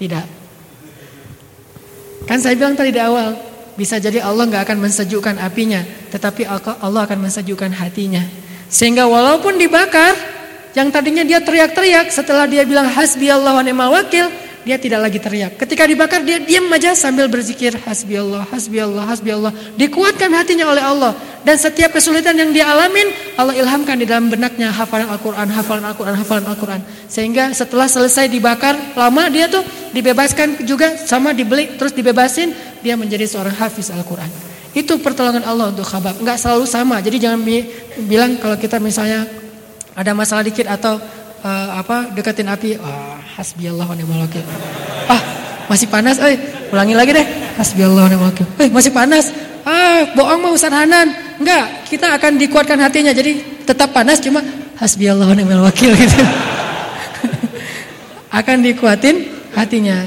Tidak. 0.00 0.26
Kan 2.24 2.38
saya 2.40 2.54
bilang 2.56 2.78
tadi 2.78 2.94
di 2.94 3.02
awal, 3.02 3.49
bisa 3.78 4.00
jadi 4.00 4.24
Allah 4.24 4.46
nggak 4.46 4.62
akan 4.66 4.78
mensejukkan 4.82 5.36
apinya, 5.42 5.82
tetapi 6.10 6.46
Allah 6.46 7.00
akan 7.06 7.18
mensejukkan 7.28 7.70
hatinya. 7.76 8.22
Sehingga 8.70 9.06
walaupun 9.10 9.58
dibakar, 9.58 10.14
yang 10.74 10.94
tadinya 10.94 11.26
dia 11.26 11.42
teriak-teriak 11.42 12.14
setelah 12.14 12.46
dia 12.46 12.62
bilang 12.62 12.86
hasbi 12.86 13.26
Allah 13.26 13.58
wa 13.58 13.62
ni'mal 13.66 13.90
wakil, 13.90 14.30
dia 14.60 14.76
tidak 14.76 15.00
lagi 15.08 15.18
teriak. 15.18 15.56
Ketika 15.56 15.88
dibakar 15.88 16.20
dia 16.20 16.36
diam 16.40 16.68
aja 16.68 16.92
sambil 16.92 17.32
berzikir 17.32 17.72
hasbi 17.84 18.20
Allah, 18.20 18.44
hasbi 18.52 18.78
Allah, 18.80 19.04
hasbi 19.08 19.30
Allah. 19.32 19.52
Dikuatkan 19.76 20.28
hatinya 20.36 20.68
oleh 20.68 20.84
Allah 20.84 21.16
dan 21.40 21.56
setiap 21.56 21.96
kesulitan 21.96 22.36
yang 22.36 22.52
dia 22.52 22.68
alamin 22.68 23.08
Allah 23.40 23.56
ilhamkan 23.56 23.96
di 23.96 24.04
dalam 24.04 24.28
benaknya 24.28 24.68
hafalan 24.68 25.08
Al-Qur'an, 25.08 25.48
hafalan 25.48 25.84
Al-Qur'an, 25.88 26.14
hafalan 26.20 26.44
Al-Qur'an. 26.44 26.80
Sehingga 27.08 27.56
setelah 27.56 27.88
selesai 27.88 28.28
dibakar 28.28 28.76
lama 28.92 29.32
dia 29.32 29.48
tuh 29.48 29.64
dibebaskan 29.96 30.68
juga 30.68 31.00
sama 31.08 31.32
dibeli 31.32 31.80
terus 31.80 31.96
dibebasin 31.96 32.52
dia 32.84 33.00
menjadi 33.00 33.24
seorang 33.24 33.56
hafiz 33.56 33.88
Al-Qur'an. 33.88 34.28
Itu 34.70 35.00
pertolongan 35.02 35.42
Allah 35.42 35.74
untuk 35.74 35.82
khabab. 35.82 36.22
Enggak 36.22 36.38
selalu 36.38 36.64
sama. 36.68 37.02
Jadi 37.02 37.16
jangan 37.18 37.40
bilang 38.06 38.38
kalau 38.38 38.54
kita 38.54 38.78
misalnya 38.78 39.26
ada 39.98 40.14
masalah 40.14 40.46
dikit 40.46 40.70
atau 40.70 41.02
uh, 41.44 41.68
apa 41.80 42.12
deketin 42.12 42.48
api, 42.48 42.76
wah 42.80 43.20
hasbi 43.36 43.68
Allah 43.68 43.86
wa 43.88 43.96
ni'mal 43.96 44.24
wakil. 44.24 44.44
Ah, 45.08 45.20
masih 45.66 45.88
panas, 45.88 46.20
eh 46.20 46.36
ulangi 46.72 46.94
lagi 46.94 47.12
deh. 47.16 47.26
Hasbi 47.56 47.84
Allah 47.84 48.06
wa 48.06 48.10
ni'mal 48.10 48.28
wakil. 48.32 48.46
Eh, 48.60 48.68
masih 48.68 48.92
panas. 48.92 49.32
Ah, 49.64 50.08
bohong 50.16 50.40
mau 50.40 50.52
Ustaz 50.56 50.72
Hanan. 50.72 51.12
Enggak, 51.40 51.88
kita 51.88 52.16
akan 52.16 52.40
dikuatkan 52.40 52.78
hatinya. 52.80 53.12
Jadi 53.12 53.64
tetap 53.64 53.92
panas 53.92 54.20
cuma 54.20 54.40
hasbi 54.80 55.08
Allah 55.08 55.28
wa 55.28 55.36
ni'mal 55.36 55.64
wakil 55.64 55.92
gitu. 55.92 56.20
akan 58.40 58.56
dikuatin 58.62 59.16
hatinya 59.52 60.06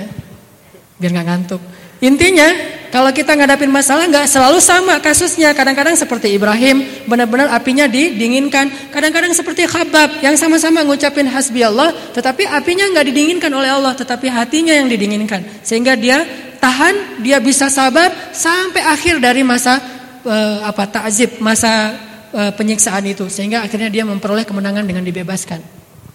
biar 0.97 1.11
nggak 1.13 1.27
ngantuk. 1.27 1.61
Intinya 1.99 2.47
kalau 2.93 3.09
kita 3.09 3.33
ngadapin 3.33 3.73
masalah 3.73 4.05
nggak 4.05 4.29
selalu 4.29 4.61
sama 4.61 5.01
kasusnya. 5.01 5.49
Kadang-kadang 5.57 5.97
seperti 5.97 6.37
Ibrahim, 6.37 6.85
benar-benar 7.09 7.49
apinya 7.49 7.89
didinginkan. 7.89 8.93
Kadang-kadang 8.93 9.33
seperti 9.33 9.65
Khabab 9.65 10.21
yang 10.21 10.37
sama-sama 10.37 10.85
ngucapin 10.85 11.25
hasbi 11.25 11.65
Allah, 11.65 11.89
tetapi 12.13 12.45
apinya 12.45 12.85
nggak 12.93 13.05
didinginkan 13.09 13.49
oleh 13.49 13.73
Allah, 13.73 13.97
tetapi 13.97 14.29
hatinya 14.29 14.77
yang 14.77 14.85
didinginkan. 14.85 15.41
Sehingga 15.65 15.97
dia 15.97 16.21
tahan, 16.61 17.25
dia 17.25 17.41
bisa 17.41 17.65
sabar 17.65 18.13
sampai 18.29 18.85
akhir 18.85 19.17
dari 19.17 19.41
masa 19.41 19.81
uh, 20.21 20.61
apa 20.61 20.85
takzib, 20.85 21.41
masa 21.41 21.97
uh, 22.29 22.53
penyiksaan 22.53 23.09
itu. 23.09 23.25
Sehingga 23.25 23.65
akhirnya 23.65 23.89
dia 23.89 24.05
memperoleh 24.05 24.45
kemenangan 24.45 24.85
dengan 24.85 25.01
dibebaskan. 25.01 25.65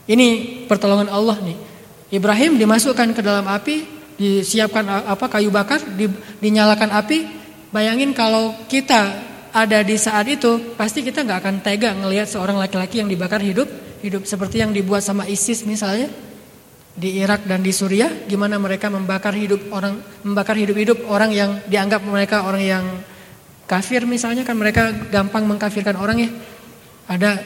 Ini 0.06 0.62
pertolongan 0.70 1.10
Allah 1.10 1.42
nih. 1.42 1.58
Ibrahim 2.14 2.54
dimasukkan 2.54 3.18
ke 3.18 3.20
dalam 3.20 3.50
api, 3.50 3.97
disiapkan 4.18 4.84
apa 5.06 5.30
kayu 5.30 5.48
bakar, 5.48 5.80
di, 5.94 6.10
dinyalakan 6.42 6.90
api. 6.90 7.18
Bayangin 7.70 8.10
kalau 8.12 8.52
kita 8.66 9.24
ada 9.54 9.80
di 9.86 9.94
saat 9.94 10.26
itu, 10.28 10.74
pasti 10.74 11.00
kita 11.00 11.22
nggak 11.24 11.38
akan 11.40 11.56
tega 11.62 11.94
ngelihat 11.94 12.26
seorang 12.26 12.58
laki-laki 12.58 13.00
yang 13.00 13.08
dibakar 13.08 13.40
hidup, 13.40 13.70
hidup 14.02 14.26
seperti 14.26 14.60
yang 14.60 14.74
dibuat 14.74 15.00
sama 15.06 15.24
ISIS 15.24 15.64
misalnya 15.64 16.10
di 16.98 17.22
Irak 17.22 17.46
dan 17.46 17.62
di 17.62 17.70
Suriah, 17.70 18.26
gimana 18.26 18.58
mereka 18.58 18.90
membakar 18.90 19.30
hidup 19.38 19.70
orang, 19.70 20.02
membakar 20.26 20.58
hidup-hidup 20.58 21.06
orang 21.06 21.30
yang 21.30 21.62
dianggap 21.70 22.02
mereka 22.02 22.42
orang 22.42 22.62
yang 22.66 22.84
kafir 23.70 24.02
misalnya 24.02 24.42
kan 24.42 24.58
mereka 24.58 24.90
gampang 25.06 25.46
mengkafirkan 25.46 25.94
orang 25.94 26.26
ya. 26.26 26.30
Ada 27.06 27.38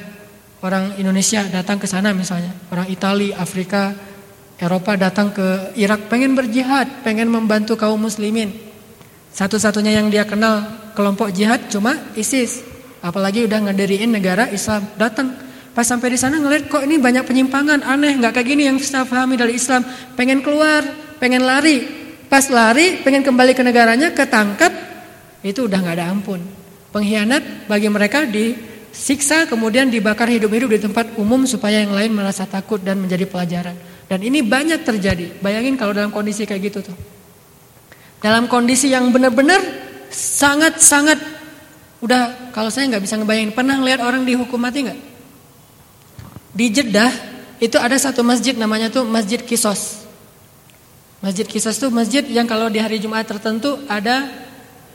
orang 0.65 0.97
Indonesia 0.97 1.45
datang 1.53 1.77
ke 1.77 1.85
sana 1.85 2.17
misalnya, 2.17 2.57
orang 2.73 2.89
Italia, 2.89 3.37
Afrika, 3.37 3.93
Eropa 4.61 4.95
datang 4.95 5.33
ke 5.33 5.73
Irak 5.79 6.07
pengen 6.13 6.37
berjihad, 6.37 7.05
pengen 7.07 7.29
membantu 7.29 7.75
kaum 7.75 7.99
muslimin. 7.99 8.53
Satu-satunya 9.33 9.97
yang 9.97 10.13
dia 10.13 10.29
kenal 10.29 10.93
kelompok 10.93 11.33
jihad 11.33 11.73
cuma 11.73 11.97
ISIS. 12.13 12.63
Apalagi 13.03 13.49
udah 13.49 13.59
ngediriin 13.71 14.13
negara 14.13 14.47
Islam. 14.53 14.87
Datang 14.95 15.35
pas 15.73 15.83
sampai 15.83 16.15
di 16.15 16.19
sana 16.21 16.39
ngeliat 16.39 16.69
kok 16.69 16.85
ini 16.85 17.01
banyak 17.01 17.25
penyimpangan, 17.27 17.83
aneh, 17.83 18.21
nggak 18.21 18.39
kayak 18.39 18.47
gini 18.47 18.69
yang 18.69 18.77
saya 18.79 19.09
pahami 19.09 19.35
dari 19.35 19.59
Islam. 19.59 19.83
Pengen 20.15 20.45
keluar, 20.45 20.85
pengen 21.19 21.43
lari. 21.43 21.83
Pas 22.31 22.47
lari, 22.49 23.03
pengen 23.05 23.21
kembali 23.27 23.53
ke 23.53 23.61
negaranya, 23.61 24.15
ketangkap, 24.17 24.73
itu 25.45 25.69
udah 25.69 25.79
nggak 25.85 25.97
ada 26.01 26.07
ampun. 26.09 26.41
Pengkhianat 26.93 27.69
bagi 27.69 27.89
mereka 27.93 28.25
disiksa 28.93 29.49
kemudian 29.49 29.89
dibakar 29.89 30.29
hidup-hidup 30.29 30.69
di 30.77 30.81
tempat 30.85 31.17
umum 31.17 31.49
supaya 31.49 31.81
yang 31.81 31.97
lain 31.97 32.13
merasa 32.13 32.45
takut 32.45 32.79
dan 32.79 33.01
menjadi 33.01 33.25
pelajaran. 33.25 33.75
Dan 34.05 34.21
ini 34.21 34.45
banyak 34.45 34.85
terjadi. 34.85 35.41
Bayangin 35.41 35.81
kalau 35.81 35.97
dalam 35.97 36.13
kondisi 36.13 36.45
kayak 36.45 36.69
gitu 36.69 36.85
tuh. 36.85 36.97
Dalam 38.21 38.47
kondisi 38.47 38.93
yang 38.93 39.09
benar-benar 39.09 39.59
sangat-sangat 40.13 41.17
udah 42.05 42.53
kalau 42.53 42.69
saya 42.69 42.93
nggak 42.93 43.03
bisa 43.03 43.17
ngebayangin 43.17 43.57
pernah 43.57 43.81
lihat 43.81 44.05
orang 44.05 44.29
dihukum 44.29 44.61
mati 44.61 44.85
nggak? 44.85 45.01
Di 46.53 46.67
Jeddah 46.69 47.11
itu 47.63 47.81
ada 47.81 47.97
satu 47.97 48.21
masjid 48.21 48.53
namanya 48.53 48.93
tuh 48.93 49.09
Masjid 49.09 49.41
Kisos. 49.41 50.05
Masjid 51.25 51.49
Kisos 51.49 51.81
tuh 51.81 51.89
masjid 51.89 52.21
yang 52.29 52.45
kalau 52.45 52.69
di 52.69 52.77
hari 52.77 53.01
Jumat 53.01 53.25
tertentu 53.25 53.81
ada 53.89 54.29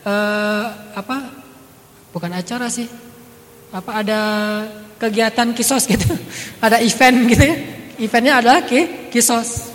uh, 0.06 0.64
apa? 0.94 1.34
Bukan 2.14 2.30
acara 2.30 2.70
sih. 2.70 3.07
Apa 3.70 4.02
ada 4.04 4.20
kegiatan 4.96 5.52
kisos 5.52 5.84
gitu. 5.86 6.08
ada 6.64 6.80
event 6.80 7.18
gitu 7.28 7.44
ya 7.44 7.56
eventnya 7.98 8.38
adalah 8.38 8.62
kisos. 9.10 9.74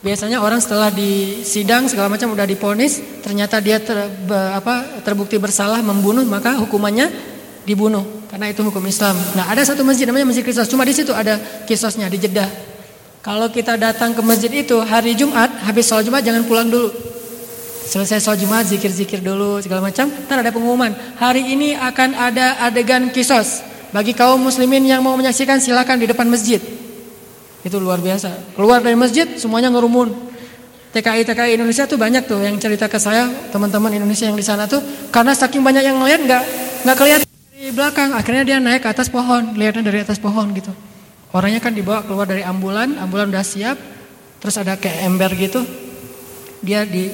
Biasanya 0.00 0.40
orang 0.40 0.64
setelah 0.64 0.88
disidang 0.88 1.84
segala 1.84 2.08
macam 2.08 2.32
udah 2.32 2.48
diponis, 2.48 3.20
ternyata 3.20 3.60
dia 3.60 3.76
ter, 3.76 4.08
apa, 4.32 5.04
terbukti 5.04 5.36
bersalah 5.36 5.84
membunuh, 5.84 6.24
maka 6.24 6.56
hukumannya 6.56 7.12
dibunuh 7.68 8.24
karena 8.32 8.48
itu 8.48 8.64
hukum 8.64 8.80
Islam. 8.88 9.12
Nah, 9.36 9.52
ada 9.52 9.60
satu 9.60 9.84
masjid 9.84 10.08
namanya 10.08 10.24
Masjid 10.24 10.40
Kisos, 10.40 10.72
cuma 10.72 10.88
di 10.88 10.96
situ 10.96 11.12
ada 11.12 11.36
kisosnya 11.68 12.08
di 12.08 12.16
Jeddah. 12.16 12.48
Kalau 13.20 13.52
kita 13.52 13.76
datang 13.76 14.16
ke 14.16 14.24
masjid 14.24 14.48
itu 14.48 14.80
hari 14.80 15.12
Jumat, 15.12 15.52
habis 15.68 15.84
sholat 15.84 16.08
Jumat 16.08 16.24
jangan 16.24 16.48
pulang 16.48 16.72
dulu. 16.72 16.88
Selesai 17.90 18.22
sholat 18.22 18.38
Jumat, 18.38 18.64
zikir-zikir 18.70 19.18
dulu 19.18 19.58
segala 19.58 19.90
macam, 19.90 20.06
ntar 20.06 20.46
ada 20.46 20.54
pengumuman. 20.54 20.94
Hari 21.18 21.42
ini 21.42 21.74
akan 21.74 22.14
ada 22.14 22.62
adegan 22.62 23.10
kisos. 23.10 23.66
Bagi 23.90 24.14
kaum 24.14 24.38
muslimin 24.38 24.86
yang 24.86 25.02
mau 25.02 25.18
menyaksikan 25.18 25.58
silakan 25.58 25.98
di 25.98 26.06
depan 26.06 26.30
masjid. 26.30 26.62
Itu 27.66 27.82
luar 27.82 27.98
biasa. 27.98 28.54
Keluar 28.54 28.78
dari 28.78 28.94
masjid 28.94 29.26
semuanya 29.34 29.74
ngerumun. 29.74 30.30
TKI 30.94 31.26
TKI 31.26 31.58
Indonesia 31.58 31.86
tuh 31.90 31.98
banyak 31.98 32.30
tuh 32.30 32.38
yang 32.38 32.54
cerita 32.62 32.86
ke 32.86 32.98
saya 32.98 33.26
teman-teman 33.50 33.90
Indonesia 33.94 34.26
yang 34.26 34.34
di 34.34 34.42
sana 34.42 34.66
tuh 34.66 34.82
karena 35.14 35.34
saking 35.38 35.62
banyak 35.62 35.86
yang 35.86 36.02
ngeliat 36.02 36.18
nggak 36.26 36.42
nggak 36.82 36.96
kelihatan 36.98 37.28
di 37.54 37.70
belakang 37.70 38.10
akhirnya 38.10 38.42
dia 38.42 38.58
naik 38.58 38.82
ke 38.82 38.90
atas 38.90 39.06
pohon 39.06 39.54
lihatnya 39.54 39.86
dari 39.86 40.02
atas 40.02 40.18
pohon 40.18 40.50
gitu 40.50 40.74
orangnya 41.30 41.62
kan 41.62 41.70
dibawa 41.78 42.02
keluar 42.02 42.26
dari 42.26 42.42
ambulan 42.42 42.98
ambulan 42.98 43.30
udah 43.30 43.46
siap 43.46 43.78
terus 44.42 44.58
ada 44.58 44.74
kayak 44.74 45.06
ember 45.06 45.30
gitu 45.38 45.62
dia 46.58 46.82
di 46.82 47.06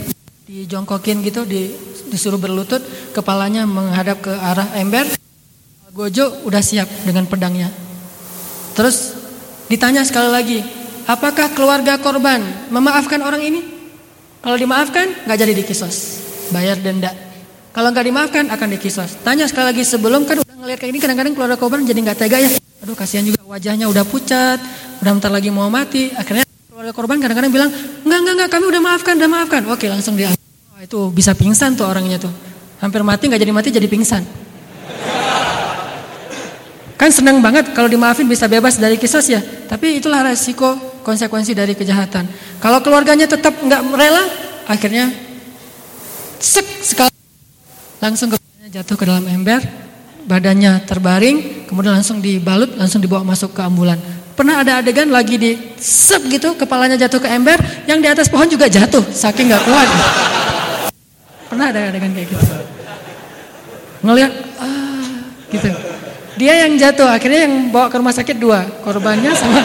dijongkokin 0.47 1.27
gitu 1.27 1.43
di, 1.43 1.75
disuruh 2.09 2.39
berlutut 2.39 2.81
kepalanya 3.13 3.67
menghadap 3.67 4.23
ke 4.23 4.33
arah 4.33 4.71
ember 4.79 5.05
Gojo 5.91 6.47
udah 6.47 6.63
siap 6.63 6.87
dengan 7.05 7.27
pedangnya 7.27 7.69
terus 8.79 9.27
Ditanya 9.67 10.07
sekali 10.07 10.31
lagi, 10.31 10.59
apakah 11.11 11.51
keluarga 11.51 11.99
korban 11.99 12.39
memaafkan 12.71 13.19
orang 13.19 13.43
ini? 13.43 13.61
Kalau 14.39 14.55
dimaafkan, 14.55 15.27
nggak 15.27 15.39
jadi 15.43 15.53
dikisos, 15.59 16.23
bayar 16.55 16.79
denda. 16.79 17.11
Kalau 17.75 17.91
nggak 17.91 18.07
dimaafkan, 18.07 18.45
akan 18.47 18.69
dikisos. 18.79 19.19
Tanya 19.27 19.51
sekali 19.51 19.75
lagi 19.75 19.83
sebelum 19.83 20.23
kan 20.23 20.39
udah 20.39 20.55
ngeliat 20.63 20.79
kayak 20.79 20.91
ini, 20.95 20.99
kadang-kadang 21.03 21.35
keluarga 21.35 21.59
korban 21.59 21.83
jadi 21.83 21.99
nggak 21.99 22.19
tega 22.19 22.39
ya. 22.39 22.51
Aduh 22.87 22.95
kasihan 22.95 23.27
juga 23.27 23.43
wajahnya 23.43 23.91
udah 23.91 24.07
pucat, 24.07 24.63
udah 25.03 25.13
bentar 25.19 25.35
lagi 25.35 25.51
mau 25.51 25.67
mati. 25.67 26.15
Akhirnya 26.15 26.47
keluarga 26.71 26.95
korban 26.95 27.19
kadang-kadang 27.19 27.51
bilang, 27.51 27.71
nggak 28.07 28.19
nggak 28.23 28.35
nggak, 28.39 28.51
kami 28.55 28.65
udah 28.71 28.83
maafkan, 28.87 29.15
udah 29.19 29.31
maafkan. 29.35 29.63
Oke 29.67 29.91
langsung 29.91 30.15
dia, 30.15 30.31
oh, 30.77 30.85
itu 30.85 31.01
bisa 31.09 31.33
pingsan 31.33 31.73
tuh 31.73 31.89
orangnya 31.89 32.21
tuh. 32.21 32.33
Hampir 32.85 33.01
mati 33.01 33.33
nggak 33.33 33.41
jadi 33.41 33.53
mati 33.53 33.69
jadi 33.73 33.89
pingsan. 33.89 34.21
Kan 36.97 37.13
senang 37.13 37.41
banget 37.41 37.73
kalau 37.73 37.89
dimaafin 37.89 38.29
bisa 38.29 38.45
bebas 38.45 38.77
dari 38.77 39.01
kisos 39.01 39.25
ya. 39.29 39.41
Tapi 39.41 40.01
itulah 40.01 40.21
resiko 40.21 40.77
konsekuensi 41.01 41.57
dari 41.57 41.73
kejahatan. 41.73 42.29
Kalau 42.61 42.85
keluarganya 42.85 43.25
tetap 43.25 43.57
nggak 43.57 43.81
rela, 43.97 44.25
akhirnya 44.69 45.13
sek 46.37 46.69
sekali 46.85 47.13
langsung 48.01 48.29
kepalanya 48.33 48.69
jatuh 48.81 48.97
ke 49.01 49.05
dalam 49.09 49.25
ember, 49.33 49.65
badannya 50.29 50.85
terbaring, 50.85 51.69
kemudian 51.69 51.97
langsung 51.97 52.21
dibalut, 52.21 52.77
langsung 52.77 53.01
dibawa 53.01 53.25
masuk 53.25 53.57
ke 53.57 53.65
ambulan. 53.65 53.97
Pernah 54.37 54.61
ada 54.61 54.85
adegan 54.85 55.09
lagi 55.09 55.41
di 55.41 55.57
sep 55.81 56.21
gitu, 56.29 56.53
kepalanya 56.61 57.01
jatuh 57.01 57.25
ke 57.25 57.29
ember, 57.33 57.57
yang 57.89 58.05
di 58.05 58.09
atas 58.09 58.29
pohon 58.29 58.45
juga 58.45 58.69
jatuh, 58.69 59.01
saking 59.09 59.49
nggak 59.49 59.65
kuat. 59.65 59.89
Pernah 61.47 61.67
ada 61.71 61.81
adegan 61.91 62.11
kayak 62.11 62.29
gitu. 62.31 62.45
Ngeliat, 64.03 64.33
ah, 64.59 65.23
gitu. 65.51 65.69
Dia 66.37 66.69
yang 66.69 66.77
jatuh, 66.77 67.09
akhirnya 67.09 67.49
yang 67.49 67.73
bawa 67.73 67.89
ke 67.89 67.97
rumah 67.97 68.13
sakit 68.13 68.37
dua, 68.37 68.67
korbannya 68.85 69.33
sama. 69.33 69.63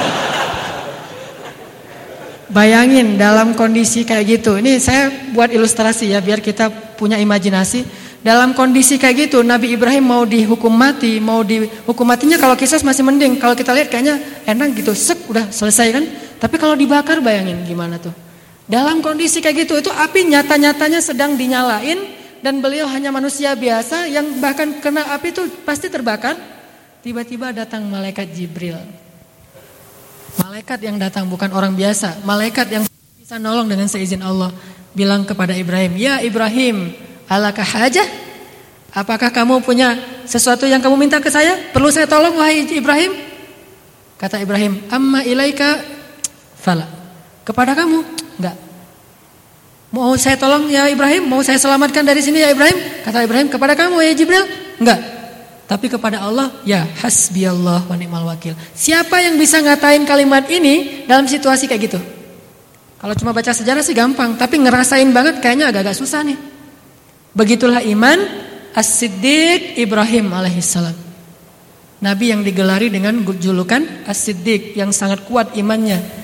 Bayangin 2.52 3.20
dalam 3.20 3.56
kondisi 3.56 4.08
kayak 4.08 4.40
gitu. 4.40 4.60
Ini 4.60 4.80
saya 4.80 5.12
buat 5.36 5.52
ilustrasi 5.52 6.16
ya, 6.16 6.24
biar 6.24 6.40
kita 6.40 6.72
punya 6.96 7.20
imajinasi. 7.20 7.84
Dalam 8.22 8.54
kondisi 8.54 9.02
kayak 9.02 9.28
gitu, 9.28 9.42
Nabi 9.42 9.74
Ibrahim 9.74 10.06
mau 10.06 10.24
dihukum 10.24 10.70
mati, 10.70 11.18
mau 11.18 11.42
dihukum 11.42 12.06
matinya 12.06 12.38
kalau 12.38 12.54
kisah 12.54 12.78
masih 12.86 13.02
mending. 13.02 13.42
Kalau 13.42 13.58
kita 13.58 13.74
lihat 13.74 13.90
kayaknya 13.90 14.22
enak 14.46 14.78
gitu, 14.78 14.94
sek 14.94 15.26
udah 15.26 15.50
selesai 15.50 15.88
kan. 15.90 16.04
Tapi 16.38 16.56
kalau 16.62 16.78
dibakar 16.78 17.18
bayangin 17.20 17.66
gimana 17.66 17.98
tuh. 17.98 18.14
Dalam 18.72 19.04
kondisi 19.04 19.44
kayak 19.44 19.68
gitu, 19.68 19.84
itu 19.84 19.92
api 19.92 20.32
nyata-nyatanya 20.32 21.04
sedang 21.04 21.36
dinyalain 21.36 22.00
dan 22.40 22.64
beliau 22.64 22.88
hanya 22.88 23.12
manusia 23.12 23.52
biasa 23.52 24.08
yang 24.08 24.40
bahkan 24.40 24.80
kena 24.80 25.12
api 25.12 25.36
itu 25.36 25.44
pasti 25.68 25.92
terbakar. 25.92 26.40
Tiba-tiba 27.04 27.52
datang 27.52 27.84
malaikat 27.92 28.32
Jibril. 28.32 28.80
Malaikat 30.40 30.80
yang 30.80 30.96
datang 30.96 31.28
bukan 31.28 31.52
orang 31.52 31.76
biasa, 31.76 32.24
malaikat 32.24 32.72
yang 32.72 32.84
bisa 33.20 33.36
nolong 33.36 33.68
dengan 33.68 33.92
seizin 33.92 34.24
Allah. 34.24 34.56
Bilang 34.96 35.28
kepada 35.28 35.52
Ibrahim, 35.52 36.00
"Ya 36.00 36.24
Ibrahim, 36.24 36.96
Alakah 37.32 37.64
hajah? 37.64 38.04
Apakah 38.92 39.32
kamu 39.32 39.64
punya 39.64 39.96
sesuatu 40.28 40.68
yang 40.68 40.84
kamu 40.84 41.00
minta 41.00 41.24
ke 41.24 41.32
saya? 41.32 41.72
Perlu 41.72 41.88
saya 41.88 42.04
tolong 42.12 42.36
wahai 42.36 42.68
Ibrahim? 42.68 43.16
Kata 44.20 44.36
Ibrahim, 44.44 44.84
amma 44.92 45.24
ilaika 45.24 45.80
fala. 46.60 46.92
Kepada 47.48 47.72
kamu? 47.72 48.21
Enggak. 48.42 48.58
Mau 49.94 50.18
saya 50.18 50.34
tolong 50.40 50.66
ya 50.66 50.90
Ibrahim? 50.90 51.30
Mau 51.30 51.46
saya 51.46 51.62
selamatkan 51.62 52.02
dari 52.02 52.26
sini 52.26 52.42
ya 52.42 52.50
Ibrahim? 52.50 53.06
Kata 53.06 53.22
Ibrahim, 53.22 53.54
kepada 53.54 53.78
kamu 53.78 54.02
ya 54.02 54.14
Jibril? 54.18 54.44
Enggak. 54.82 54.98
Tapi 55.70 55.88
kepada 55.88 56.26
Allah, 56.26 56.50
ya 56.66 56.84
hasbi 57.06 57.46
Allah 57.46 57.86
wa 57.86 57.96
ni'mal 57.96 58.26
wakil. 58.26 58.58
Siapa 58.74 59.22
yang 59.22 59.38
bisa 59.38 59.62
ngatain 59.62 60.04
kalimat 60.10 60.50
ini 60.50 61.06
dalam 61.06 61.30
situasi 61.30 61.70
kayak 61.70 61.82
gitu? 61.86 62.00
Kalau 62.98 63.14
cuma 63.14 63.32
baca 63.32 63.54
sejarah 63.54 63.86
sih 63.86 63.94
gampang, 63.94 64.36
tapi 64.36 64.58
ngerasain 64.58 65.08
banget 65.14 65.38
kayaknya 65.38 65.70
agak-agak 65.70 65.96
susah 65.96 66.26
nih. 66.26 66.40
Begitulah 67.32 67.86
iman 67.88 68.20
As-Siddiq 68.72 69.80
Ibrahim 69.80 70.32
alaihissalam. 70.32 70.96
Nabi 72.02 72.26
yang 72.34 72.42
digelari 72.42 72.88
dengan 72.88 73.22
julukan 73.24 74.08
As-Siddiq 74.08 74.76
yang 74.76 74.96
sangat 74.96 75.24
kuat 75.28 75.56
imannya. 75.56 76.21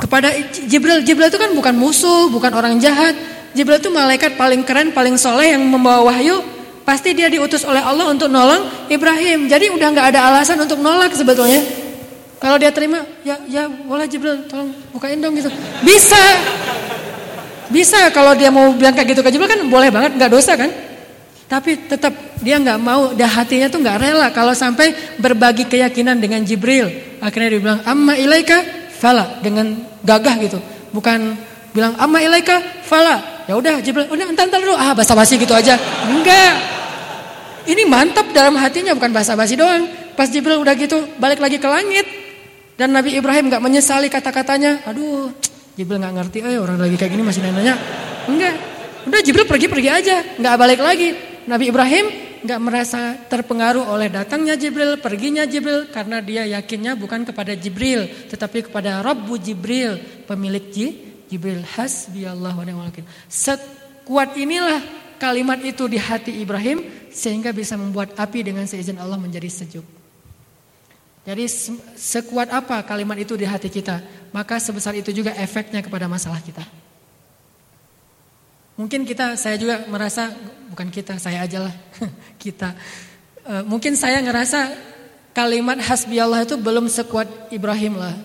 Kepada 0.00 0.32
Jibril, 0.64 1.04
Jibril 1.04 1.28
itu 1.28 1.36
kan 1.36 1.52
bukan 1.52 1.74
musuh, 1.76 2.32
bukan 2.32 2.48
orang 2.56 2.80
jahat. 2.80 3.12
Jibril 3.52 3.76
itu 3.76 3.92
malaikat 3.92 4.40
paling 4.40 4.64
keren, 4.64 4.96
paling 4.96 5.20
soleh 5.20 5.52
yang 5.52 5.60
membawa 5.60 6.08
wahyu. 6.08 6.40
Pasti 6.88 7.12
dia 7.12 7.28
diutus 7.28 7.62
oleh 7.68 7.84
Allah 7.84 8.08
untuk 8.08 8.32
nolong 8.32 8.88
Ibrahim. 8.88 9.46
Jadi 9.46 9.68
udah 9.68 9.88
nggak 9.92 10.06
ada 10.16 10.32
alasan 10.32 10.56
untuk 10.58 10.80
nolak 10.80 11.12
sebetulnya. 11.12 11.60
Kalau 12.40 12.56
dia 12.56 12.72
terima, 12.72 13.04
ya 13.20 13.36
ya 13.44 13.68
boleh 13.68 14.08
Jibril, 14.08 14.48
tolong 14.48 14.72
bukain 14.96 15.20
dong 15.20 15.36
gitu. 15.36 15.52
Bisa. 15.84 16.22
Bisa 17.68 18.08
kalau 18.10 18.32
dia 18.32 18.48
mau 18.48 18.72
bilang 18.72 18.96
kayak 18.96 19.12
gitu 19.12 19.20
ke 19.20 19.28
Jibril 19.28 19.52
kan 19.52 19.60
boleh 19.68 19.92
banget, 19.92 20.16
nggak 20.16 20.32
dosa 20.32 20.56
kan? 20.56 20.72
Tapi 21.50 21.90
tetap 21.90 22.14
dia 22.40 22.56
nggak 22.56 22.78
mau, 22.80 23.12
dia 23.12 23.28
hatinya 23.28 23.68
tuh 23.68 23.84
nggak 23.84 23.98
rela 24.00 24.32
kalau 24.32 24.56
sampai 24.56 24.96
berbagi 25.20 25.68
keyakinan 25.68 26.16
dengan 26.16 26.40
Jibril. 26.40 26.88
Akhirnya 27.20 27.58
dia 27.58 27.60
bilang 27.60 27.80
amma 27.84 28.16
ilaika 28.16 28.79
fala 29.00 29.40
dengan 29.40 29.80
gagah 30.04 30.36
gitu. 30.44 30.60
Bukan 30.92 31.34
bilang 31.72 31.96
amma 31.96 32.20
ilaika 32.20 32.60
fala. 32.84 33.42
Ya 33.48 33.56
udah 33.56 33.80
Jibril, 33.80 34.06
udah 34.12 34.30
entar 34.30 34.46
entar 34.46 34.60
dulu 34.60 34.76
ah 34.76 34.92
basa-basi 34.92 35.40
gitu 35.40 35.56
aja. 35.56 35.74
Enggak. 36.06 36.54
Ini 37.64 37.82
mantap 37.88 38.28
dalam 38.36 38.54
hatinya 38.60 38.92
bukan 38.92 39.10
basa-basi 39.10 39.56
doang. 39.56 39.88
Pas 40.14 40.28
Jibril 40.28 40.60
udah 40.60 40.76
gitu 40.76 41.00
balik 41.16 41.40
lagi 41.40 41.56
ke 41.56 41.64
langit 41.64 42.04
dan 42.76 42.92
Nabi 42.92 43.16
Ibrahim 43.16 43.48
nggak 43.48 43.62
menyesali 43.64 44.12
kata-katanya. 44.12 44.84
Aduh, 44.84 45.32
Jibril 45.74 45.96
nggak 45.96 46.14
ngerti, 46.20 46.38
eh 46.44 46.60
orang 46.60 46.76
lagi 46.76 46.96
kayak 47.00 47.16
gini 47.16 47.24
masih 47.24 47.40
nanya. 47.40 47.74
Enggak. 48.28 48.54
Udah 49.08 49.20
Jibril 49.24 49.48
pergi-pergi 49.48 49.88
aja, 49.88 50.16
nggak 50.36 50.54
balik 50.60 50.80
lagi. 50.84 51.16
Nabi 51.48 51.72
Ibrahim 51.72 52.29
nggak 52.44 52.60
merasa 52.60 53.16
terpengaruh 53.28 53.84
oleh 53.88 54.08
datangnya 54.08 54.56
Jibril, 54.56 54.98
perginya 55.00 55.44
Jibril 55.44 55.88
karena 55.92 56.20
dia 56.24 56.44
yakinnya 56.48 56.96
bukan 56.96 57.24
kepada 57.24 57.52
Jibril, 57.56 58.08
tetapi 58.28 58.68
kepada 58.68 59.00
Rabbu 59.04 59.36
Jibril, 59.40 60.00
pemilik 60.24 60.64
Jibril. 61.28 61.62
Hasbiyallah 61.62 62.52
wa 62.56 62.64
ni'mal 62.64 62.90
wakil. 62.90 63.06
Sekuat 63.30 64.34
inilah 64.34 64.82
kalimat 65.20 65.60
itu 65.60 65.86
di 65.86 66.00
hati 66.00 66.40
Ibrahim 66.40 66.82
sehingga 67.12 67.52
bisa 67.52 67.76
membuat 67.76 68.16
api 68.16 68.40
dengan 68.40 68.64
seizin 68.64 68.96
Allah 68.96 69.20
menjadi 69.20 69.46
sejuk. 69.46 69.84
Jadi 71.20 71.44
sekuat 71.94 72.48
apa 72.48 72.80
kalimat 72.82 73.14
itu 73.20 73.36
di 73.36 73.44
hati 73.44 73.68
kita, 73.68 74.00
maka 74.32 74.56
sebesar 74.56 74.96
itu 74.96 75.12
juga 75.12 75.36
efeknya 75.36 75.84
kepada 75.84 76.08
masalah 76.08 76.40
kita. 76.40 76.64
Mungkin 78.80 79.04
kita, 79.04 79.36
saya 79.36 79.60
juga 79.60 79.84
merasa, 79.92 80.32
bukan 80.72 80.88
kita, 80.88 81.20
saya 81.20 81.44
aja 81.44 81.68
lah, 81.68 81.74
kita. 82.42 82.72
E, 83.44 83.60
mungkin 83.68 83.92
saya 83.92 84.24
ngerasa 84.24 84.72
kalimat 85.36 85.76
hasbi 85.84 86.16
Allah 86.16 86.48
itu 86.48 86.56
belum 86.56 86.88
sekuat 86.88 87.52
Ibrahim 87.52 88.00
lah. 88.00 88.16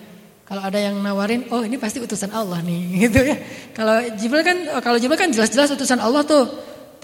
Kalau 0.48 0.64
ada 0.64 0.80
yang 0.80 0.96
nawarin, 0.96 1.44
oh 1.52 1.60
ini 1.60 1.76
pasti 1.76 2.00
utusan 2.00 2.32
Allah 2.32 2.64
nih, 2.64 2.82
gitu 3.04 3.20
ya. 3.20 3.36
Kalau 3.76 4.00
Jibril 4.16 4.40
kan, 4.40 4.56
oh, 4.72 4.80
kalau 4.80 4.96
Jibril 4.96 5.20
kan 5.20 5.28
jelas-jelas 5.28 5.76
utusan 5.76 6.00
Allah 6.00 6.24
tuh. 6.24 6.48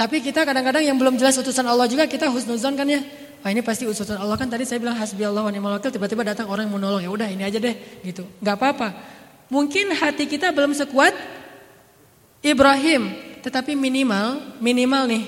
Tapi 0.01 0.25
kita 0.25 0.49
kadang-kadang 0.49 0.89
yang 0.89 0.97
belum 0.97 1.21
jelas 1.21 1.37
utusan 1.37 1.69
Allah 1.69 1.85
juga 1.85 2.09
kita 2.09 2.33
husnuzon 2.33 2.73
kan 2.73 2.89
ya. 2.89 3.05
Wah 3.45 3.53
ini 3.53 3.61
pasti 3.61 3.85
utusan 3.85 4.17
Allah 4.17 4.41
kan 4.41 4.49
tadi 4.49 4.65
saya 4.65 4.81
bilang 4.81 4.97
hasbi 4.97 5.29
Allah 5.29 5.45
wa 5.45 5.53
ni'mal 5.53 5.77
wakil 5.77 5.93
tiba-tiba 5.93 6.25
datang 6.25 6.49
orang 6.49 6.65
yang 6.65 6.73
mau 6.73 6.81
nolong 6.81 7.05
ya 7.05 7.11
udah 7.13 7.29
ini 7.29 7.45
aja 7.45 7.61
deh 7.61 8.01
gitu. 8.01 8.25
nggak 8.41 8.57
apa-apa. 8.57 8.89
Mungkin 9.53 9.93
hati 9.93 10.25
kita 10.25 10.49
belum 10.55 10.73
sekuat 10.73 11.13
Ibrahim, 12.41 13.32
tetapi 13.43 13.75
minimal 13.75 14.41
minimal 14.63 15.05
nih 15.11 15.25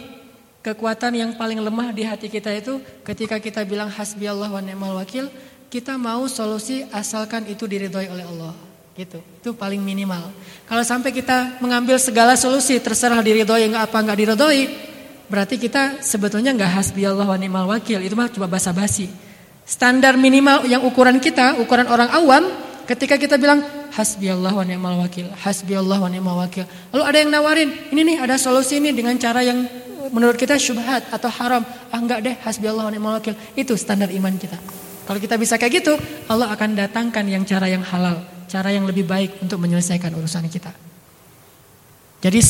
kekuatan 0.64 1.12
yang 1.12 1.30
paling 1.36 1.60
lemah 1.60 1.92
di 1.92 2.06
hati 2.08 2.32
kita 2.32 2.48
itu 2.54 2.80
ketika 3.04 3.36
kita 3.36 3.60
bilang 3.68 3.92
hasbi 3.92 4.24
Allah 4.24 4.48
wa 4.48 4.62
ni'mal 4.64 4.96
wakil, 4.96 5.28
kita 5.68 6.00
mau 6.00 6.24
solusi 6.24 6.88
asalkan 6.88 7.44
itu 7.50 7.68
diridhoi 7.68 8.08
oleh 8.08 8.24
Allah. 8.24 8.54
Gitu. 8.94 9.18
Itu 9.42 9.58
paling 9.58 9.82
minimal. 9.82 10.30
Kalau 10.70 10.86
sampai 10.86 11.10
kita 11.10 11.58
mengambil 11.58 11.98
segala 11.98 12.38
solusi 12.38 12.78
terserah 12.78 13.20
diridhoi 13.20 13.68
enggak 13.68 13.90
apa 13.90 13.98
enggak 14.00 14.18
diridhoi, 14.22 14.62
Berarti 15.24 15.56
kita 15.56 16.04
sebetulnya 16.04 16.52
nggak 16.52 16.72
hasbi 16.80 17.08
Allah 17.08 17.24
wa 17.24 17.38
ni'mal 17.38 17.64
wakil, 17.64 18.04
itu 18.04 18.12
mah 18.12 18.28
cuma 18.28 18.44
basa-basi. 18.44 19.08
Standar 19.64 20.20
minimal 20.20 20.68
yang 20.68 20.84
ukuran 20.84 21.16
kita, 21.16 21.56
ukuran 21.56 21.88
orang 21.88 22.12
awam, 22.12 22.44
ketika 22.84 23.18
kita 23.18 23.36
bilang 23.36 23.60
hasbi 23.92 24.30
Allah 24.30 24.52
wa 24.52 24.64
ni'mal 24.64 25.00
wakil, 25.04 25.28
hasbi 25.42 25.74
Allah 25.74 25.98
wa 26.00 26.08
ni'mal 26.08 26.36
wakil. 26.44 26.64
Lalu 26.92 27.02
ada 27.04 27.18
yang 27.20 27.30
nawarin, 27.32 27.70
ini 27.90 28.00
nih 28.14 28.16
ada 28.22 28.36
solusi 28.38 28.78
ini 28.80 28.92
dengan 28.92 29.16
cara 29.18 29.42
yang 29.42 29.64
menurut 30.12 30.38
kita 30.38 30.56
syubhat 30.56 31.08
atau 31.10 31.28
haram. 31.28 31.64
Ah 31.92 31.98
enggak 31.98 32.20
deh, 32.22 32.34
hasbi 32.44 32.68
Allah 32.68 32.88
wa 32.88 32.92
ni'mal 32.92 33.18
wakil. 33.20 33.34
Itu 33.58 33.74
standar 33.74 34.08
iman 34.12 34.34
kita. 34.36 34.56
Kalau 35.04 35.20
kita 35.20 35.36
bisa 35.36 35.60
kayak 35.60 35.84
gitu, 35.84 35.92
Allah 36.32 36.48
akan 36.52 36.76
datangkan 36.76 37.24
yang 37.28 37.44
cara 37.44 37.68
yang 37.68 37.84
halal, 37.84 38.24
cara 38.48 38.72
yang 38.72 38.88
lebih 38.88 39.04
baik 39.04 39.44
untuk 39.44 39.60
menyelesaikan 39.60 40.14
urusan 40.16 40.48
kita. 40.48 40.72
Jadi 42.24 42.40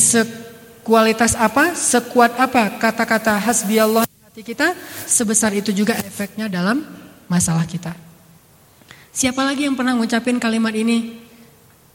Kualitas 0.85 1.33
apa, 1.33 1.73
sekuat 1.73 2.37
apa 2.37 2.77
kata-kata 2.77 3.41
hasbi 3.41 3.81
Allah 3.81 4.05
hati 4.05 4.45
kita, 4.45 4.77
sebesar 5.09 5.57
itu 5.57 5.73
juga 5.73 5.97
efeknya 5.97 6.45
dalam 6.45 6.85
masalah 7.25 7.65
kita. 7.65 7.97
Siapa 9.15 9.47
lagi 9.47 9.63
yang 9.71 9.79
pernah 9.79 9.95
ngucapin 9.95 10.43
kalimat 10.43 10.75
ini? 10.75 11.23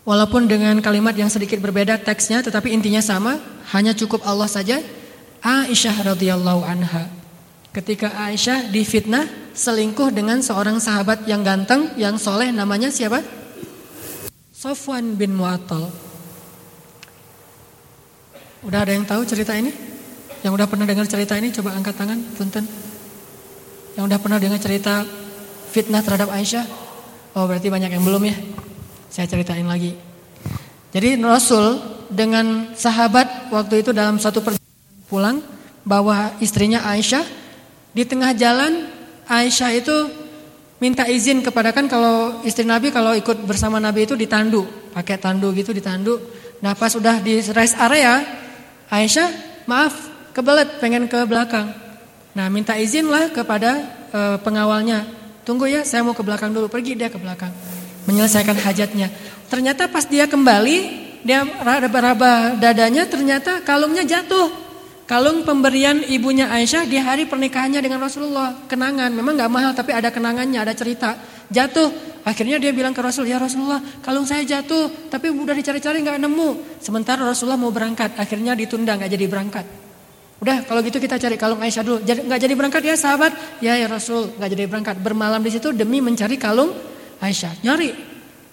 Walaupun 0.08 0.48
dengan 0.48 0.80
kalimat 0.80 1.12
yang 1.12 1.28
sedikit 1.28 1.60
berbeda 1.60 2.00
teksnya, 2.00 2.40
tetapi 2.40 2.72
intinya 2.72 3.04
sama, 3.04 3.44
hanya 3.76 3.92
cukup 3.92 4.24
Allah 4.24 4.48
saja. 4.48 4.80
Aisyah 5.44 6.16
radhiyallahu 6.16 6.64
anha. 6.64 7.12
Ketika 7.76 8.16
Aisyah 8.16 8.72
difitnah 8.72 9.28
selingkuh 9.52 10.16
dengan 10.16 10.40
seorang 10.40 10.80
sahabat 10.80 11.28
yang 11.28 11.44
ganteng, 11.44 11.92
yang 12.00 12.16
soleh, 12.16 12.56
namanya 12.56 12.88
siapa? 12.88 13.20
Sofwan 14.56 15.20
bin 15.20 15.36
Mu'attal. 15.36 15.92
Udah 18.64 18.80
ada 18.88 18.96
yang 18.96 19.04
tahu 19.04 19.28
cerita 19.28 19.60
ini? 19.60 19.76
Yang 20.40 20.56
udah 20.56 20.68
pernah 20.72 20.88
dengar 20.88 21.04
cerita 21.04 21.36
ini 21.36 21.52
coba 21.52 21.76
angkat 21.76 22.00
tangan, 22.00 22.20
punten. 22.40 22.64
Yang 24.00 24.04
udah 24.08 24.20
pernah 24.24 24.40
dengar 24.40 24.60
cerita 24.64 25.04
fitnah 25.76 26.00
terhadap 26.00 26.32
Aisyah? 26.32 26.89
Oh 27.38 27.46
berarti 27.46 27.70
banyak 27.70 27.92
yang 27.94 28.06
belum 28.06 28.24
ya. 28.26 28.36
Saya 29.10 29.30
ceritain 29.30 29.66
lagi. 29.66 29.94
Jadi 30.90 31.22
Rasul 31.22 31.78
dengan 32.10 32.74
sahabat 32.74 33.54
waktu 33.54 33.86
itu 33.86 33.94
dalam 33.94 34.18
satu 34.18 34.42
perjalanan 34.42 35.06
pulang 35.10 35.38
bawa 35.86 36.38
istrinya 36.42 36.86
Aisyah 36.86 37.26
di 37.94 38.06
tengah 38.06 38.34
jalan 38.34 38.90
Aisyah 39.30 39.72
itu 39.78 39.98
minta 40.82 41.06
izin 41.06 41.46
kepada 41.46 41.70
kan 41.70 41.86
kalau 41.86 42.42
istri 42.42 42.66
Nabi 42.66 42.90
kalau 42.90 43.14
ikut 43.14 43.46
bersama 43.46 43.78
Nabi 43.78 44.10
itu 44.10 44.18
ditandu, 44.18 44.66
pakai 44.94 45.22
tandu 45.22 45.54
gitu 45.54 45.70
ditandu. 45.70 46.18
Nah 46.66 46.74
pas 46.74 46.90
sudah 46.90 47.22
di 47.22 47.38
rest 47.54 47.78
area, 47.78 48.26
Aisyah 48.90 49.30
maaf 49.70 49.94
kebelet 50.34 50.82
pengen 50.82 51.06
ke 51.06 51.22
belakang. 51.30 51.70
Nah 52.34 52.50
minta 52.50 52.74
izin 52.74 53.06
lah 53.06 53.30
kepada 53.30 53.86
e, 54.10 54.20
pengawalnya. 54.42 55.19
Tunggu 55.50 55.66
ya 55.66 55.82
saya 55.82 56.06
mau 56.06 56.14
ke 56.14 56.22
belakang 56.22 56.54
dulu. 56.54 56.70
Pergi 56.70 56.94
dia 56.94 57.10
ke 57.10 57.18
belakang. 57.18 57.50
Menyelesaikan 58.06 58.54
hajatnya. 58.54 59.10
Ternyata 59.50 59.90
pas 59.90 60.06
dia 60.06 60.30
kembali 60.30 61.10
dia 61.26 61.42
raba-raba 61.42 62.54
dadanya 62.54 63.10
ternyata 63.10 63.66
kalungnya 63.66 64.06
jatuh. 64.06 64.70
Kalung 65.10 65.42
pemberian 65.42 66.06
ibunya 66.06 66.54
Aisyah 66.54 66.86
di 66.86 67.02
hari 67.02 67.26
pernikahannya 67.26 67.82
dengan 67.82 67.98
Rasulullah. 67.98 68.62
Kenangan, 68.70 69.10
memang 69.10 69.42
gak 69.42 69.50
mahal 69.50 69.74
tapi 69.74 69.90
ada 69.90 70.14
kenangannya, 70.14 70.62
ada 70.62 70.78
cerita. 70.78 71.18
Jatuh, 71.50 72.22
akhirnya 72.22 72.62
dia 72.62 72.70
bilang 72.70 72.94
ke 72.94 73.02
Rasul, 73.02 73.26
ya 73.26 73.42
Rasulullah 73.42 73.82
kalung 74.06 74.30
saya 74.30 74.46
jatuh 74.46 75.10
tapi 75.10 75.34
udah 75.34 75.58
dicari-cari 75.58 76.06
gak 76.06 76.22
nemu. 76.22 76.78
Sementara 76.78 77.26
Rasulullah 77.26 77.58
mau 77.58 77.74
berangkat, 77.74 78.22
akhirnya 78.22 78.54
ditunda 78.54 78.94
gak 79.02 79.10
jadi 79.10 79.26
berangkat. 79.26 79.66
Udah 80.40 80.64
kalau 80.64 80.80
gitu 80.80 81.04
kita 81.04 81.20
cari 81.20 81.36
kalung 81.36 81.60
Aisyah 81.60 81.84
dulu. 81.84 82.00
Jadi, 82.00 82.24
gak 82.24 82.40
jadi 82.40 82.54
berangkat 82.56 82.82
ya 82.88 82.96
sahabat? 82.96 83.32
Ya 83.60 83.76
ya 83.76 83.92
Rasul 83.92 84.32
gak 84.40 84.50
jadi 84.56 84.72
berangkat. 84.72 84.96
Bermalam 85.04 85.44
di 85.44 85.52
situ 85.52 85.76
demi 85.76 86.00
mencari 86.00 86.40
kalung 86.40 86.72
Aisyah. 87.20 87.60
Nyari, 87.60 87.92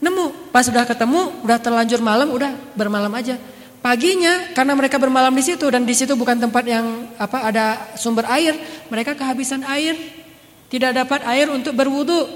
nemu. 0.03 0.51
Pas 0.51 0.67
udah 0.67 0.83
ketemu, 0.83 1.47
udah 1.47 1.59
terlanjur 1.63 2.03
malam, 2.03 2.35
udah 2.35 2.51
bermalam 2.75 3.11
aja. 3.15 3.39
Paginya 3.79 4.51
karena 4.51 4.75
mereka 4.75 4.99
bermalam 4.99 5.31
di 5.31 5.47
situ 5.47 5.63
dan 5.71 5.87
di 5.87 5.95
situ 5.95 6.19
bukan 6.19 6.43
tempat 6.43 6.67
yang 6.67 7.07
apa 7.23 7.47
ada 7.47 7.95
sumber 7.95 8.27
air, 8.35 8.59
mereka 8.91 9.15
kehabisan 9.15 9.63
air. 9.63 9.95
Tidak 10.67 10.91
dapat 10.91 11.23
air 11.23 11.47
untuk 11.55 11.79
berwudu. 11.79 12.27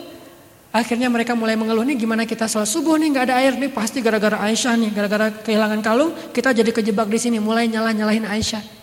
Akhirnya 0.71 1.11
mereka 1.11 1.35
mulai 1.35 1.59
mengeluh 1.59 1.83
nih 1.83 1.99
gimana 1.99 2.23
kita 2.23 2.47
sholat 2.47 2.71
subuh 2.71 2.95
nih 2.95 3.11
nggak 3.11 3.25
ada 3.27 3.35
air 3.43 3.59
nih 3.59 3.75
pasti 3.75 3.99
gara-gara 3.99 4.39
Aisyah 4.39 4.79
nih 4.79 4.91
gara-gara 4.95 5.27
kehilangan 5.43 5.83
kalung 5.83 6.15
kita 6.31 6.55
jadi 6.55 6.71
kejebak 6.71 7.11
di 7.11 7.19
sini 7.19 7.43
mulai 7.43 7.67
nyalah 7.67 7.91
nyalahin 7.91 8.23
Aisyah. 8.23 8.80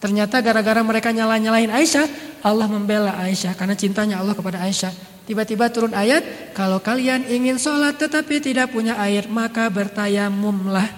Ternyata 0.00 0.40
gara-gara 0.40 0.80
mereka 0.80 1.12
nyalah 1.12 1.36
nyalahin 1.36 1.68
Aisyah 1.68 2.08
Allah 2.40 2.64
membela 2.64 3.12
Aisyah 3.20 3.52
karena 3.52 3.76
cintanya 3.76 4.16
Allah 4.24 4.32
kepada 4.32 4.64
Aisyah. 4.64 4.92
Tiba-tiba 5.28 5.68
turun 5.68 5.92
ayat 5.92 6.56
kalau 6.56 6.80
kalian 6.80 7.28
ingin 7.28 7.60
sholat 7.60 8.00
tetapi 8.00 8.40
tidak 8.40 8.72
punya 8.72 8.96
air 8.96 9.28
maka 9.28 9.68
bertayamumlah. 9.68 10.88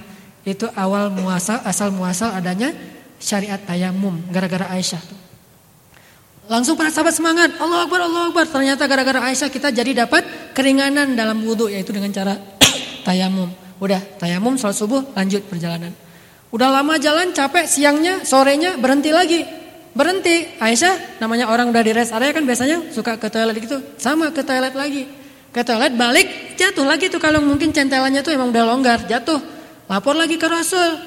Itu 0.46 0.70
awal 0.78 1.10
muasal 1.10 1.60
asal 1.66 1.90
muasal 1.90 2.30
adanya 2.30 2.70
syariat 3.18 3.58
tayamum 3.58 4.22
gara-gara 4.30 4.70
Aisyah 4.74 5.02
Langsung 6.50 6.74
para 6.74 6.90
sahabat 6.90 7.14
semangat, 7.14 7.54
Allah 7.62 7.86
Akbar, 7.86 8.02
Allah 8.02 8.28
Akbar. 8.28 8.44
Ternyata 8.50 8.90
gara-gara 8.90 9.30
Aisyah 9.30 9.46
kita 9.46 9.70
jadi 9.70 10.06
dapat 10.06 10.52
keringanan 10.54 11.14
dalam 11.14 11.38
wudhu 11.46 11.70
yaitu 11.70 11.94
dengan 11.94 12.10
cara 12.10 12.34
tayamum. 13.06 13.50
Udah 13.78 13.98
tayamum 14.18 14.58
sholat 14.58 14.78
subuh 14.78 15.02
lanjut 15.14 15.42
perjalanan. 15.46 15.94
Udah 16.52 16.68
lama 16.68 17.00
jalan 17.00 17.32
capek 17.32 17.64
siangnya 17.64 18.28
sorenya 18.28 18.76
berhenti 18.76 19.08
lagi. 19.08 19.40
Berhenti 19.96 20.60
Aisyah 20.60 21.20
namanya 21.20 21.48
orang 21.48 21.72
udah 21.72 21.80
di 21.80 21.92
rest 21.96 22.12
area 22.12 22.32
kan 22.32 22.44
biasanya 22.44 22.92
suka 22.92 23.16
ke 23.16 23.32
toilet 23.32 23.56
gitu. 23.56 23.80
Sama 23.96 24.28
ke 24.36 24.44
toilet 24.44 24.76
lagi. 24.76 25.08
Ke 25.48 25.64
toilet 25.64 25.96
balik 25.96 26.56
jatuh 26.60 26.84
lagi 26.84 27.08
tuh 27.08 27.20
kalau 27.20 27.40
mungkin 27.40 27.72
centelannya 27.72 28.20
tuh 28.20 28.36
emang 28.36 28.52
udah 28.52 28.64
longgar 28.68 29.04
jatuh. 29.08 29.40
Lapor 29.88 30.12
lagi 30.12 30.36
ke 30.36 30.44
Rasul. 30.44 31.00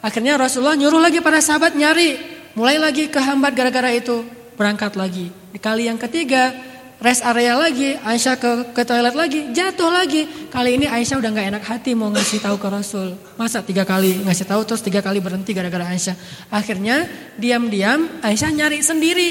Akhirnya 0.00 0.40
Rasulullah 0.40 0.76
nyuruh 0.76 1.00
lagi 1.00 1.20
para 1.20 1.44
sahabat 1.44 1.76
nyari. 1.76 2.16
Mulai 2.56 2.80
lagi 2.80 3.12
kehambat 3.12 3.52
gara-gara 3.52 3.92
itu. 3.92 4.24
Berangkat 4.56 4.96
lagi. 4.96 5.28
Di 5.52 5.60
kali 5.60 5.92
yang 5.92 6.00
ketiga, 6.00 6.56
rest 7.00 7.22
area 7.24 7.56
lagi. 7.56 7.96
Aisyah 8.00 8.36
ke, 8.40 8.50
ke 8.72 8.82
toilet 8.84 9.14
lagi. 9.16 9.50
Jatuh 9.52 9.90
lagi. 9.92 10.48
Kali 10.48 10.80
ini 10.80 10.86
Aisyah 10.88 11.16
udah 11.20 11.30
gak 11.32 11.46
enak 11.56 11.64
hati 11.64 11.92
mau 11.92 12.08
ngasih 12.12 12.40
tahu 12.40 12.56
ke 12.56 12.68
Rasul. 12.68 13.16
Masa 13.36 13.60
tiga 13.60 13.84
kali 13.84 14.24
ngasih 14.24 14.46
tahu 14.48 14.62
terus 14.64 14.82
tiga 14.84 15.00
kali 15.04 15.20
berhenti 15.20 15.52
gara-gara 15.52 15.88
Aisyah. 15.88 16.16
Akhirnya 16.52 17.04
diam-diam 17.36 18.20
Aisyah 18.24 18.50
nyari 18.52 18.80
sendiri. 18.80 19.30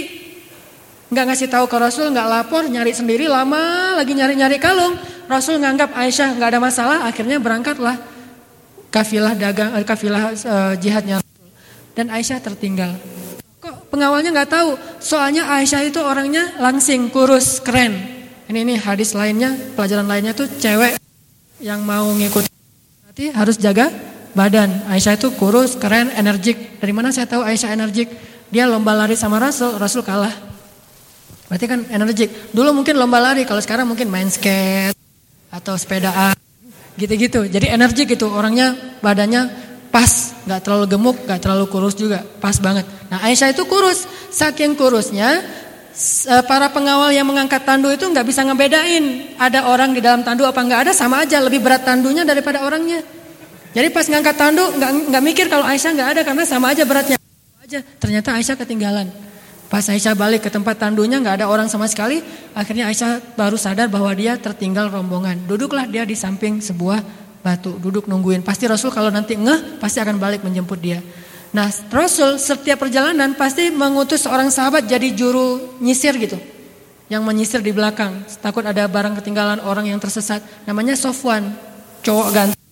Nggak 1.05 1.25
ngasih 1.31 1.47
tahu 1.53 1.65
ke 1.69 1.77
Rasul, 1.77 2.09
nggak 2.09 2.27
lapor, 2.27 2.65
nyari 2.65 2.89
sendiri 2.89 3.29
lama 3.29 3.93
lagi 3.93 4.17
nyari-nyari 4.17 4.57
kalung. 4.57 4.97
Rasul 5.29 5.61
nganggap 5.61 5.93
Aisyah 5.93 6.33
nggak 6.33 6.49
ada 6.49 6.59
masalah, 6.59 6.97
akhirnya 7.05 7.37
berangkatlah 7.37 7.97
kafilah 8.89 9.35
dagang 9.35 9.75
eh, 9.75 9.85
kafilah 9.85 10.33
uh, 10.33 10.73
jihadnya 10.79 11.19
dan 11.93 12.07
Aisyah 12.07 12.39
tertinggal. 12.39 12.95
Pengawalnya 13.89 14.33
nggak 14.35 14.51
tahu? 14.51 14.75
Soalnya 14.99 15.47
Aisyah 15.47 15.81
itu 15.87 16.01
orangnya 16.01 16.57
langsing, 16.59 17.07
kurus, 17.13 17.61
keren. 17.63 17.95
Ini 18.45 18.59
ini 18.61 18.75
hadis 18.77 19.17
lainnya, 19.17 19.53
pelajaran 19.73 20.05
lainnya 20.05 20.37
tuh 20.37 20.45
cewek 20.45 21.01
yang 21.63 21.81
mau 21.81 22.05
ngikut 22.13 22.45
berarti 22.45 23.31
harus 23.31 23.55
jaga 23.57 23.89
badan. 24.35 24.85
Aisyah 24.91 25.15
itu 25.15 25.31
kurus, 25.39 25.79
keren, 25.79 26.11
energik. 26.11 26.77
Dari 26.83 26.91
mana 26.91 27.09
saya 27.15 27.25
tahu 27.25 27.41
Aisyah 27.41 27.71
energik? 27.71 28.11
Dia 28.51 28.67
lomba 28.67 28.93
lari 28.93 29.17
sama 29.17 29.39
Rasul, 29.39 29.79
Rasul 29.79 30.03
kalah. 30.03 30.35
Berarti 31.47 31.65
kan 31.65 31.79
energik. 31.89 32.29
Dulu 32.51 32.75
mungkin 32.75 32.99
lomba 32.99 33.23
lari, 33.23 33.47
kalau 33.47 33.63
sekarang 33.63 33.87
mungkin 33.87 34.11
main 34.11 34.27
skate 34.27 34.93
atau 35.49 35.79
sepedaan. 35.79 36.35
Gitu-gitu. 36.99 37.47
Jadi 37.47 37.71
energi 37.71 38.03
gitu 38.07 38.27
orangnya 38.31 38.75
badannya 38.99 39.64
pas, 39.95 40.35
nggak 40.43 40.59
terlalu 40.59 40.85
gemuk, 40.91 41.17
nggak 41.23 41.39
terlalu 41.39 41.65
kurus 41.71 41.95
juga, 41.95 42.19
pas 42.43 42.59
banget. 42.59 42.83
Nah 43.07 43.23
Aisyah 43.23 43.55
itu 43.55 43.63
kurus, 43.63 44.03
saking 44.27 44.75
kurusnya 44.75 45.39
eh, 46.27 46.43
para 46.43 46.67
pengawal 46.67 47.15
yang 47.15 47.23
mengangkat 47.23 47.63
tandu 47.63 47.87
itu 47.95 48.03
nggak 48.03 48.27
bisa 48.27 48.43
ngebedain 48.43 49.39
ada 49.39 49.71
orang 49.71 49.95
di 49.95 50.03
dalam 50.03 50.19
tandu 50.19 50.43
apa 50.43 50.59
nggak 50.59 50.79
ada 50.83 50.91
sama 50.91 51.23
aja 51.23 51.39
lebih 51.39 51.63
berat 51.63 51.87
tandunya 51.87 52.27
daripada 52.27 52.67
orangnya. 52.67 52.99
Jadi 53.71 53.87
pas 53.95 54.03
ngangkat 54.03 54.35
tandu 54.35 54.67
nggak 54.75 55.15
nggak 55.15 55.23
mikir 55.23 55.45
kalau 55.47 55.63
Aisyah 55.63 55.91
nggak 55.95 56.09
ada 56.11 56.21
karena 56.27 56.43
sama 56.43 56.75
aja 56.75 56.83
beratnya 56.83 57.15
aja. 57.63 57.79
Ternyata 57.95 58.35
Aisyah 58.35 58.59
ketinggalan. 58.59 59.07
Pas 59.71 59.87
Aisyah 59.87 60.11
balik 60.11 60.43
ke 60.43 60.51
tempat 60.51 60.75
tandunya 60.75 61.23
nggak 61.23 61.39
ada 61.39 61.45
orang 61.47 61.71
sama 61.71 61.87
sekali, 61.87 62.19
akhirnya 62.51 62.91
Aisyah 62.91 63.39
baru 63.39 63.55
sadar 63.55 63.87
bahwa 63.87 64.11
dia 64.11 64.35
tertinggal 64.35 64.91
rombongan. 64.91 65.39
Duduklah 65.47 65.87
dia 65.87 66.03
di 66.03 66.19
samping 66.19 66.59
sebuah 66.59 67.24
batu, 67.45 67.77
duduk 67.77 68.09
nungguin. 68.09 68.41
Pasti 68.41 68.65
Rasul 68.65 68.89
kalau 68.89 69.13
nanti 69.13 69.37
ngeh 69.37 69.77
pasti 69.77 70.01
akan 70.01 70.17
balik 70.17 70.41
menjemput 70.41 70.81
dia. 70.81 71.05
Nah 71.53 71.69
Rasul 71.93 72.41
setiap 72.41 72.81
perjalanan 72.81 73.37
pasti 73.37 73.69
mengutus 73.69 74.25
seorang 74.25 74.49
sahabat 74.49 74.89
jadi 74.89 75.13
juru 75.13 75.77
nyisir 75.77 76.17
gitu. 76.17 76.41
Yang 77.05 77.21
menyisir 77.21 77.61
di 77.61 77.69
belakang, 77.69 78.25
takut 78.41 78.65
ada 78.65 78.89
barang 78.89 79.21
ketinggalan 79.21 79.61
orang 79.61 79.93
yang 79.93 80.01
tersesat. 80.01 80.41
Namanya 80.65 80.97
Sofwan, 80.97 81.53
cowok 82.01 82.27
ganteng 82.33 82.63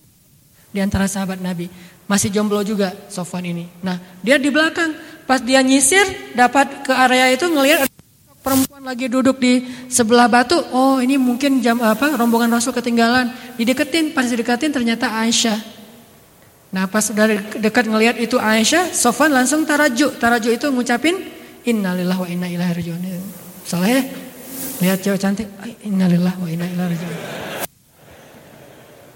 di 0.74 0.82
antara 0.82 1.06
sahabat 1.06 1.38
Nabi. 1.38 1.70
Masih 2.10 2.34
jomblo 2.34 2.58
juga 2.66 2.90
Sofwan 3.06 3.46
ini. 3.46 3.70
Nah 3.78 4.02
dia 4.26 4.42
di 4.42 4.50
belakang 4.50 4.90
Pas 5.24 5.40
dia 5.40 5.64
nyisir 5.64 6.04
dapat 6.36 6.84
ke 6.84 6.92
area 6.92 7.32
itu 7.32 7.48
ngelihat 7.48 7.88
perempuan 8.44 8.84
lagi 8.84 9.08
duduk 9.08 9.40
di 9.40 9.64
sebelah 9.88 10.28
batu. 10.28 10.60
Oh, 10.76 11.00
ini 11.00 11.16
mungkin 11.16 11.64
jam 11.64 11.80
apa 11.80 12.12
rombongan 12.20 12.52
Rasul 12.52 12.76
ketinggalan. 12.76 13.32
Dideketin, 13.56 14.12
pas 14.12 14.28
dideketin 14.28 14.68
ternyata 14.68 15.08
Aisyah. 15.08 15.56
Nah, 16.76 16.84
pas 16.84 17.08
dari 17.08 17.40
dekat 17.56 17.88
ngelihat 17.88 18.20
itu 18.20 18.36
Aisyah, 18.36 18.92
Sofan 18.92 19.32
langsung 19.32 19.64
taraju. 19.64 20.12
Taraju 20.20 20.48
itu 20.52 20.66
ngucapin 20.68 21.16
innalillahi 21.64 22.20
wa 22.20 22.28
inna 22.28 22.46
ilaihi 22.52 22.72
rajiun. 22.76 23.00
Salah 23.64 23.88
ya? 23.88 24.04
Lihat 24.84 25.00
cewek 25.00 25.16
cantik, 25.16 25.48
innalillahi 25.80 26.36
wa 26.36 26.48
inna 26.52 26.66
ilaihi 26.68 26.90
rajiun. 26.92 27.16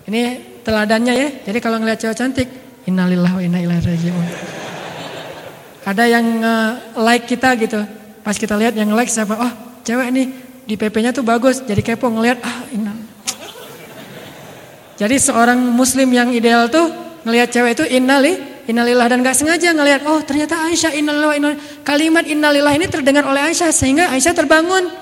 Ini 0.08 0.22
teladannya 0.64 1.12
ya. 1.12 1.28
Jadi 1.44 1.58
kalau 1.60 1.76
ngelihat 1.76 2.00
cewek 2.00 2.16
cantik, 2.16 2.48
innalillahi 2.88 3.34
wa 3.36 3.42
inna 3.44 3.58
ilaihi 3.60 3.84
rajiun. 3.84 4.26
Ada 5.84 6.04
yang 6.08 6.26
like 6.96 7.28
kita 7.28 7.52
gitu. 7.60 7.80
Pas 8.28 8.36
kita 8.36 8.60
lihat 8.60 8.76
yang 8.76 8.92
like 8.92 9.08
siapa? 9.08 9.40
Oh, 9.40 9.52
cewek 9.88 10.12
nih 10.12 10.28
di 10.68 10.76
PP-nya 10.76 11.16
tuh 11.16 11.24
bagus. 11.24 11.64
Jadi 11.64 11.80
kepo 11.80 12.12
ngelihat 12.12 12.44
ah 12.44 12.60
ini. 12.68 12.92
Jadi 15.00 15.16
seorang 15.16 15.56
muslim 15.56 16.12
yang 16.12 16.28
ideal 16.28 16.68
tuh 16.68 16.92
ngelihat 17.24 17.48
cewek 17.48 17.72
itu 17.72 17.88
innali 17.88 18.36
innalillah 18.68 19.08
dan 19.08 19.24
gak 19.24 19.32
sengaja 19.32 19.72
ngelihat 19.72 20.04
oh 20.04 20.20
ternyata 20.20 20.60
Aisyah 20.60 20.92
innalillah 20.92 21.40
innalillah. 21.40 21.64
Kalimat 21.80 22.28
innalillah 22.28 22.76
ini 22.76 22.84
terdengar 22.92 23.24
oleh 23.24 23.48
Aisyah 23.48 23.72
sehingga 23.72 24.12
Aisyah 24.12 24.36
terbangun. 24.36 24.92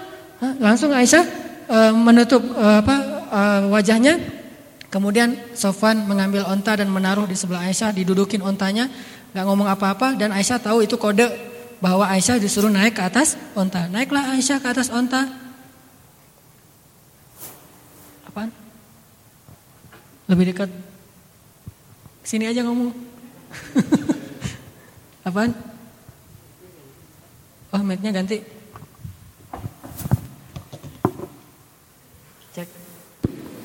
Langsung 0.62 0.94
Aisyah 0.94 1.26
uh, 1.66 1.92
menutup 1.98 2.46
uh, 2.54 2.78
apa 2.78 2.96
uh, 3.26 3.60
wajahnya. 3.74 4.22
Kemudian 4.86 5.34
Sofwan 5.50 5.98
mengambil 6.06 6.46
onta 6.46 6.78
dan 6.78 6.86
menaruh 6.94 7.26
di 7.26 7.34
sebelah 7.34 7.66
Aisyah, 7.66 7.90
didudukin 7.90 8.38
ontanya 8.38 8.86
nggak 9.34 9.44
ngomong 9.50 9.66
apa-apa 9.66 10.14
dan 10.14 10.30
Aisyah 10.30 10.62
tahu 10.62 10.86
itu 10.86 10.94
kode 10.94 11.55
bahwa 11.78 12.08
Aisyah 12.08 12.40
disuruh 12.40 12.72
naik 12.72 12.96
ke 12.96 13.02
atas 13.04 13.36
onta. 13.52 13.88
Naiklah 13.88 14.32
Aisyah 14.36 14.58
ke 14.60 14.68
atas 14.68 14.88
onta. 14.88 15.28
Apaan? 18.28 18.50
Lebih 20.28 20.52
dekat. 20.52 20.70
Sini 22.26 22.48
aja 22.48 22.64
ngomong. 22.64 22.90
Apaan? 25.28 25.52
Oh, 27.74 27.82
mic 27.84 28.00
ganti. 28.00 28.56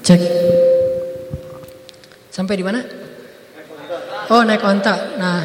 Cek. 0.01 0.21
Sampai 2.33 2.57
di 2.59 2.65
mana? 2.65 2.81
Oh 4.31 4.41
naik 4.41 4.63
onta. 4.63 5.15
Nah 5.19 5.39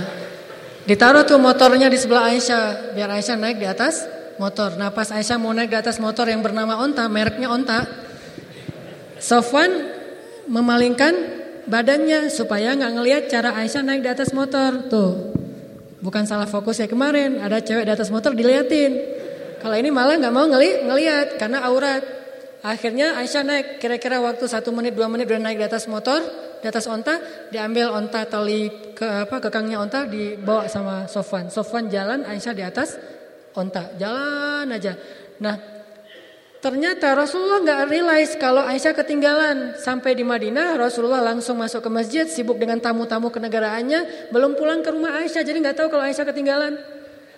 ditaruh 0.87 1.27
tuh 1.27 1.37
motornya 1.37 1.91
di 1.91 1.99
sebelah 1.99 2.33
Aisyah. 2.33 2.95
Biar 2.95 3.11
Aisyah 3.11 3.37
naik 3.37 3.59
di 3.59 3.67
atas 3.67 4.07
motor. 4.39 4.79
Nah 4.79 4.95
pas 4.95 5.11
Aisyah 5.11 5.37
mau 5.37 5.53
naik 5.53 5.75
di 5.75 5.79
atas 5.79 5.99
motor 5.99 6.31
yang 6.31 6.41
bernama 6.41 6.81
onta. 6.81 7.05
Mereknya 7.11 7.51
onta. 7.51 7.85
Sofwan 9.19 9.69
memalingkan 10.47 11.13
badannya 11.67 12.31
supaya 12.31 12.73
nggak 12.79 12.93
ngelihat 12.95 13.23
cara 13.27 13.53
Aisyah 13.59 13.83
naik 13.83 14.01
di 14.07 14.11
atas 14.11 14.31
motor. 14.31 14.87
Tuh. 14.87 15.35
Bukan 16.01 16.23
salah 16.25 16.47
fokus 16.47 16.79
ya 16.79 16.87
kemarin. 16.87 17.43
Ada 17.43 17.61
cewek 17.61 17.85
di 17.85 17.93
atas 17.93 18.09
motor 18.09 18.33
diliatin. 18.33 19.19
Kalau 19.59 19.75
ini 19.75 19.91
malah 19.91 20.15
nggak 20.21 20.35
mau 20.35 20.47
ngeli 20.47 20.87
ngelihat 20.87 21.43
karena 21.43 21.67
aurat. 21.67 22.17
Akhirnya 22.67 23.19
Aisyah 23.19 23.43
naik 23.47 23.67
kira-kira 23.79 24.19
waktu 24.19 24.47
satu 24.47 24.75
menit 24.75 24.95
dua 24.95 25.07
menit 25.07 25.31
udah 25.31 25.39
naik 25.39 25.59
di 25.59 25.67
atas 25.67 25.87
motor, 25.87 26.19
di 26.67 26.75
atas 26.75 26.91
onta, 26.91 27.23
diambil 27.55 27.95
onta 27.95 28.27
tali 28.27 28.67
ke 28.91 29.07
apa 29.07 29.39
kekangnya 29.39 29.79
onta 29.79 30.03
dibawa 30.03 30.67
sama 30.67 31.07
Sofwan. 31.07 31.47
Sofwan 31.47 31.87
jalan, 31.87 32.27
Aisyah 32.27 32.55
di 32.59 32.67
atas 32.67 32.99
onta, 33.55 33.95
jalan 33.95 34.67
aja. 34.75 34.99
Nah 35.39 35.55
ternyata 36.59 37.15
Rasulullah 37.15 37.63
nggak 37.63 37.81
realize 37.87 38.35
kalau 38.35 38.67
Aisyah 38.67 38.99
ketinggalan 38.99 39.79
sampai 39.79 40.19
di 40.19 40.27
Madinah. 40.27 40.75
Rasulullah 40.75 41.23
langsung 41.23 41.55
masuk 41.55 41.87
ke 41.87 41.91
masjid, 41.95 42.27
sibuk 42.27 42.59
dengan 42.59 42.83
tamu-tamu 42.83 43.31
kenegaraannya, 43.31 44.35
belum 44.35 44.59
pulang 44.59 44.83
ke 44.83 44.91
rumah 44.91 45.23
Aisyah, 45.23 45.47
jadi 45.47 45.63
nggak 45.63 45.79
tahu 45.79 45.95
kalau 45.95 46.03
Aisyah 46.03 46.27
ketinggalan. 46.27 46.83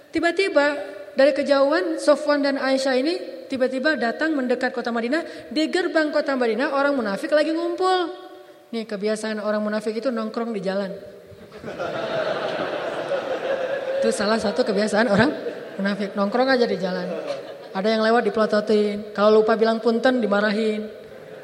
Tiba-tiba 0.09 0.73
dari 1.13 1.37
kejauhan 1.37 2.01
Sofwan 2.01 2.41
dan 2.41 2.57
Aisyah 2.57 2.97
ini 2.97 3.45
tiba-tiba 3.53 4.01
datang 4.01 4.33
mendekat 4.33 4.73
kota 4.73 4.89
Madinah. 4.89 5.53
Di 5.53 5.69
gerbang 5.69 6.09
kota 6.09 6.33
Madinah 6.33 6.73
orang 6.73 6.97
munafik 6.97 7.29
lagi 7.29 7.53
ngumpul. 7.53 8.28
Nih 8.69 8.85
kebiasaan 8.85 9.41
orang 9.41 9.65
munafik 9.65 9.97
itu 9.97 10.13
nongkrong 10.13 10.53
di 10.53 10.61
jalan. 10.61 10.93
Itu 13.99 14.13
salah 14.13 14.37
satu 14.37 14.61
kebiasaan 14.61 15.09
orang 15.09 15.31
munafik. 15.81 16.13
Nongkrong 16.13 16.49
aja 16.53 16.69
di 16.69 16.77
jalan. 16.77 17.09
Ada 17.73 17.89
yang 17.97 18.05
lewat 18.05 18.29
dipelototin. 18.29 19.17
Kalau 19.17 19.41
lupa 19.41 19.57
bilang 19.57 19.81
punten 19.81 20.21
dimarahin. 20.21 20.85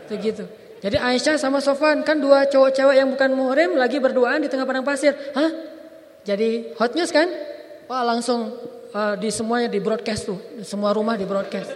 Itu 0.05 0.21
gitu. 0.21 0.45
Jadi 0.85 1.01
Aisyah 1.01 1.41
sama 1.41 1.65
Sofan 1.65 2.05
kan 2.05 2.21
dua 2.21 2.45
cowok 2.45 2.77
cewek 2.77 2.97
yang 3.01 3.09
bukan 3.09 3.33
muhrim 3.33 3.73
lagi 3.81 3.97
berduaan 3.97 4.45
di 4.45 4.53
tengah 4.53 4.69
padang 4.69 4.85
pasir. 4.85 5.17
Hah? 5.33 5.49
Jadi 6.29 6.77
hot 6.77 6.93
news 6.93 7.09
kan? 7.09 7.25
Wah 7.89 8.05
langsung 8.05 8.53
uh, 8.93 9.17
di 9.17 9.33
semuanya 9.33 9.73
di 9.73 9.81
broadcast 9.81 10.29
tuh. 10.29 10.37
Semua 10.61 10.93
rumah 10.93 11.17
di 11.17 11.25
broadcast. 11.25 11.73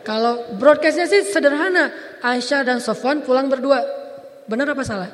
Kalau 0.00 0.56
broadcastnya 0.56 1.04
sih 1.04 1.28
sederhana. 1.28 1.92
Aisyah 2.24 2.64
dan 2.64 2.80
Sofwan 2.80 3.20
pulang 3.20 3.52
berdua. 3.52 4.05
Benar 4.46 4.72
apa 4.72 4.82
salah? 4.86 5.10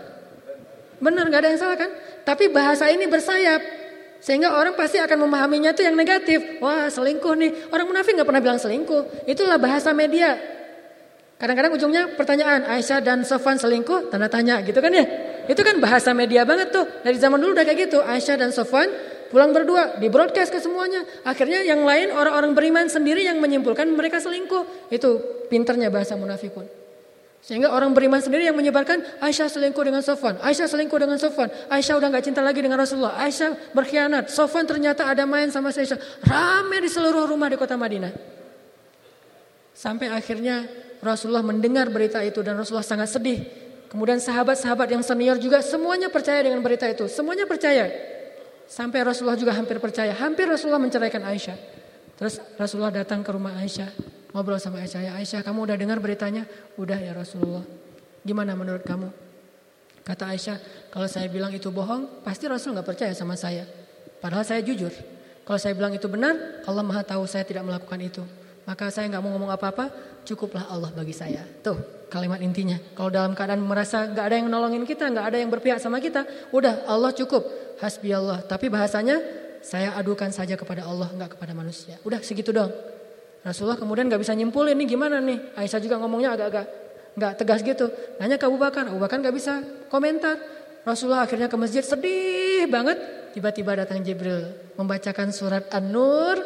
Benar, 1.03 1.27
nggak 1.27 1.41
ada 1.43 1.49
yang 1.51 1.61
salah 1.61 1.77
kan? 1.77 1.91
Tapi 2.23 2.53
bahasa 2.55 2.87
ini 2.93 3.11
bersayap. 3.11 3.61
Sehingga 4.23 4.55
orang 4.55 4.79
pasti 4.79 5.03
akan 5.03 5.27
memahaminya 5.27 5.75
itu 5.75 5.83
yang 5.83 5.99
negatif. 5.99 6.63
Wah 6.63 6.87
selingkuh 6.87 7.35
nih. 7.35 7.51
Orang 7.75 7.91
munafik 7.91 8.15
nggak 8.15 8.29
pernah 8.29 8.39
bilang 8.39 8.61
selingkuh. 8.63 9.27
Itulah 9.27 9.59
bahasa 9.59 9.91
media. 9.91 10.39
Kadang-kadang 11.43 11.75
ujungnya 11.75 12.15
pertanyaan 12.15 12.63
Aisyah 12.71 13.03
dan 13.03 13.27
Sofwan 13.27 13.59
selingkuh 13.59 14.15
tanda 14.15 14.31
tanya 14.31 14.63
gitu 14.63 14.79
kan 14.79 14.95
ya. 14.95 15.03
Itu 15.51 15.59
kan 15.67 15.83
bahasa 15.83 16.15
media 16.15 16.47
banget 16.47 16.71
tuh. 16.71 16.87
Dari 17.03 17.19
zaman 17.19 17.43
dulu 17.43 17.59
udah 17.59 17.67
kayak 17.67 17.91
gitu. 17.91 17.99
Aisyah 17.99 18.39
dan 18.39 18.55
Sofwan 18.55 18.87
pulang 19.27 19.51
berdua, 19.51 19.99
di 19.99 20.07
broadcast 20.07 20.55
ke 20.55 20.63
semuanya. 20.63 21.03
Akhirnya 21.27 21.67
yang 21.67 21.83
lain 21.83 22.15
orang-orang 22.15 22.55
beriman 22.55 22.87
sendiri 22.87 23.27
yang 23.27 23.43
menyimpulkan 23.43 23.91
mereka 23.91 24.23
selingkuh. 24.23 24.93
Itu 24.95 25.43
pinternya 25.51 25.91
bahasa 25.91 26.15
munafikun. 26.15 26.82
Sehingga 27.43 27.75
orang 27.75 27.91
beriman 27.91 28.23
sendiri 28.23 28.47
yang 28.47 28.55
menyebarkan 28.55 29.03
Aisyah 29.19 29.51
selingkuh 29.51 29.83
dengan 29.83 29.99
Sofwan, 29.99 30.39
Aisyah 30.39 30.71
selingkuh 30.71 30.95
dengan 30.95 31.19
Sofwan, 31.19 31.51
Aisyah 31.67 31.99
udah 31.99 32.09
gak 32.15 32.31
cinta 32.31 32.39
lagi 32.39 32.63
dengan 32.63 32.79
Rasulullah, 32.79 33.19
Aisyah 33.19 33.75
berkhianat, 33.75 34.31
Sofwan 34.31 34.63
ternyata 34.63 35.11
ada 35.11 35.27
main 35.27 35.51
sama 35.51 35.75
Aisyah. 35.75 36.23
Rame 36.23 36.79
di 36.79 36.87
seluruh 36.87 37.27
rumah 37.27 37.51
di 37.51 37.59
kota 37.59 37.75
Madinah. 37.75 38.15
Sampai 39.75 40.07
akhirnya 40.15 40.71
Rasulullah 41.03 41.43
mendengar 41.43 41.91
berita 41.91 42.23
itu 42.23 42.47
dan 42.47 42.55
Rasulullah 42.55 42.87
sangat 42.87 43.11
sedih. 43.11 43.43
Kemudian 43.91 44.23
sahabat-sahabat 44.23 44.87
yang 44.95 45.03
senior 45.03 45.35
juga 45.37 45.59
semuanya 45.67 46.15
percaya 46.15 46.47
dengan 46.47 46.63
berita 46.63 46.87
itu. 46.87 47.11
Semuanya 47.11 47.51
percaya. 47.51 47.91
Sampai 48.71 49.03
Rasulullah 49.03 49.37
juga 49.37 49.51
hampir 49.51 49.83
percaya. 49.83 50.15
Hampir 50.15 50.47
Rasulullah 50.47 50.79
menceraikan 50.79 51.27
Aisyah. 51.27 51.59
Terus 52.17 52.39
Rasulullah 52.55 52.95
datang 52.95 53.27
ke 53.27 53.35
rumah 53.35 53.59
Aisyah. 53.59 54.22
Ngobrol 54.33 54.59
sama 54.61 54.81
Aisyah. 54.81 55.01
Ya 55.07 55.13
Aisyah 55.17 55.45
kamu 55.45 55.69
udah 55.69 55.77
dengar 55.77 56.01
beritanya? 56.01 56.49
Udah 56.81 56.97
ya 56.97 57.13
Rasulullah. 57.13 57.65
Gimana 58.25 58.57
menurut 58.57 58.85
kamu? 58.85 59.13
Kata 60.03 60.35
Aisyah, 60.35 60.89
kalau 60.91 61.07
saya 61.07 61.31
bilang 61.31 61.55
itu 61.55 61.71
bohong, 61.71 62.27
pasti 62.27 62.51
Rasul 62.51 62.75
nggak 62.75 62.89
percaya 62.89 63.13
sama 63.15 63.39
saya. 63.39 63.63
Padahal 64.19 64.43
saya 64.43 64.59
jujur. 64.65 64.91
Kalau 65.47 65.59
saya 65.59 65.75
bilang 65.79 65.95
itu 65.95 66.07
benar, 66.11 66.65
Allah 66.67 66.83
maha 66.83 67.07
tahu 67.07 67.23
saya 67.27 67.47
tidak 67.47 67.63
melakukan 67.63 67.99
itu. 68.03 68.23
Maka 68.67 68.91
saya 68.91 69.11
nggak 69.11 69.23
mau 69.23 69.31
ngomong 69.35 69.51
apa-apa, 69.51 69.91
cukuplah 70.27 70.71
Allah 70.71 70.91
bagi 70.95 71.15
saya. 71.15 71.43
Tuh 71.63 72.07
kalimat 72.11 72.39
intinya. 72.39 72.79
Kalau 72.95 73.11
dalam 73.11 73.35
keadaan 73.35 73.63
merasa 73.63 74.07
nggak 74.07 74.27
ada 74.27 74.37
yang 74.39 74.49
nolongin 74.51 74.87
kita, 74.87 75.11
nggak 75.11 75.27
ada 75.35 75.37
yang 75.39 75.51
berpihak 75.51 75.79
sama 75.83 75.99
kita, 75.99 76.27
udah 76.55 76.87
Allah 76.87 77.11
cukup 77.15 77.43
hasbi 77.83 78.15
Allah. 78.15 78.43
Tapi 78.43 78.71
bahasanya 78.71 79.19
saya 79.63 79.95
adukan 79.99 80.31
saja 80.31 80.55
kepada 80.55 80.87
Allah, 80.87 81.11
nggak 81.11 81.39
kepada 81.39 81.55
manusia. 81.55 81.99
Udah 82.07 82.23
segitu 82.23 82.55
dong. 82.55 82.71
Rasulullah 83.43 83.79
kemudian 83.79 84.07
nggak 84.07 84.23
bisa 84.23 84.33
nyimpulin 84.39 84.79
nih 84.79 84.89
gimana 84.95 85.19
nih. 85.19 85.59
Aisyah 85.59 85.81
juga 85.83 85.99
ngomongnya 85.99 86.39
agak-agak 86.39 86.67
nggak 87.19 87.33
tegas 87.39 87.61
gitu. 87.67 87.87
Nanya 88.23 88.39
ke 88.39 88.47
Abu 88.47 88.57
Bakar, 88.57 88.87
Abu 88.89 89.03
Bakar 89.03 89.19
nggak 89.19 89.35
bisa 89.35 89.61
komentar. 89.91 90.39
Rasulullah 90.83 91.27
akhirnya 91.27 91.47
ke 91.51 91.57
masjid 91.59 91.83
sedih 91.83 92.67
banget. 92.71 92.99
Tiba-tiba 93.33 93.73
datang 93.75 94.05
Jibril 94.05 94.45
membacakan 94.77 95.33
surat 95.33 95.67
An-Nur 95.73 96.43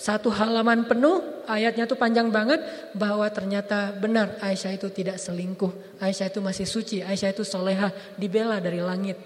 satu 0.00 0.32
halaman 0.32 0.88
penuh 0.88 1.44
ayatnya 1.44 1.84
tuh 1.84 2.00
panjang 2.00 2.32
banget 2.32 2.64
bahwa 2.96 3.28
ternyata 3.28 3.92
benar 3.92 4.40
Aisyah 4.40 4.72
itu 4.72 4.88
tidak 4.88 5.20
selingkuh. 5.20 6.00
Aisyah 6.00 6.32
itu 6.32 6.40
masih 6.40 6.64
suci, 6.64 7.04
Aisyah 7.04 7.36
itu 7.36 7.44
soleha 7.44 7.92
dibela 8.16 8.56
dari 8.64 8.80
langit. 8.80 9.20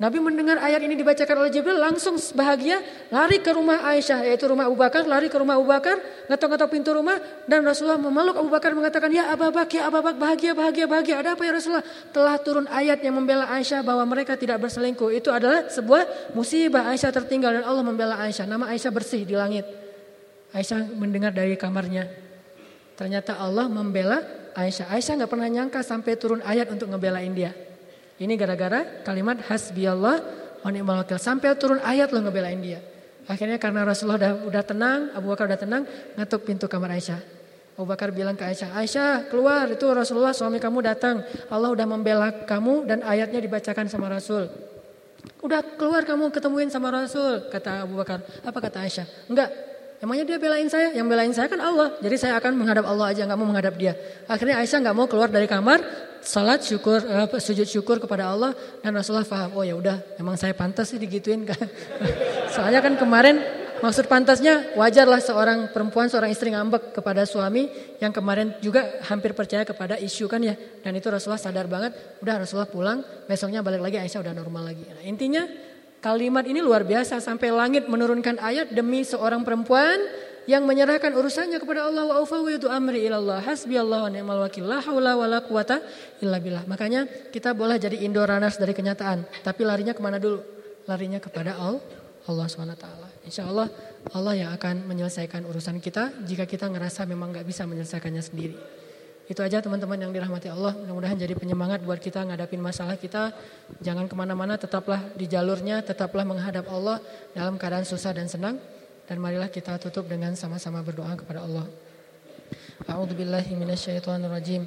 Nabi 0.00 0.16
mendengar 0.16 0.56
ayat 0.64 0.80
ini 0.80 0.96
dibacakan 0.96 1.44
oleh 1.44 1.52
Jibril 1.52 1.76
langsung 1.76 2.16
bahagia 2.32 2.80
lari 3.12 3.36
ke 3.44 3.52
rumah 3.52 3.84
Aisyah 3.84 4.24
yaitu 4.32 4.48
rumah 4.48 4.64
Abu 4.64 4.80
Bakar 4.80 5.04
lari 5.04 5.28
ke 5.28 5.36
rumah 5.36 5.60
Abu 5.60 5.68
Bakar 5.68 6.00
ngetok-ngetok 6.24 6.72
pintu 6.72 6.96
rumah 6.96 7.20
dan 7.44 7.60
Rasulullah 7.60 8.00
memeluk 8.00 8.32
Abu 8.40 8.48
Bakar 8.48 8.72
mengatakan 8.72 9.12
ya 9.12 9.28
Abu 9.28 9.52
Bakar 9.52 9.68
ya 9.68 9.92
Abu 9.92 10.00
Bakar 10.00 10.16
bahagia 10.16 10.56
bahagia 10.56 10.88
bahagia. 10.88 11.20
Ada 11.20 11.36
apa 11.36 11.44
ya 11.44 11.52
Rasulullah? 11.52 11.84
Telah 12.16 12.40
turun 12.40 12.64
ayat 12.72 13.04
yang 13.04 13.12
membela 13.12 13.44
Aisyah 13.52 13.84
bahwa 13.84 14.08
mereka 14.08 14.40
tidak 14.40 14.64
berselingkuh. 14.64 15.12
Itu 15.12 15.36
adalah 15.36 15.68
sebuah 15.68 16.32
musibah. 16.32 16.88
Aisyah 16.88 17.12
tertinggal 17.12 17.60
dan 17.60 17.68
Allah 17.68 17.84
membela 17.84 18.16
Aisyah. 18.24 18.48
Nama 18.48 18.72
Aisyah 18.72 18.92
bersih 18.96 19.28
di 19.28 19.36
langit. 19.36 19.68
Aisyah 20.56 20.96
mendengar 20.96 21.36
dari 21.36 21.60
kamarnya. 21.60 22.08
Ternyata 22.96 23.36
Allah 23.36 23.68
membela 23.68 24.24
Aisyah. 24.56 24.96
Aisyah 24.96 25.20
nggak 25.20 25.28
pernah 25.28 25.48
nyangka 25.52 25.84
sampai 25.84 26.16
turun 26.16 26.40
ayat 26.40 26.72
untuk 26.72 26.88
ngebelain 26.88 27.36
dia 27.36 27.52
ini 28.20 28.36
gara-gara 28.36 29.00
kalimat 29.00 29.40
hasbiyallah 29.48 30.16
wa 30.60 30.68
ni'mal 30.68 31.00
wakil. 31.00 31.16
Sampai 31.16 31.56
turun 31.56 31.80
ayat 31.80 32.12
loh 32.12 32.20
ngebelain 32.20 32.60
dia. 32.60 32.84
Akhirnya 33.24 33.56
karena 33.56 33.86
Rasulullah 33.88 34.20
udah, 34.20 34.32
udah 34.44 34.62
tenang, 34.64 35.00
Abu 35.16 35.32
Bakar 35.32 35.48
udah 35.48 35.60
tenang, 35.60 35.82
ngetuk 36.20 36.44
pintu 36.44 36.68
kamar 36.68 36.92
Aisyah. 37.00 37.20
Abu 37.80 37.88
Bakar 37.88 38.12
bilang 38.12 38.36
ke 38.36 38.44
Aisyah, 38.44 38.76
Aisyah 38.76 39.32
keluar 39.32 39.64
itu 39.72 39.88
Rasulullah 39.88 40.36
suami 40.36 40.60
kamu 40.60 40.84
datang. 40.84 41.24
Allah 41.48 41.72
udah 41.72 41.86
membela 41.88 42.28
kamu 42.44 42.84
dan 42.84 43.00
ayatnya 43.06 43.40
dibacakan 43.40 43.88
sama 43.88 44.12
Rasul. 44.12 44.52
Udah 45.40 45.64
keluar 45.80 46.04
kamu 46.04 46.28
ketemuin 46.28 46.68
sama 46.68 46.92
Rasul, 46.92 47.48
kata 47.48 47.88
Abu 47.88 47.96
Bakar. 47.96 48.20
Apa 48.44 48.58
kata 48.60 48.84
Aisyah? 48.84 49.32
Enggak, 49.32 49.48
Emangnya 50.00 50.24
dia 50.24 50.38
belain 50.40 50.64
saya? 50.72 50.96
Yang 50.96 51.06
belain 51.12 51.32
saya 51.36 51.44
kan 51.52 51.60
Allah. 51.60 51.92
Jadi 52.00 52.16
saya 52.16 52.40
akan 52.40 52.56
menghadap 52.56 52.88
Allah 52.88 53.12
aja, 53.12 53.20
nggak 53.28 53.36
mau 53.36 53.44
menghadap 53.44 53.76
dia. 53.76 53.92
Akhirnya 54.24 54.56
Aisyah 54.56 54.80
nggak 54.80 54.96
mau 54.96 55.04
keluar 55.04 55.28
dari 55.28 55.44
kamar, 55.44 55.84
salat 56.24 56.64
syukur, 56.64 57.04
uh, 57.04 57.28
sujud 57.36 57.68
syukur 57.68 58.00
kepada 58.00 58.32
Allah 58.32 58.56
dan 58.80 58.96
Rasulullah 58.96 59.28
faham. 59.28 59.52
Oh 59.52 59.60
ya 59.60 59.76
udah, 59.76 60.00
emang 60.16 60.40
saya 60.40 60.56
pantas 60.56 60.96
sih 60.96 60.96
digituin 60.96 61.44
kan. 61.44 61.68
Soalnya 62.56 62.80
kan 62.80 62.96
kemarin 62.96 63.44
maksud 63.84 64.08
pantasnya 64.08 64.72
wajarlah 64.72 65.20
seorang 65.20 65.68
perempuan, 65.68 66.08
seorang 66.08 66.32
istri 66.32 66.48
ngambek 66.48 66.96
kepada 66.96 67.28
suami 67.28 67.68
yang 68.00 68.08
kemarin 68.08 68.56
juga 68.64 69.04
hampir 69.04 69.36
percaya 69.36 69.68
kepada 69.68 70.00
isu 70.00 70.32
kan 70.32 70.40
ya. 70.40 70.56
Dan 70.80 70.96
itu 70.96 71.12
Rasulullah 71.12 71.44
sadar 71.44 71.68
banget. 71.68 71.92
Udah 72.24 72.40
Rasulullah 72.40 72.72
pulang, 72.72 73.04
besoknya 73.28 73.60
balik 73.60 73.84
lagi 73.84 74.00
Aisyah 74.00 74.24
udah 74.24 74.32
normal 74.32 74.72
lagi. 74.72 74.88
Nah, 74.88 75.04
intinya 75.04 75.44
Kalimat 76.00 76.48
ini 76.48 76.64
luar 76.64 76.80
biasa 76.80 77.20
sampai 77.20 77.52
langit 77.52 77.84
menurunkan 77.84 78.40
ayat 78.40 78.72
demi 78.72 79.04
seorang 79.04 79.44
perempuan 79.44 80.00
yang 80.48 80.64
menyerahkan 80.64 81.12
urusannya 81.12 81.60
kepada 81.60 81.84
Allah 81.92 82.08
wa 82.08 82.16
ufawwidu 82.24 82.72
amri 82.72 83.04
ilallah 83.04 83.44
hasbiyallahu 83.44 84.08
wa 84.08 84.10
ni'mal 84.10 84.40
wakil 84.40 84.64
la 84.64 84.80
haula 84.80 85.12
wala 85.20 85.44
quwata 85.44 85.84
illa 86.24 86.40
billah. 86.40 86.64
Makanya 86.64 87.04
kita 87.28 87.52
boleh 87.52 87.76
jadi 87.76 88.00
indoranas 88.00 88.56
dari 88.56 88.72
kenyataan, 88.72 89.28
tapi 89.44 89.68
larinya 89.68 89.92
ke 89.92 90.00
mana 90.00 90.16
dulu? 90.16 90.40
Larinya 90.88 91.20
kepada 91.20 91.60
Allah, 91.60 91.84
Allah 92.24 92.46
SWT. 92.48 92.86
Insya 93.28 93.44
Allah 93.44 93.68
Allah 94.16 94.32
yang 94.32 94.50
akan 94.56 94.88
menyelesaikan 94.88 95.44
urusan 95.44 95.76
kita 95.84 96.16
jika 96.24 96.48
kita 96.48 96.64
ngerasa 96.72 97.04
memang 97.04 97.36
nggak 97.36 97.44
bisa 97.44 97.68
menyelesaikannya 97.68 98.24
sendiri. 98.24 98.79
Itu 99.30 99.46
aja 99.46 99.62
teman-teman 99.62 99.94
yang 99.94 100.10
dirahmati 100.10 100.50
Allah. 100.50 100.74
Mudah-mudahan 100.74 101.14
jadi 101.14 101.38
penyemangat 101.38 101.86
buat 101.86 102.02
kita 102.02 102.26
ngadapin 102.26 102.58
masalah 102.58 102.98
kita. 102.98 103.30
Jangan 103.78 104.10
ke 104.10 104.14
mana-mana, 104.18 104.58
tetaplah 104.58 105.06
di 105.14 105.30
jalurnya, 105.30 105.86
tetaplah 105.86 106.26
menghadap 106.26 106.66
Allah 106.66 106.98
dalam 107.30 107.54
keadaan 107.54 107.86
susah 107.86 108.10
dan 108.10 108.26
senang. 108.26 108.58
Dan 109.06 109.22
marilah 109.22 109.46
kita 109.46 109.78
tutup 109.78 110.10
dengan 110.10 110.34
sama-sama 110.34 110.82
berdoa 110.82 111.14
kepada 111.14 111.46
Allah. 111.46 111.62
A'udzubillahi 112.90 113.54
minasyaitonirrajim. 113.54 114.66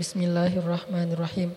Bismillahirrahmanirrahim. 0.00 1.52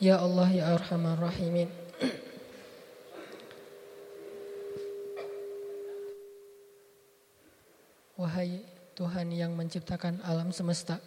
Ya 0.00 0.16
Allah 0.16 0.48
ya 0.48 0.72
Arhamar 0.72 1.20
Rahimin. 1.20 1.68
Wahai 8.16 8.67
Tuhan 8.98 9.30
yang 9.30 9.54
menciptakan 9.54 10.18
alam 10.26 10.50
semesta, 10.50 10.98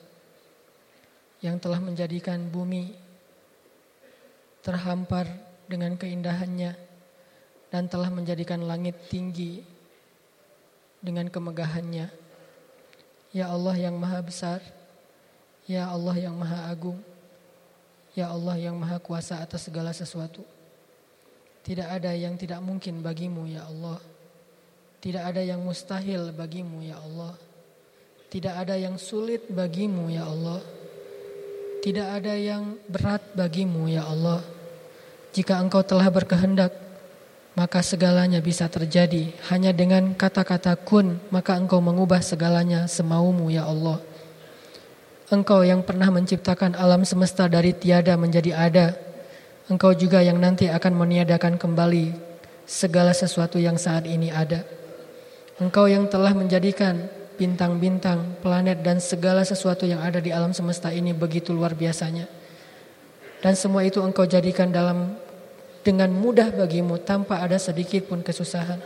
yang 1.44 1.60
telah 1.60 1.84
menjadikan 1.84 2.40
bumi 2.48 2.96
terhampar 4.64 5.28
dengan 5.68 6.00
keindahannya 6.00 6.72
dan 7.68 7.92
telah 7.92 8.08
menjadikan 8.08 8.64
langit 8.64 8.96
tinggi 9.12 9.60
dengan 11.04 11.28
kemegahannya. 11.28 12.08
Ya 13.36 13.52
Allah 13.52 13.76
yang 13.76 14.00
maha 14.00 14.24
besar, 14.24 14.64
Ya 15.68 15.92
Allah 15.92 16.16
yang 16.16 16.40
maha 16.40 16.72
agung, 16.72 17.04
Ya 18.16 18.32
Allah 18.32 18.56
yang 18.56 18.80
maha 18.80 19.04
kuasa 19.04 19.44
atas 19.44 19.68
segala 19.68 19.92
sesuatu. 19.92 20.48
Tidak 21.68 21.92
ada 21.92 22.16
yang 22.16 22.40
tidak 22.40 22.64
mungkin 22.64 23.04
bagimu 23.04 23.52
ya 23.52 23.68
Allah. 23.68 24.00
Tidak 25.04 25.20
ada 25.20 25.44
yang 25.44 25.60
mustahil 25.60 26.32
bagimu 26.32 26.88
ya 26.88 26.96
Allah. 26.96 27.51
Tidak 28.32 28.56
ada 28.56 28.80
yang 28.80 28.96
sulit 28.96 29.44
bagimu 29.52 30.08
ya 30.08 30.24
Allah. 30.24 30.64
Tidak 31.84 32.08
ada 32.16 32.32
yang 32.32 32.80
berat 32.88 33.20
bagimu 33.36 33.92
ya 33.92 34.08
Allah. 34.08 34.40
Jika 35.36 35.60
engkau 35.60 35.84
telah 35.84 36.08
berkehendak, 36.08 36.72
maka 37.60 37.84
segalanya 37.84 38.40
bisa 38.40 38.72
terjadi. 38.72 39.36
Hanya 39.52 39.76
dengan 39.76 40.16
kata-kata 40.16 40.80
kun, 40.80 41.20
maka 41.28 41.60
engkau 41.60 41.84
mengubah 41.84 42.24
segalanya 42.24 42.88
semaumu 42.88 43.52
ya 43.52 43.68
Allah. 43.68 44.00
Engkau 45.28 45.68
yang 45.68 45.84
pernah 45.84 46.08
menciptakan 46.08 46.80
alam 46.80 47.04
semesta 47.04 47.52
dari 47.52 47.76
tiada 47.76 48.16
menjadi 48.16 48.56
ada. 48.56 48.96
Engkau 49.68 49.92
juga 49.92 50.24
yang 50.24 50.40
nanti 50.40 50.72
akan 50.72 50.96
meniadakan 50.96 51.60
kembali 51.60 52.16
segala 52.64 53.12
sesuatu 53.12 53.60
yang 53.60 53.76
saat 53.76 54.08
ini 54.08 54.32
ada. 54.32 54.64
Engkau 55.60 55.92
yang 55.92 56.08
telah 56.08 56.32
menjadikan 56.32 57.20
bintang-bintang, 57.42 58.38
planet 58.46 58.86
dan 58.86 59.02
segala 59.02 59.42
sesuatu 59.42 59.90
yang 59.90 59.98
ada 59.98 60.22
di 60.22 60.30
alam 60.30 60.54
semesta 60.54 60.94
ini 60.94 61.10
begitu 61.10 61.50
luar 61.50 61.74
biasanya. 61.74 62.30
Dan 63.42 63.58
semua 63.58 63.82
itu 63.82 63.98
engkau 63.98 64.30
jadikan 64.30 64.70
dalam 64.70 65.18
dengan 65.82 66.14
mudah 66.14 66.54
bagimu 66.54 67.02
tanpa 67.02 67.42
ada 67.42 67.58
sedikit 67.58 68.06
pun 68.06 68.22
kesusahan. 68.22 68.78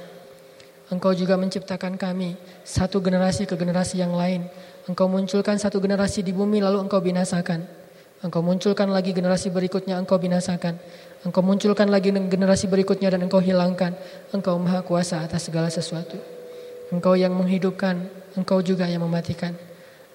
Engkau 0.88 1.12
juga 1.12 1.36
menciptakan 1.36 2.00
kami 2.00 2.40
satu 2.64 3.04
generasi 3.04 3.44
ke 3.44 3.60
generasi 3.60 4.00
yang 4.00 4.16
lain. 4.16 4.48
Engkau 4.88 5.12
munculkan 5.12 5.60
satu 5.60 5.84
generasi 5.84 6.24
di 6.24 6.32
bumi 6.32 6.64
lalu 6.64 6.80
engkau 6.80 7.04
binasakan. 7.04 7.68
Engkau 8.24 8.40
munculkan 8.40 8.88
lagi 8.88 9.12
generasi 9.12 9.52
berikutnya 9.52 10.00
engkau 10.00 10.16
binasakan. 10.16 10.80
Engkau 11.28 11.44
munculkan 11.44 11.92
lagi 11.92 12.16
generasi 12.16 12.72
berikutnya 12.72 13.12
dan 13.12 13.28
engkau 13.28 13.44
hilangkan. 13.44 13.98
Engkau 14.32 14.56
maha 14.56 14.86
kuasa 14.86 15.20
atas 15.26 15.52
segala 15.52 15.68
sesuatu. 15.68 16.16
Engkau 16.94 17.18
yang 17.18 17.34
menghidupkan, 17.34 18.06
engkau 18.36 18.60
juga 18.62 18.86
yang 18.86 19.04
mematikan. 19.04 19.56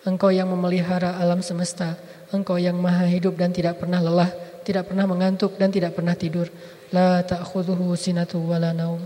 Engkau 0.01 0.33
yang 0.33 0.49
memelihara 0.49 1.21
alam 1.21 1.45
semesta. 1.45 1.97
Engkau 2.33 2.57
yang 2.57 2.79
maha 2.79 3.05
hidup 3.05 3.35
dan 3.37 3.53
tidak 3.53 3.83
pernah 3.83 4.01
lelah, 4.01 4.31
tidak 4.65 4.89
pernah 4.89 5.05
mengantuk 5.05 5.59
dan 5.59 5.69
tidak 5.69 5.99
pernah 5.99 6.15
tidur. 6.15 6.49
La 6.95 7.21
ta'khudhuhu 7.27 7.93
sinatu 7.99 8.41
wala 8.41 8.71
naum. 8.73 9.03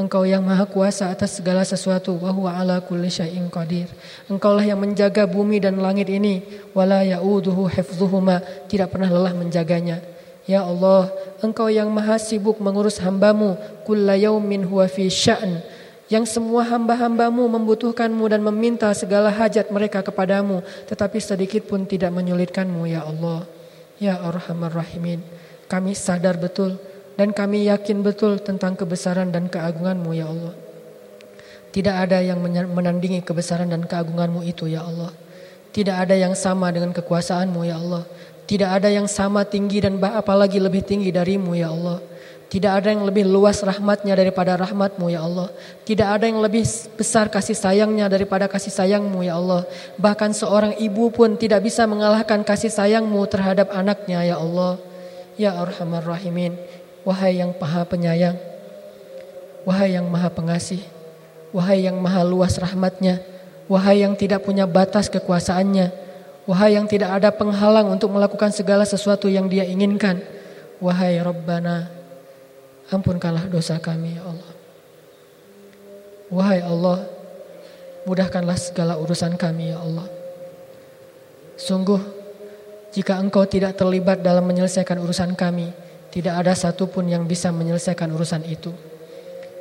Engkau 0.00 0.24
yang 0.24 0.40
maha 0.40 0.64
kuasa 0.64 1.12
atas 1.12 1.36
segala 1.42 1.60
sesuatu 1.60 2.16
wa 2.16 2.32
huwa 2.32 2.56
ala 2.56 2.80
kulli 2.80 3.12
syai'in 3.12 3.52
qadir. 3.52 3.84
Engkaulah 4.32 4.64
yang 4.64 4.80
menjaga 4.80 5.28
bumi 5.28 5.60
dan 5.60 5.76
langit 5.76 6.08
ini 6.08 6.40
wala 6.72 7.04
ya'uduhu 7.04 7.68
hifdhuhuma, 7.68 8.40
tidak 8.64 8.96
pernah 8.96 9.12
lelah 9.12 9.36
menjaganya. 9.36 10.00
Ya 10.48 10.64
Allah, 10.64 11.12
Engkau 11.44 11.68
yang 11.68 11.92
maha 11.92 12.16
sibuk 12.16 12.64
mengurus 12.64 12.96
hambamu, 12.96 13.60
kulla 13.84 14.16
yaumin 14.16 14.64
huwa 14.64 14.88
fi 14.88 15.12
sya'n 15.12 15.60
yang 16.10 16.26
semua 16.26 16.66
hamba-hambamu 16.66 17.46
membutuhkanmu 17.46 18.26
dan 18.26 18.42
meminta 18.42 18.90
segala 18.98 19.30
hajat 19.30 19.70
mereka 19.70 20.02
kepadamu, 20.02 20.60
tetapi 20.90 21.22
sedikit 21.22 21.70
pun 21.70 21.86
tidak 21.86 22.10
menyulitkanmu 22.10 22.82
ya 22.90 23.06
Allah. 23.06 23.46
Ya 24.02 24.18
Arhamar 24.18 24.74
Rahimin, 24.74 25.22
kami 25.70 25.94
sadar 25.94 26.34
betul 26.34 26.82
dan 27.14 27.30
kami 27.30 27.70
yakin 27.70 28.02
betul 28.02 28.42
tentang 28.42 28.74
kebesaran 28.74 29.30
dan 29.30 29.46
keagunganmu 29.46 30.10
ya 30.10 30.26
Allah. 30.26 30.54
Tidak 31.70 31.94
ada 31.94 32.18
yang 32.18 32.42
menandingi 32.74 33.22
kebesaran 33.22 33.70
dan 33.70 33.86
keagunganmu 33.86 34.42
itu 34.42 34.66
ya 34.66 34.82
Allah. 34.82 35.14
Tidak 35.70 35.94
ada 35.94 36.18
yang 36.18 36.34
sama 36.34 36.74
dengan 36.74 36.90
kekuasaanmu 36.90 37.62
ya 37.62 37.78
Allah. 37.78 38.02
Tidak 38.50 38.66
ada 38.66 38.90
yang 38.90 39.06
sama 39.06 39.46
tinggi 39.46 39.78
dan 39.78 40.02
apalagi 40.02 40.58
lebih 40.58 40.82
tinggi 40.82 41.14
darimu 41.14 41.54
ya 41.54 41.70
Allah. 41.70 42.02
Tidak 42.50 42.66
ada 42.66 42.90
yang 42.90 43.06
lebih 43.06 43.30
luas 43.30 43.62
rahmatnya 43.62 44.18
daripada 44.18 44.58
rahmatmu 44.58 45.06
ya 45.06 45.22
Allah. 45.22 45.54
Tidak 45.86 46.02
ada 46.02 46.26
yang 46.26 46.42
lebih 46.42 46.66
besar 46.98 47.30
kasih 47.30 47.54
sayangnya 47.54 48.10
daripada 48.10 48.50
kasih 48.50 48.74
sayangmu 48.74 49.22
ya 49.22 49.38
Allah. 49.38 49.62
Bahkan 49.94 50.34
seorang 50.34 50.74
ibu 50.82 51.14
pun 51.14 51.38
tidak 51.38 51.62
bisa 51.62 51.86
mengalahkan 51.86 52.42
kasih 52.42 52.74
sayangmu 52.74 53.22
terhadap 53.30 53.70
anaknya 53.70 54.34
ya 54.34 54.42
Allah. 54.42 54.82
Ya 55.38 55.54
Arhamar 55.54 56.02
Rahimin. 56.02 56.58
Wahai 57.06 57.38
yang 57.38 57.54
maha 57.54 57.86
penyayang. 57.86 58.34
Wahai 59.62 59.94
yang 59.94 60.10
maha 60.10 60.26
pengasih. 60.26 60.82
Wahai 61.54 61.86
yang 61.86 62.02
maha 62.02 62.26
luas 62.26 62.58
rahmatnya. 62.58 63.22
Wahai 63.70 64.02
yang 64.02 64.18
tidak 64.18 64.42
punya 64.42 64.66
batas 64.66 65.06
kekuasaannya. 65.06 65.94
Wahai 66.50 66.74
yang 66.74 66.90
tidak 66.90 67.14
ada 67.14 67.30
penghalang 67.30 67.94
untuk 67.94 68.10
melakukan 68.10 68.50
segala 68.50 68.82
sesuatu 68.82 69.30
yang 69.30 69.46
dia 69.46 69.62
inginkan. 69.62 70.18
Wahai 70.82 71.22
Rabbana 71.22 71.99
ampunkanlah 72.90 73.46
dosa 73.46 73.78
kami 73.78 74.18
ya 74.18 74.22
Allah. 74.26 74.52
Wahai 76.30 76.60
Allah, 76.62 77.06
mudahkanlah 78.06 78.58
segala 78.58 78.94
urusan 78.98 79.34
kami 79.34 79.74
ya 79.74 79.78
Allah. 79.82 80.06
Sungguh, 81.58 81.98
jika 82.94 83.18
engkau 83.18 83.46
tidak 83.46 83.78
terlibat 83.78 84.22
dalam 84.22 84.46
menyelesaikan 84.46 84.98
urusan 85.02 85.34
kami, 85.34 85.70
tidak 86.10 86.42
ada 86.42 86.54
satupun 86.54 87.06
yang 87.06 87.26
bisa 87.26 87.54
menyelesaikan 87.54 88.10
urusan 88.10 88.42
itu. 88.46 88.74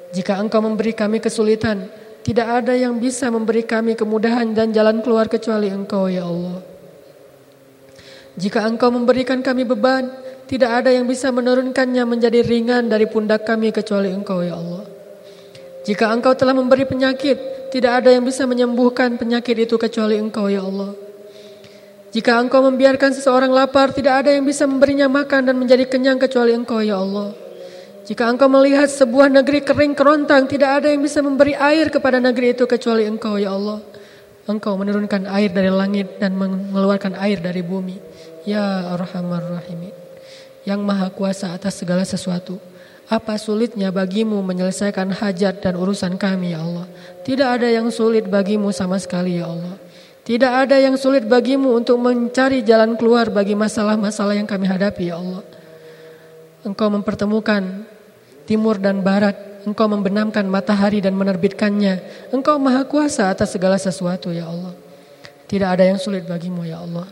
Jika 0.10 0.42
engkau 0.42 0.62
memberi 0.66 0.98
kami 0.98 1.22
kesulitan, 1.22 1.90
tidak 2.26 2.66
ada 2.66 2.74
yang 2.74 2.98
bisa 2.98 3.30
memberi 3.30 3.62
kami 3.66 3.94
kemudahan 3.94 4.50
dan 4.58 4.74
jalan 4.74 5.02
keluar 5.06 5.30
kecuali 5.30 5.70
engkau 5.70 6.10
ya 6.10 6.26
Allah. 6.26 6.62
Jika 8.40 8.66
engkau 8.66 8.90
memberikan 8.90 9.42
kami 9.42 9.66
beban, 9.66 10.10
tidak 10.50 10.82
ada 10.82 10.90
yang 10.90 11.06
bisa 11.06 11.30
menurunkannya 11.30 12.10
menjadi 12.10 12.42
ringan 12.42 12.90
dari 12.90 13.06
pundak 13.06 13.46
kami 13.46 13.70
kecuali 13.70 14.10
Engkau 14.10 14.42
ya 14.42 14.58
Allah. 14.58 14.82
Jika 15.86 16.10
Engkau 16.10 16.34
telah 16.34 16.58
memberi 16.58 16.90
penyakit, 16.90 17.70
tidak 17.70 18.02
ada 18.02 18.10
yang 18.10 18.26
bisa 18.26 18.50
menyembuhkan 18.50 19.14
penyakit 19.22 19.70
itu 19.70 19.78
kecuali 19.78 20.18
Engkau 20.18 20.50
ya 20.50 20.66
Allah. 20.66 20.98
Jika 22.10 22.42
Engkau 22.42 22.66
membiarkan 22.66 23.14
seseorang 23.14 23.54
lapar, 23.54 23.94
tidak 23.94 24.26
ada 24.26 24.34
yang 24.34 24.42
bisa 24.42 24.66
memberinya 24.66 25.06
makan 25.06 25.54
dan 25.54 25.56
menjadi 25.62 25.86
kenyang 25.86 26.18
kecuali 26.18 26.58
Engkau 26.58 26.82
ya 26.82 26.98
Allah. 26.98 27.30
Jika 28.10 28.26
Engkau 28.26 28.50
melihat 28.50 28.90
sebuah 28.90 29.30
negeri 29.30 29.62
kering 29.62 29.94
kerontang, 29.94 30.50
tidak 30.50 30.82
ada 30.82 30.90
yang 30.90 31.06
bisa 31.06 31.22
memberi 31.22 31.54
air 31.54 31.94
kepada 31.94 32.18
negeri 32.18 32.58
itu 32.58 32.66
kecuali 32.66 33.06
Engkau 33.06 33.38
ya 33.38 33.54
Allah. 33.54 33.86
Engkau 34.50 34.74
menurunkan 34.82 35.30
air 35.30 35.54
dari 35.54 35.70
langit 35.70 36.18
dan 36.18 36.34
mengeluarkan 36.34 37.14
air 37.22 37.38
dari 37.38 37.62
bumi. 37.62 38.02
Ya 38.50 38.98
Arhamar 38.98 39.46
Rahimin 39.46 39.99
yang 40.68 40.84
maha 40.84 41.12
kuasa 41.12 41.56
atas 41.56 41.80
segala 41.80 42.04
sesuatu. 42.04 42.60
Apa 43.10 43.42
sulitnya 43.42 43.90
bagimu 43.90 44.38
menyelesaikan 44.46 45.10
hajat 45.10 45.66
dan 45.66 45.74
urusan 45.74 46.14
kami 46.16 46.54
ya 46.54 46.62
Allah. 46.62 46.86
Tidak 47.26 47.48
ada 47.48 47.66
yang 47.66 47.90
sulit 47.90 48.30
bagimu 48.30 48.70
sama 48.70 49.02
sekali 49.02 49.42
ya 49.42 49.50
Allah. 49.50 49.76
Tidak 50.30 50.52
ada 50.54 50.78
yang 50.78 50.94
sulit 50.94 51.26
bagimu 51.26 51.74
untuk 51.74 51.98
mencari 51.98 52.62
jalan 52.62 52.94
keluar 52.94 53.34
bagi 53.34 53.58
masalah-masalah 53.58 54.38
yang 54.38 54.46
kami 54.46 54.70
hadapi 54.70 55.10
ya 55.10 55.18
Allah. 55.18 55.42
Engkau 56.62 56.94
mempertemukan 56.94 57.88
timur 58.46 58.78
dan 58.78 59.02
barat. 59.02 59.34
Engkau 59.66 59.90
membenamkan 59.90 60.46
matahari 60.46 61.02
dan 61.02 61.18
menerbitkannya. 61.18 62.30
Engkau 62.30 62.62
maha 62.62 62.86
kuasa 62.86 63.34
atas 63.34 63.58
segala 63.58 63.82
sesuatu 63.82 64.30
ya 64.30 64.46
Allah. 64.46 64.78
Tidak 65.50 65.66
ada 65.66 65.82
yang 65.82 65.98
sulit 65.98 66.30
bagimu 66.30 66.62
ya 66.62 66.86
Allah. 66.86 67.10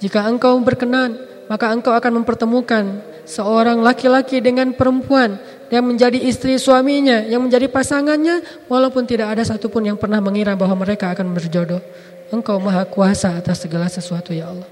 Jika 0.00 0.24
engkau 0.24 0.56
berkenan, 0.64 1.20
maka 1.48 1.72
engkau 1.72 1.96
akan 1.96 2.22
mempertemukan 2.22 3.00
seorang 3.24 3.80
laki-laki 3.80 4.40
dengan 4.40 4.72
perempuan 4.76 5.40
yang 5.68 5.84
menjadi 5.84 6.16
istri 6.16 6.56
suaminya, 6.56 7.24
yang 7.28 7.44
menjadi 7.44 7.68
pasangannya, 7.68 8.40
walaupun 8.68 9.04
tidak 9.04 9.36
ada 9.36 9.44
satupun 9.44 9.84
yang 9.84 9.96
pernah 10.00 10.20
mengira 10.20 10.56
bahwa 10.56 10.84
mereka 10.84 11.12
akan 11.12 11.32
berjodoh. 11.36 11.80
Engkau 12.28 12.60
maha 12.60 12.84
kuasa 12.84 13.36
atas 13.36 13.64
segala 13.64 13.88
sesuatu 13.88 14.36
ya 14.36 14.52
Allah. 14.52 14.68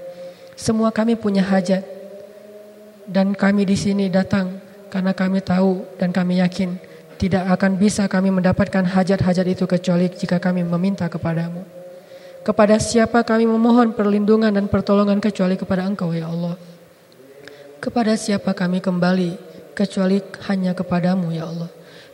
Semua 0.57 0.89
kami 0.89 1.17
punya 1.17 1.45
hajat. 1.45 1.85
Dan 3.07 3.33
kami 3.37 3.63
di 3.63 3.77
sini 3.79 4.11
datang 4.11 4.59
karena 4.91 5.15
kami 5.15 5.39
tahu 5.39 5.85
dan 5.95 6.11
kami 6.11 6.43
yakin 6.43 6.75
tidak 7.17 7.49
akan 7.55 7.79
bisa 7.79 8.05
kami 8.05 8.29
mendapatkan 8.29 8.83
hajat-hajat 8.83 9.47
itu 9.47 9.63
kecuali 9.63 10.11
jika 10.11 10.37
kami 10.37 10.67
meminta 10.67 11.07
kepadamu. 11.07 11.76
Kepada 12.47 12.79
siapa 12.79 13.27
kami 13.27 13.43
memohon 13.43 13.91
perlindungan 13.91 14.55
dan 14.55 14.71
pertolongan 14.71 15.19
kecuali 15.19 15.59
kepada 15.59 15.83
Engkau 15.83 16.15
ya 16.15 16.31
Allah. 16.31 16.55
Kepada 17.83 18.15
siapa 18.15 18.55
kami 18.55 18.79
kembali 18.79 19.35
kecuali 19.75 20.23
hanya 20.47 20.71
kepadamu 20.71 21.35
ya 21.35 21.43
Allah. 21.43 21.67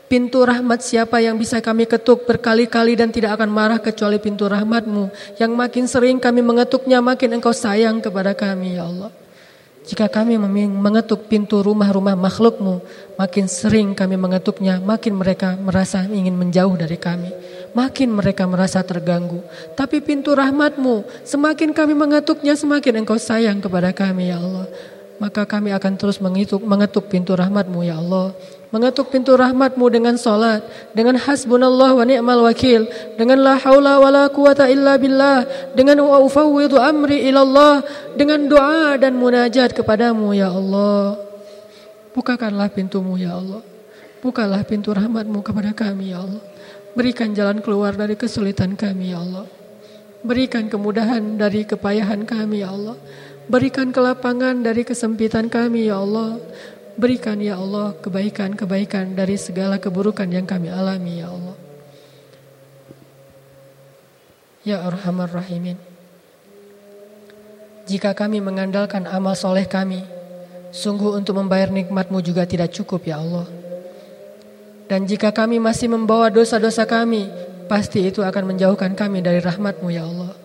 Pintu 0.09 0.41
rahmat 0.41 0.81
siapa 0.81 1.21
yang 1.21 1.37
bisa 1.37 1.61
kami 1.61 1.85
ketuk 1.85 2.25
berkali-kali 2.25 2.97
dan 2.97 3.13
tidak 3.13 3.37
akan 3.37 3.49
marah 3.53 3.77
kecuali 3.77 4.17
pintu 4.17 4.49
rahmatmu. 4.49 5.13
Yang 5.37 5.51
makin 5.53 5.85
sering 5.85 6.17
kami 6.17 6.41
mengetuknya 6.41 6.97
makin 6.97 7.37
engkau 7.37 7.53
sayang 7.53 8.01
kepada 8.01 8.33
kami 8.33 8.81
ya 8.81 8.89
Allah. 8.89 9.13
Jika 9.85 10.09
kami 10.09 10.41
mengetuk 10.71 11.29
pintu 11.29 11.61
rumah-rumah 11.61 12.17
makhlukmu, 12.17 12.81
makin 13.21 13.45
sering 13.45 13.91
kami 13.91 14.15
mengetuknya, 14.15 14.79
makin 14.79 15.13
mereka 15.13 15.59
merasa 15.59 16.07
ingin 16.09 16.33
menjauh 16.33 16.73
dari 16.73 16.97
kami. 16.97 17.29
Makin 17.73 18.09
mereka 18.13 18.45
merasa 18.45 18.85
terganggu. 18.85 19.41
Tapi 19.73 19.97
pintu 20.01 20.37
rahmatmu, 20.37 21.25
semakin 21.25 21.73
kami 21.73 21.97
mengetuknya, 21.97 22.53
semakin 22.53 23.01
engkau 23.01 23.17
sayang 23.17 23.57
kepada 23.57 23.89
kami 23.89 24.29
ya 24.29 24.37
Allah. 24.37 24.69
Maka 25.17 25.45
kami 25.45 25.73
akan 25.73 25.93
terus 25.97 26.21
mengetuk, 26.21 26.61
mengetuk 26.61 27.09
pintu 27.09 27.33
rahmatmu 27.33 27.81
ya 27.81 27.97
Allah 27.97 28.33
mengetuk 28.73 29.13
pintu 29.13 29.37
rahmatmu 29.37 29.85
dengan 29.93 30.17
solat, 30.17 30.65
dengan 30.97 31.13
hasbunallah 31.13 31.93
wa 31.93 32.01
ni'mal 32.01 32.41
wakil, 32.41 32.89
dengan 33.21 33.45
la 33.45 33.61
haula 33.61 34.01
wa 34.01 34.09
la 34.09 34.25
quwata 34.33 34.65
illa 34.65 34.97
billah, 34.97 35.45
dengan 35.77 36.01
wa 36.01 36.17
ufawwidu 36.17 36.81
amri 36.81 37.21
ilallah, 37.29 37.85
dengan 38.17 38.49
doa 38.49 38.97
dan 38.97 39.13
munajat 39.13 39.77
kepadamu 39.77 40.33
ya 40.33 40.49
Allah. 40.49 41.21
Bukakanlah 42.17 42.73
pintumu 42.73 43.13
ya 43.13 43.37
Allah. 43.37 43.61
Bukalah 44.25 44.65
pintu 44.65 44.89
rahmatmu 44.89 45.45
kepada 45.45 45.69
kami 45.77 46.09
ya 46.09 46.25
Allah. 46.25 46.41
Berikan 46.93 47.33
jalan 47.33 47.57
keluar 47.65 47.97
dari 47.97 48.13
kesulitan 48.13 48.77
kami 48.77 49.17
ya 49.17 49.21
Allah. 49.21 49.49
Berikan 50.21 50.69
kemudahan 50.69 51.41
dari 51.41 51.65
kepayahan 51.65 52.21
kami 52.21 52.61
ya 52.61 52.69
Allah. 52.69 52.93
Berikan 53.49 53.89
kelapangan 53.89 54.61
dari 54.61 54.85
kesempitan 54.85 55.49
kami 55.49 55.89
ya 55.89 55.99
Allah. 55.99 56.37
Berikan 56.93 57.41
ya 57.41 57.57
Allah 57.57 57.97
kebaikan-kebaikan 57.97 59.17
dari 59.17 59.41
segala 59.41 59.81
keburukan 59.81 60.29
yang 60.29 60.45
kami 60.45 60.69
alami 60.69 61.25
ya 61.25 61.33
Allah. 61.33 61.57
Ya 64.61 64.77
Arhamar 64.85 65.33
Rahimin. 65.33 65.75
Jika 67.89 68.15
kami 68.15 68.39
mengandalkan 68.39 69.09
amal 69.09 69.35
soleh 69.35 69.65
kami, 69.65 70.05
sungguh 70.69 71.17
untuk 71.17 71.41
membayar 71.41 71.67
nikmatmu 71.67 72.21
juga 72.21 72.45
tidak 72.45 72.71
cukup 72.71 73.03
ya 73.03 73.19
Allah. 73.19 73.62
Dan 74.93 75.09
jika 75.09 75.33
kami 75.33 75.57
masih 75.57 75.89
membawa 75.89 76.29
dosa-dosa 76.29 76.85
kami, 76.85 77.25
pasti 77.65 78.13
itu 78.13 78.21
akan 78.21 78.53
menjauhkan 78.53 78.93
kami 78.93 79.25
dari 79.25 79.41
rahmatmu 79.41 79.89
ya 79.89 80.05
Allah. 80.05 80.37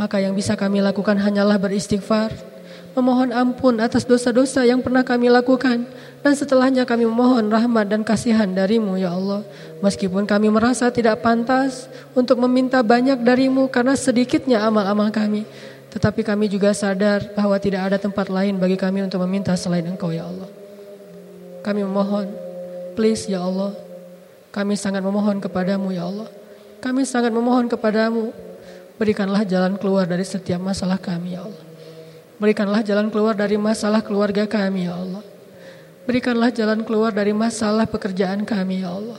Maka 0.00 0.24
yang 0.24 0.32
bisa 0.32 0.56
kami 0.56 0.80
lakukan 0.80 1.20
hanyalah 1.20 1.60
beristighfar, 1.60 2.32
memohon 2.96 3.36
ampun 3.36 3.84
atas 3.84 4.08
dosa-dosa 4.08 4.64
yang 4.64 4.80
pernah 4.80 5.04
kami 5.04 5.28
lakukan 5.28 5.84
dan 6.24 6.32
setelahnya 6.32 6.88
kami 6.88 7.04
memohon 7.04 7.44
rahmat 7.52 7.92
dan 7.92 8.00
kasihan 8.00 8.48
darimu 8.48 8.96
ya 8.96 9.12
Allah 9.12 9.42
meskipun 9.82 10.24
kami 10.24 10.48
merasa 10.48 10.88
tidak 10.94 11.20
pantas 11.20 11.90
untuk 12.14 12.38
meminta 12.40 12.80
banyak 12.80 13.18
darimu 13.20 13.66
karena 13.66 13.98
sedikitnya 13.98 14.62
amal-amal 14.62 15.10
kami 15.10 15.42
tetapi 15.90 16.22
kami 16.22 16.46
juga 16.46 16.70
sadar 16.70 17.34
bahwa 17.34 17.58
tidak 17.58 17.82
ada 17.92 17.98
tempat 17.98 18.30
lain 18.30 18.62
bagi 18.62 18.78
kami 18.78 19.02
untuk 19.04 19.20
meminta 19.26 19.52
selain 19.58 19.84
engkau 19.90 20.14
ya 20.14 20.30
Allah 20.30 20.46
kami 21.66 21.82
memohon 21.82 22.43
please 22.94 23.26
ya 23.26 23.42
Allah 23.42 23.74
kami 24.54 24.78
sangat 24.78 25.02
memohon 25.02 25.42
kepadamu 25.42 25.90
ya 25.90 26.06
Allah 26.06 26.30
kami 26.78 27.02
sangat 27.02 27.34
memohon 27.34 27.66
kepadamu 27.66 28.30
berikanlah 28.96 29.42
jalan 29.42 29.74
keluar 29.76 30.06
dari 30.06 30.22
setiap 30.22 30.62
masalah 30.62 30.96
kami 30.96 31.34
ya 31.34 31.42
Allah 31.42 31.74
Berikanlah 32.34 32.82
jalan 32.82 33.14
keluar 33.14 33.38
dari 33.38 33.54
masalah 33.54 34.02
keluarga 34.02 34.42
kami 34.50 34.90
ya 34.90 34.98
Allah. 34.98 35.22
Berikanlah 36.04 36.50
jalan 36.50 36.82
keluar 36.82 37.14
dari 37.14 37.30
masalah 37.30 37.86
pekerjaan 37.86 38.42
kami 38.42 38.82
ya 38.82 38.90
Allah. 38.90 39.16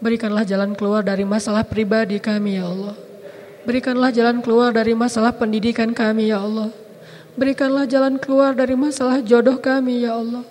Berikanlah 0.00 0.48
jalan 0.48 0.72
keluar 0.72 1.04
dari 1.04 1.28
masalah 1.28 1.62
pribadi 1.68 2.16
kami 2.16 2.56
ya 2.56 2.66
Allah. 2.66 2.96
Berikanlah 3.68 4.08
jalan 4.08 4.40
keluar 4.40 4.72
dari 4.72 4.96
masalah 4.96 5.36
pendidikan 5.36 5.92
kami 5.92 6.32
ya 6.32 6.40
Allah. 6.40 6.72
Berikanlah 7.36 7.84
jalan 7.84 8.16
keluar 8.16 8.56
dari 8.56 8.72
masalah 8.72 9.20
jodoh 9.20 9.60
kami 9.60 10.08
ya 10.08 10.16
Allah. 10.16 10.42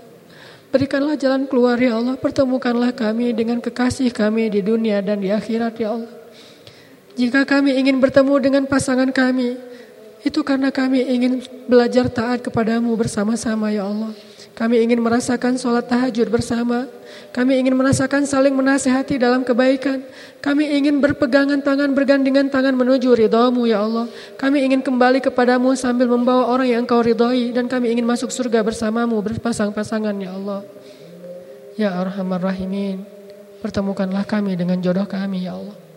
Berikanlah 0.70 1.18
jalan 1.18 1.50
keluar 1.50 1.82
ya 1.82 1.98
Allah. 1.98 2.14
Pertemukanlah 2.14 2.94
kami 2.94 3.34
dengan 3.34 3.58
kekasih 3.58 4.14
kami 4.14 4.54
di 4.54 4.62
dunia 4.62 5.02
dan 5.02 5.18
di 5.18 5.34
akhirat 5.34 5.74
ya 5.82 5.98
Allah. 5.98 6.14
Jika 7.18 7.42
kami 7.44 7.74
ingin 7.76 7.98
bertemu 7.98 8.38
dengan 8.38 8.64
pasangan 8.70 9.10
kami, 9.10 9.58
itu 10.22 10.40
karena 10.46 10.70
kami 10.70 11.04
ingin 11.10 11.42
belajar 11.66 12.06
taat 12.06 12.46
kepadamu 12.46 12.94
bersama-sama 12.94 13.74
ya 13.74 13.90
Allah. 13.90 14.14
Kami 14.60 14.76
ingin 14.84 15.00
merasakan 15.00 15.56
sholat 15.56 15.88
tahajud 15.88 16.28
bersama. 16.28 16.84
Kami 17.32 17.64
ingin 17.64 17.80
merasakan 17.80 18.28
saling 18.28 18.52
menasehati 18.52 19.16
dalam 19.16 19.48
kebaikan. 19.48 20.04
Kami 20.44 20.76
ingin 20.76 21.00
berpegangan 21.00 21.64
tangan, 21.64 21.96
bergandengan 21.96 22.52
tangan 22.52 22.76
menuju 22.76 23.08
ridhamu 23.16 23.64
ya 23.72 23.88
Allah. 23.88 24.12
Kami 24.36 24.68
ingin 24.68 24.84
kembali 24.84 25.24
kepadamu 25.24 25.72
sambil 25.80 26.12
membawa 26.12 26.52
orang 26.52 26.76
yang 26.76 26.84
engkau 26.84 27.00
ridhoi. 27.00 27.56
Dan 27.56 27.72
kami 27.72 27.96
ingin 27.96 28.04
masuk 28.04 28.36
surga 28.36 28.60
bersamamu 28.60 29.16
berpasang-pasangan 29.24 30.16
ya 30.20 30.36
Allah. 30.36 30.68
Ya 31.80 31.96
Arhamar 31.96 32.44
Rahimin. 32.44 33.08
Pertemukanlah 33.64 34.28
kami 34.28 34.60
dengan 34.60 34.84
jodoh 34.84 35.08
kami 35.08 35.48
ya 35.48 35.56
Allah. 35.56 35.89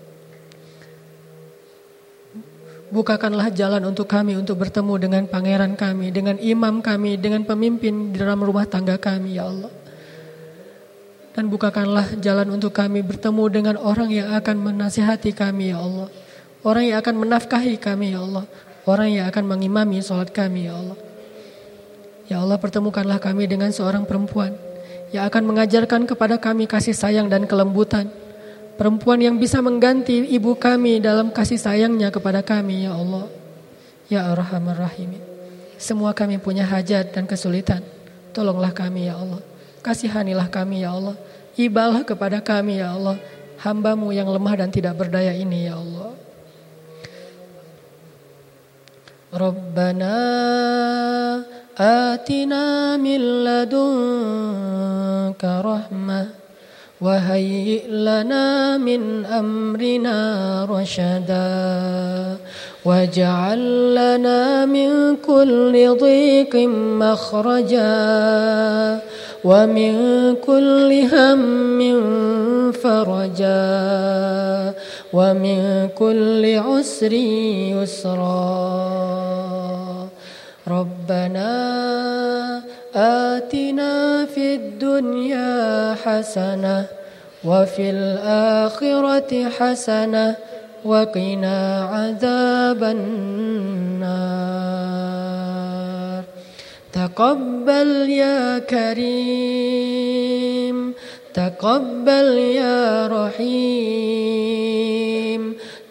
Bukakanlah 2.92 3.48
jalan 3.56 3.88
untuk 3.88 4.04
kami 4.04 4.36
untuk 4.36 4.60
bertemu 4.60 4.94
dengan 5.00 5.22
pangeran 5.24 5.72
kami, 5.80 6.12
dengan 6.12 6.36
imam 6.36 6.84
kami, 6.84 7.16
dengan 7.16 7.40
pemimpin 7.40 8.12
di 8.12 8.20
dalam 8.20 8.36
rumah 8.44 8.68
tangga 8.68 9.00
kami, 9.00 9.40
ya 9.40 9.48
Allah. 9.48 9.72
Dan 11.32 11.48
bukakanlah 11.48 12.20
jalan 12.20 12.52
untuk 12.52 12.76
kami 12.76 13.00
bertemu 13.00 13.44
dengan 13.48 13.74
orang 13.80 14.12
yang 14.12 14.36
akan 14.36 14.56
menasihati 14.60 15.32
kami, 15.32 15.72
ya 15.72 15.80
Allah. 15.80 16.12
Orang 16.60 16.84
yang 16.84 17.00
akan 17.00 17.14
menafkahi 17.16 17.80
kami, 17.80 18.12
ya 18.12 18.20
Allah. 18.20 18.44
Orang 18.84 19.08
yang 19.08 19.24
akan 19.24 19.44
mengimami 19.48 20.04
sholat 20.04 20.28
kami, 20.28 20.68
ya 20.68 20.76
Allah. 20.76 20.98
Ya 22.28 22.44
Allah, 22.44 22.60
pertemukanlah 22.60 23.16
kami 23.16 23.48
dengan 23.48 23.72
seorang 23.72 24.04
perempuan 24.04 24.52
yang 25.16 25.24
akan 25.32 25.48
mengajarkan 25.48 26.04
kepada 26.04 26.36
kami 26.36 26.68
kasih 26.68 26.92
sayang 26.92 27.32
dan 27.32 27.48
kelembutan 27.48 28.12
Perempuan 28.82 29.22
yang 29.22 29.38
bisa 29.38 29.62
mengganti 29.62 30.26
ibu 30.34 30.58
kami 30.58 30.98
dalam 30.98 31.30
kasih 31.30 31.54
sayangnya 31.54 32.10
kepada 32.10 32.42
kami 32.42 32.82
ya 32.82 32.98
Allah. 32.98 33.30
Ya 34.10 34.26
Arhamar 34.26 34.74
Rahim. 34.74 35.22
Semua 35.78 36.10
kami 36.10 36.42
punya 36.42 36.66
hajat 36.66 37.14
dan 37.14 37.30
kesulitan. 37.30 37.78
Tolonglah 38.34 38.74
kami 38.74 39.06
ya 39.06 39.14
Allah. 39.14 39.38
Kasihanilah 39.86 40.50
kami 40.50 40.82
ya 40.82 40.98
Allah. 40.98 41.14
Ibalah 41.54 42.02
kepada 42.02 42.42
kami 42.42 42.82
ya 42.82 42.90
Allah. 42.90 43.22
Hambamu 43.62 44.10
yang 44.10 44.26
lemah 44.26 44.58
dan 44.58 44.74
tidak 44.74 44.98
berdaya 44.98 45.30
ini 45.30 45.70
ya 45.70 45.78
Allah. 45.78 46.18
Rabbana 49.30 50.18
atina 51.78 52.98
min 52.98 53.46
ladunka 53.46 54.82
rahmah 55.62 56.41
وهيئ 57.02 57.86
لنا 57.88 58.78
من 58.78 59.26
أمرنا 59.26 60.18
رشدا 60.70 62.36
واجعل 62.84 63.94
لنا 63.94 64.66
من 64.66 65.16
كل 65.16 65.96
ضيق 66.00 66.56
مخرجا 67.02 67.92
ومن 69.44 69.94
كل 70.46 70.90
هم 71.12 72.72
فرجا 72.72 73.62
ومن 75.12 75.88
كل 75.98 76.58
عسر 76.58 77.12
يسرا 77.82 79.02
ربنا 80.68 81.52
آتنا 82.94 84.26
في 84.26 84.54
الدنيا 84.54 85.94
حسنة 86.04 86.86
وفي 87.44 87.90
الآخرة 87.90 89.48
حسنة 89.48 90.36
وقنا 90.84 91.84
عذاب 91.84 92.84
النار. 92.84 94.12
تقبل 96.92 98.10
يا 98.10 98.58
كريم 98.58 99.92
تقبل 101.34 102.38
يا 102.38 103.06
رحيم 103.06 104.62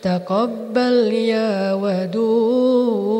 تقبل 0.01 1.13
يا 1.13 1.73
ودود. 1.73 3.11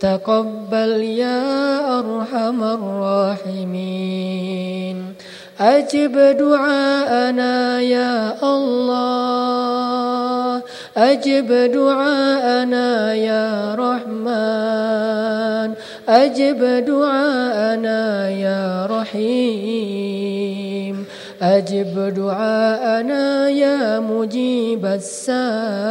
تقبل 0.00 1.02
يا 1.02 1.98
أرحم 1.98 2.62
الراحمين. 2.62 5.14
أجب 5.60 6.36
دعاءنا 6.38 7.80
يا 7.80 8.32
الله. 8.56 10.62
أجب 10.96 11.72
دعاءنا 11.72 13.14
يا 13.14 13.74
رحمن. 13.74 15.74
أجب 16.08 16.84
دعاءنا 16.84 18.30
يا 18.30 18.86
رحيم. 18.90 21.04
أجب 21.42 22.14
دعاءنا 22.14 23.48
يا 23.48 24.00
مجيب 24.00 24.86
السائلين. 24.86 25.90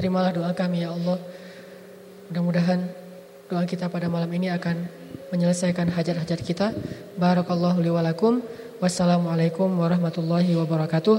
Terimalah 0.00 0.32
doa 0.32 0.48
kami 0.56 0.80
ya 0.80 0.96
Allah. 0.96 1.20
Mudah-mudahan 2.32 2.88
doa 3.52 3.68
kita 3.68 3.92
pada 3.92 4.08
malam 4.08 4.32
ini 4.32 4.48
akan 4.48 4.88
menyelesaikan 5.28 5.92
hajat-hajat 5.92 6.40
kita. 6.40 6.72
Barakallahu 7.20 7.84
li 7.84 7.92
walakum. 7.92 8.40
Wassalamualaikum 8.80 9.68
warahmatullahi 9.68 10.56
wabarakatuh. 10.56 11.18